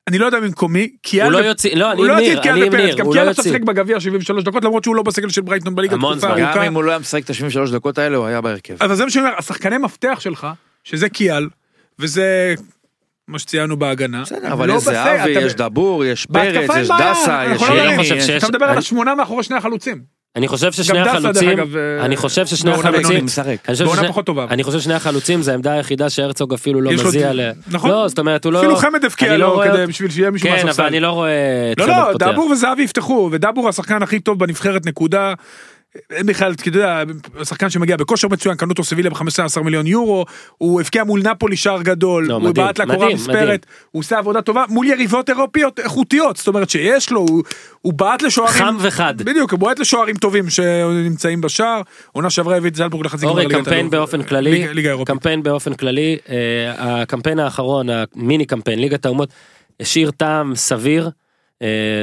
[0.08, 2.54] אני לא יודע במקומי, כי הוא אל- לא יוציא, לא, אני עם לא ניר, קיאל
[2.54, 3.52] אני עם ניר, גם הוא קיאל לא עכשיו יוציא.
[3.52, 6.26] שיחק בגביע 73 דקות למרות שהוא לא בסגל של ברייטון בליגה תקופה.
[6.28, 6.52] ארוכה.
[6.56, 8.74] גם אם הוא לא היה משחק את ה-73 דקות האלה, הוא היה בהרכב.
[8.80, 10.46] אבל זה מה שאני אומר, השחקני מפתח שלך,
[10.84, 11.48] שזה קיאל,
[11.98, 12.54] וזה
[13.28, 14.22] מה שציינו בהגנה.
[14.22, 18.20] בסדר, אבל לא זהבי, אתה- יש דבור, יש פרץ, יש דסה, יש אני לא חושב.
[18.20, 20.02] שיש- אתה מדבר על השמונה מאחורי שני החלוצים.
[20.36, 23.16] אני חושב ששני החלוצים, אה, אני חושב ששני החלוצים.
[23.16, 24.46] אני חושב ששני- טובה.
[24.50, 27.50] אני חושב ששני החלוצים זה העמדה היחידה שהרצוג אפילו לא מזיע ל...
[27.70, 27.90] נכון.
[27.90, 28.58] לא, זאת אומרת, הוא לא...
[28.58, 30.82] אפילו חמד הבקיע לא לו כדי בשביל שיהיה מישהו כן, מהספסל.
[30.82, 32.12] אבל אני לא רואה את לא, לא.
[32.18, 35.34] דאבור וזהבי יפתחו, ודאבור השחקן הכי טוב בנבחרת, נקודה.
[36.10, 37.02] אין בכלל, אתה יודע,
[37.40, 40.24] השחקן שמגיע בכושר מצוין, קנו אותו סביליה ב-15 מיליון יורו,
[40.58, 43.14] הוא הבקיע מול נפולי שער גדול, לא, הוא בעט לקורה.
[43.14, 47.42] מספרת, הוא עושה עבודה טובה מול יריבות אירופיות איכותיות, זאת אומרת שיש לו, הוא-
[47.80, 49.14] הוא בעט לשוערים, חם וחד.
[49.22, 51.80] בדיוק, הוא בעט לשוערים טובים שנמצאים בשער,
[52.12, 53.90] עונה שעברה הביא את זלבורג לחצי גמר אורי, ליגת קמפיין.
[53.90, 54.66] באופן כללי.
[55.06, 56.16] קמפיין באופן כללי,
[56.78, 59.28] הקמפיין האחרון, המיני קמפיין, ליגת האומות,
[59.80, 61.10] השאיר טעם סביר,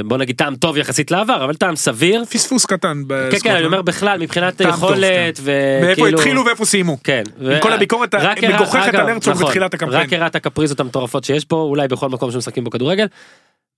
[0.06, 2.26] בוא נגיד טעם טוב יחסית לעבר, אבל טעם סביר.
[2.26, 3.02] פספוס קטן.
[3.32, 5.44] כן, כן, אני אומר בכלל, מבחינת יכולת, כן.
[5.44, 5.86] וכאילו...
[5.86, 6.98] מאיפה התחילו ואיפה סיימו.
[7.04, 7.24] כן.
[7.62, 10.02] כל הביקורת המגוחכת על הרצוג נכון, בתחילת הקמפיין.
[10.02, 13.06] רק הראה את הקפריזות המטורפות שיש פה, אולי בכל מקום שמשחקים בו כדורגל.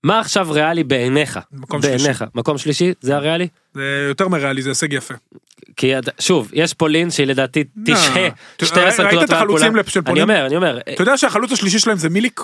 [0.04, 1.38] מה עכשיו ריאלי בעיניך?
[1.52, 1.98] מקום שלישי.
[1.98, 2.24] בעיניך.
[2.34, 2.92] מקום שלישי?
[3.00, 3.48] זה הריאלי?
[3.74, 5.14] זה יותר מריאלי, זה הישג יפה.
[5.76, 7.94] כי שוב, יש פולין שהיא לדעתי לא.
[7.94, 9.72] תשהה אתה- 12 ראית נקודות את מעל החלוצים.
[9.86, 10.22] של אני פולין?
[10.22, 12.40] אומר, אני אומר, אתה יודע שהחלוץ השלישי שלהם זה מיליק?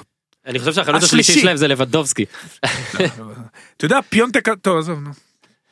[0.46, 1.40] אני חושב שהחלוץ השלישי.
[1.40, 2.24] שלהם זה לבדובסקי.
[3.76, 5.10] אתה יודע, פיונטק, טוב, עזוב, נו.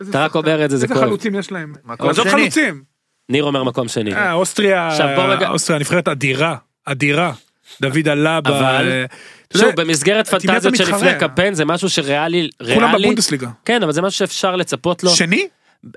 [0.00, 0.34] איזה אתה רק.
[0.34, 1.06] אומר את זה, זה איזה כואב.
[1.06, 1.72] חלוצים יש להם?
[1.84, 2.40] מקום עזוב שני.
[2.40, 2.82] חלוצים.
[3.28, 4.14] ניר אומר מקום שני.
[4.14, 4.90] אה, אוסטריה,
[5.48, 7.32] אוסטריה נבחרת אדירה, אדירה.
[7.80, 8.38] דוד אלבה.
[8.44, 9.04] אבל, אה,
[9.56, 10.94] שוב, במסגרת פנטזיות של?
[10.94, 13.48] לפני קמפיין זה משהו שריאלי, כולם ריאלי, בבונדסליגה.
[13.64, 15.10] כן אבל זה משהו שאפשר לצפות לו.
[15.10, 15.48] שני?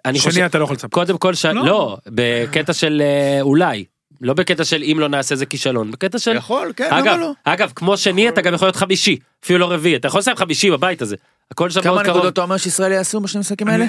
[0.06, 0.92] אני שני אתה לא יכול לצפות.
[0.92, 1.34] קודם כל.
[1.54, 1.66] לא.
[1.66, 3.86] לא, בקטע של אה, אולי,
[4.22, 7.32] לא בקטע של אם לא נעשה זה כישלון, בקטע של, יכול, כן, אגב, למה לא?
[7.44, 10.72] אגב, כמו שני אתה גם יכול להיות חמישי, אפילו לא רביעי, אתה יכול לסיים חמישי
[10.72, 11.16] בבית הזה,
[11.52, 12.18] הכל שם כמה מאוד קרוב.
[12.18, 13.86] נקודות אתה אומר שישראל יעשו בשני המשחקים האלה?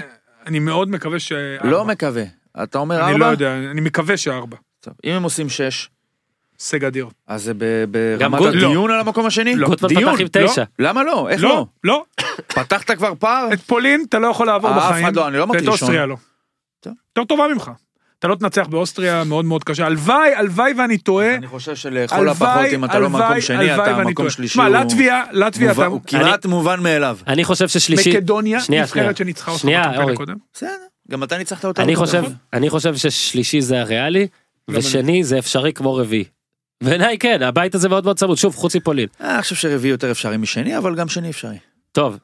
[0.47, 1.33] אני- מאוד מקווה ש...
[1.64, 2.22] לא מקווה.
[2.62, 3.33] אתה אומר אני לא ארבע?
[3.35, 4.57] יודע, אני מקווה שארבע.
[4.80, 5.89] טוב, אם הם עושים שש,
[6.59, 7.07] הישג אדיר.
[7.26, 7.53] אז זה
[7.91, 9.57] ברמת הדיון על המקום השני?
[9.57, 9.68] לא.
[9.68, 10.12] גוטמן דיון.
[10.16, 10.49] פתח עם לא.
[10.49, 10.64] תשע.
[10.78, 11.28] למה לא?
[11.28, 11.66] איך לא, לא?
[11.85, 12.05] לא.
[12.47, 13.53] פתחת כבר פער?
[13.53, 15.05] את פולין אתה לא יכול לעבור אף בחיים.
[15.05, 16.16] אחד לא, אני לא מכיר ואת אוסטריה לא.
[16.80, 16.93] טוב.
[17.16, 17.70] יותר טובה ממך.
[18.23, 19.87] אתה לא תנצח באוסטריה מאוד מאוד קשה.
[19.87, 21.35] הלוואי, הלוואי ואני טועה.
[21.35, 24.31] אני חושב שלכל הפחות אם אתה לא מקום שני אתה ואני מקום.
[24.31, 25.87] שלישי שמע, הוא לטביה, לטביה אתה...
[25.87, 27.18] הוא כמעט מובן מאליו.
[27.27, 28.59] אני חושב ששלישי, מקדוניה.
[28.68, 29.64] נבחרת שניצחה אותך.
[30.12, 30.37] הקודם.
[30.55, 30.70] בסדר,
[31.11, 31.83] גם אתה ניצחת אותה.
[31.83, 31.97] אני.
[31.97, 34.27] חושב, אני חושב ששלישי זה הריאלי,
[34.70, 36.25] ושני זה אפשרי כמו רביעי.
[36.83, 39.09] בעיניי כן, הבית הזה מאוד מאוד צמוד, שוב, חוץ מפולין.
[39.20, 41.59] אה, אני חושב שרביעי יותר אפשרי משני, אבל גם שני אפשרי.
[41.93, 42.18] טוב,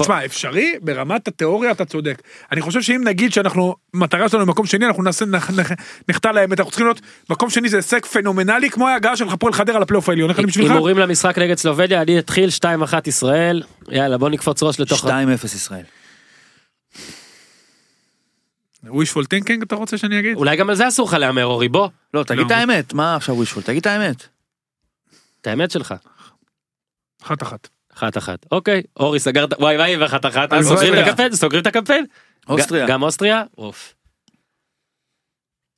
[0.00, 2.22] תשמע, אפשרי, ברמת התיאוריה אתה צודק.
[2.52, 5.70] אני חושב שאם נגיד שאנחנו, מטרה שלנו במקום שני, אנחנו נעשה, נח- נח-
[6.08, 7.00] נחטא לאמת, אנחנו צריכים להיות,
[7.30, 10.30] מקום שני זה הישג פנומנלי, כמו ההגעה של הפועל חדרה לפלייאוף העליון.
[10.30, 10.70] איך אני בשבילך?
[10.70, 12.64] הימורים למשחק נגד סלובדיה, אני אתחיל 2-1
[13.06, 15.04] ישראל, יאללה בוא נקפוץ ראש לתוך...
[15.04, 15.08] 2-0
[15.44, 15.84] ישראל.
[18.84, 20.36] wishful thinking אתה רוצה שאני אגיד?
[20.36, 21.88] אולי גם על זה אסור לך להמר אורי, בוא.
[22.14, 22.46] לא, תגיד לא.
[22.46, 23.62] את האמת, מה עכשיו ווישפול?
[23.62, 24.26] תגיד את האמת.
[25.40, 25.94] את האמת שלך.
[27.22, 27.68] אחת אחת.
[27.96, 28.46] אחת אחת.
[28.52, 30.98] אוקיי, אורי סגרת, וואי וואי ואחת אחת, סוגרים את.
[30.98, 32.06] הקמפיין, סוגרים את הקמפיין.
[32.48, 32.86] אוסטריה.
[32.86, 33.42] גם אוסטריה?
[33.58, 33.94] אוף.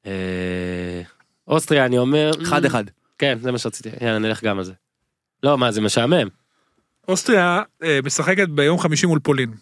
[0.07, 1.03] אה,
[1.49, 2.31] אוסטריה אני אומר...
[2.31, 2.75] 1-1.
[3.19, 4.73] כן, זה מה שרציתי, יאללה נלך גם על זה.
[5.43, 6.29] לא, מה זה משעמם.
[7.09, 9.55] אוסטריה אה, משחקת ביום חמישי מול פולין.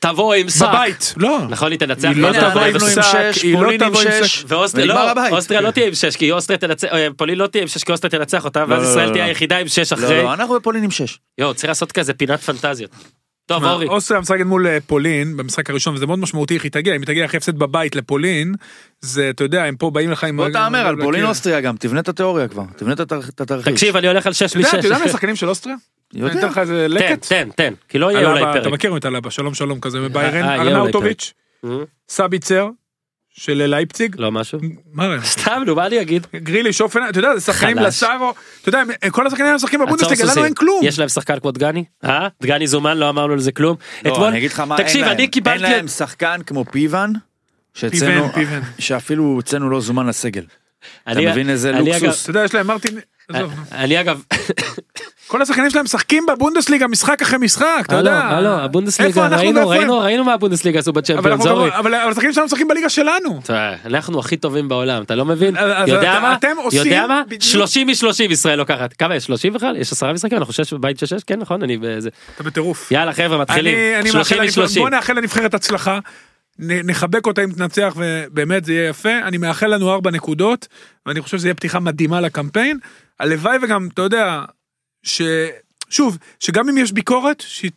[0.00, 0.62] תבוא עם שק.
[0.68, 1.14] בבית.
[1.16, 1.38] לא.
[1.48, 2.08] נכון, היא תנצח.
[2.08, 4.36] היא לא לא תבוא עם שק, שש, היא לא תבוא עם שש.
[4.38, 4.44] שק.
[4.48, 7.84] ואוסטריה לא, לא תהיה עם 6 כי אוסטריה תנצח, אה, פולין לא תהיה עם 6
[7.84, 9.28] כי אוסטריה תנצח אותה לא, ואז לא, ישראל לא, תהיה לא.
[9.28, 10.22] היחידה עם 6 לא, אחרי.
[10.22, 11.18] לא, אנחנו בפולין עם 6.
[11.38, 12.90] יואו צריך לעשות כזה פינת פנטזיות.
[13.46, 13.86] טוב אורי.
[13.86, 17.06] אוסטריה משחקת מול אה, פולין במשחק הראשון וזה מאוד משמעותי איך היא תגיע אם היא
[17.06, 18.54] תגיע אחרי הפסד בבית לפולין
[19.00, 21.24] זה אתה יודע הם פה באים לך עם בוא תהמר על פולין.
[21.24, 23.72] אוסטריה גם, תבנה את התיאוריה כבר, תבנה את התר- את התרחיש.
[23.72, 24.78] תקשיב אני הולך על 6 אתה יודע, מ-6.
[24.78, 25.76] אתה יודע מי השחקנים של אוסטריה?
[26.14, 26.26] אני.
[26.26, 27.26] אתן לך איזה תן לקט.
[27.26, 28.72] תן תן כי לא יהיה אולי אלבה, אתה פרק.
[28.72, 31.32] מכיר את הלבה שלום שלום כזה מביירן אה, אולי ארנאוטוביץ'
[31.64, 31.70] אה,
[32.08, 32.68] סביצר
[33.38, 34.58] של לייפציג לא משהו.
[34.92, 35.16] מה?
[35.24, 36.26] סתם נו מה אני אגיד.
[36.36, 37.78] גרילי שופן אתה יודע זה שחקנים.
[37.78, 40.44] לסארו אתה יודע כל השחקנים האלה משחקים בבונדסליגה לנו.
[40.44, 40.80] אין כלום.
[40.84, 41.84] יש להם שחקן כמו דגני?
[42.04, 42.28] אה?
[42.42, 43.76] דגני זומן לא אמרנו על זה כלום.
[44.04, 45.04] לא, אתמול אני אגיד לך מה, אין תקשיב.
[45.06, 47.12] אני אין קיבלתי להם שחקן כמו פיוון,
[47.74, 48.60] שאצלנו, פיבן, פיבן.
[48.78, 50.44] שאפילו אצלנו לא זומן לסגל.
[51.02, 52.22] אתה אני- מבין איזה לוקסוס?
[52.22, 52.98] אתה יודע יש להם מרטין.
[53.30, 53.48] נו.
[53.72, 54.22] אני אגב
[55.26, 58.20] כל השחקנים שלהם משחקים בבונדסליגה משחק אחרי משחק אתה הלו יודע.
[58.24, 60.02] הלו איפה הבונדסליגה אנחנו ראינו ואיפה ראינו הם?
[60.02, 61.70] ראינו מה הבונדסליגה עשו בצ'מפיונס אורי.
[61.70, 63.40] גם- אבל השחקנים שלנו משחקים בליגה שלנו.
[63.84, 65.56] אנחנו הכי טובים בעולם אתה לא מבין?
[65.86, 66.36] יודע מה?
[66.72, 67.22] יודע מה?
[67.26, 68.92] בדיוק- 30 מ-30 ישראל לוקחת.
[68.92, 69.24] כמה יש?
[69.24, 69.76] 30 בכלל?
[69.76, 70.38] יש עשרה משחקים?
[70.38, 71.22] אנחנו שש בית של שש?
[71.26, 71.62] כן נכון?
[71.62, 72.92] אני בזה אתה בטירוף.
[72.92, 73.74] יאללה חבר'ה מתחילים.
[73.74, 75.98] אני, אני 30 מאחל לנבחרת, מ-30 בוא נאחל לנבחרת הצלחה,
[76.58, 80.68] נחבק אותה אם תנצח ובאמת זה יהיה יפה, אני מאחל לנו ארבע נקודות,
[81.06, 82.78] ואני חושב שזה יהיה פתיחה מדהימה לקמפיין,
[83.20, 84.42] הלוואי וגם, אתה יודע,
[85.06, 85.22] ש...
[85.90, 87.70] שוב, שגם אם יש ביקורת, שהיא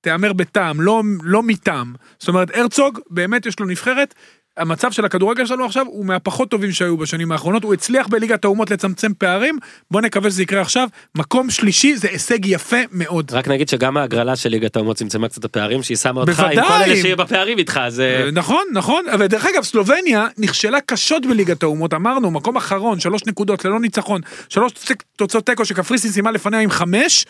[0.00, 1.94] תיאמר בטעם, לא, לא מטעם.
[2.18, 4.14] זאת אומרת, הרצוג, באמת יש לו נבחרת.
[4.56, 8.70] המצב של הכדורגל שלנו עכשיו הוא מהפחות טובים שהיו בשנים האחרונות, הוא הצליח בליגת האומות
[8.70, 9.58] לצמצם פערים,
[9.90, 10.88] בוא נקווה שזה יקרה עכשיו.
[11.14, 13.32] מקום שלישי זה הישג יפה מאוד.
[13.32, 16.46] רק נגיד שגם ההגרלה של ליגת האומות צמצמה קצת את הפערים שהיא שמה אותך עם
[16.48, 16.68] בוודאי.
[16.68, 21.26] כל אלה שיהיו בפערים איתך אז אה, נכון, נכון, אבל דרך אגב, סלובניה נכשלה קשות
[21.26, 24.72] בליגת האומות, אמרנו, מקום אחרון, שלוש נקודות ללא ניצחון, שלוש
[25.16, 27.26] תוצאות תיקו שקפריסין סיימה לפניה עם חמש,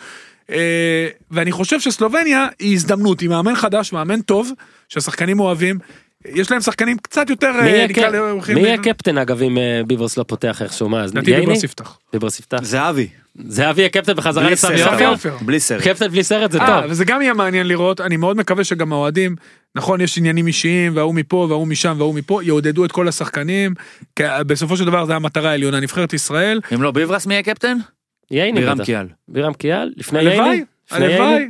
[0.51, 4.51] אה, ואני חושב שסלובניה היא הזדמנות, היא מאמן חדש, מאמן טוב,
[4.89, 5.79] שהשחקנים אוהבים,
[6.25, 8.09] יש להם שחקנים קצת יותר, מי אה, יהיה נקרא
[8.53, 11.33] מי יהיה קפטן אגב אם אה, ביברס לא פותח איכשהו מה אז לדעתי?
[11.33, 11.99] ביברס יפתח.
[12.13, 13.07] ביברס יפתח זהבי.
[13.47, 15.37] זהבי יהיה קפטן בחזרה לסמי עופר.
[15.41, 15.83] בלי סרט.
[15.83, 18.93] קפטן בלי סרט זה אה, טוב וזה גם יהיה מעניין לראות, אני מאוד מקווה שגם
[18.93, 19.35] האוהדים,
[19.75, 23.73] נכון, יש עניינים אישיים, וההוא מפה, וההוא משם, וההוא מפה, יעודדו את כל השחקנים,
[24.19, 27.77] בסופו של דבר זה המטרה העליונה, נבחרת ישראל, אם לא ביברס מי יהיה קפטן?
[28.31, 28.83] ייני בירם.
[28.83, 29.07] קיאל.
[29.27, 31.49] בירם קיאל לפני הלוואי, ייני לפני הלוואי, ייני?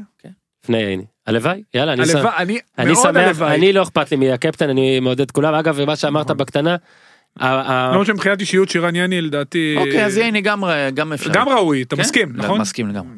[0.63, 3.55] לפני ייני הלוואי יאללה אני הלוואי, אני אני מאוד שמח הלוואי.
[3.55, 6.37] אני לא אכפת לי מי הקפטן אני מעודד כולם אגב מה שאמרת נכון.
[6.37, 6.75] בקטנה.
[7.41, 10.63] למרות שמבחינת אישיות שירן יני לדעתי, אוקיי אז ייני גם
[10.93, 11.31] גם אפשר.
[11.33, 12.01] גם ראוי, אתה כן?
[12.01, 12.61] מסכים, לא, נכון?
[12.61, 13.15] מסכים לגמרי.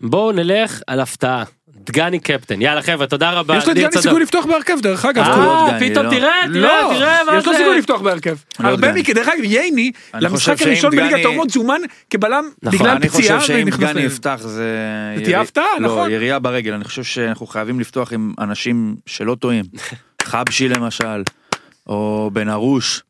[0.00, 1.44] בואו נלך על הפתעה
[1.80, 4.02] דגני קפטן יאללה חבר'ה תודה רבה יש לדגני.
[4.02, 5.24] סיכוי לפתוח בהרכב דרך אגב.
[5.24, 6.10] אה פתאום לא.
[6.10, 7.58] תראה תראה לא, תראה מה יש לו זה.
[7.58, 8.36] סיכוי לפתוח בהרכב.
[8.60, 8.92] לא הרבה.
[8.92, 13.40] מכם, דרך אגב, ייני, אני למשחק הראשון בליגת האומות זומן כבלם נכון, בגלל אני פציעה
[13.40, 14.48] חושב שאם דגני יפתח זה...
[15.16, 16.10] זה תהיה הפתעה, לא, נכון.
[16.10, 19.64] ירייה ברגל, אני חושב שאנחנו חייבים לפתוח עם אנשים שלא טועים.
[20.22, 21.22] חבשי למשל,
[21.86, 23.02] או בן ארוש,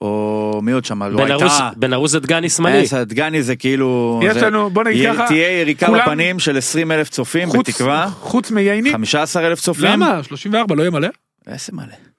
[0.00, 1.02] או מי עוד שם?
[1.02, 1.70] לא הייתה.
[1.76, 2.84] בן ארוש זה דגני שמאלי.
[2.96, 4.20] אה, דגני זה כאילו...
[4.22, 8.92] יש לנו, בוא נגיד ככה, תהיה יריקה בפנים של 20 אלף צופים בתקווה, חוץ מייני,
[8.92, 9.84] 15 אלף צופים.
[9.84, 10.22] למה?
[10.22, 11.08] 34 לא יהיה מלא?
[11.46, 12.15] איזה מלא.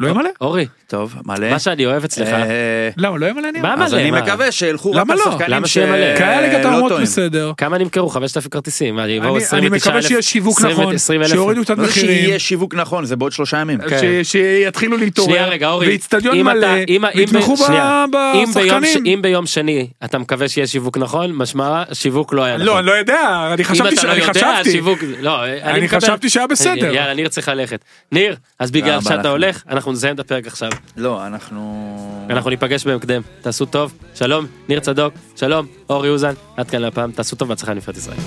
[0.00, 0.28] לא יהיה מלא?
[0.40, 1.50] אורי טוב, מלא.
[1.50, 2.28] מה שאני אוהב אצלך.
[2.28, 3.76] אה, למה לא יהיה מלא נראה?
[3.76, 4.20] מה אז מלא, אני מה?
[4.22, 5.20] מקווה שילכו רק למה לא?
[5.20, 5.72] השחקנים למה ש...
[5.72, 6.18] שיהיה מלא?
[6.18, 7.04] קהל ליגת לא האומות טועים.
[7.06, 7.52] בסדר.
[7.56, 8.98] כמה נמכרו 5,000 כרטיסים.
[8.98, 11.30] אני- 29,000, אני מקווה שיהיה שיווק 20 נכון, 20,000.
[11.32, 13.78] שיורידו קצת לא מחירים, שיהיה שיווק נכון, זה בעוד שלושה ימים.
[13.88, 13.98] כן.
[14.22, 15.86] ש- שיתחילו להתעורר, שנייה רגע אורי.
[15.86, 16.68] ואיצטדיון מלא,
[17.14, 19.04] ויתמכו בשחקנים.
[19.06, 22.66] אם ביום שני אתה מקווה שיהיה שיווק נכון משמע שיווק לא היה נכון.
[22.66, 24.80] לא, אני לא יודע, אני אם חשבתי לא אני יודע, חשבתי,
[25.20, 25.88] לא, אני
[26.28, 26.94] שהיה בסדר.
[26.94, 27.84] יאללה, ניר צריך ללכת.
[28.12, 29.28] ניר, אז בגלל רבה שאתה לכם.
[29.28, 30.70] הולך, אנחנו נסיים את הפרק עכשיו.
[30.96, 32.26] לא, אנחנו...
[32.30, 33.22] אנחנו ניפגש בהקדם.
[33.40, 37.96] תעשו טוב, שלום, ניר צדוק, שלום, אורי אוזן, עד כאן להפעם, תעשו טוב בהצלחה לנבחרת
[37.96, 38.18] ישראל.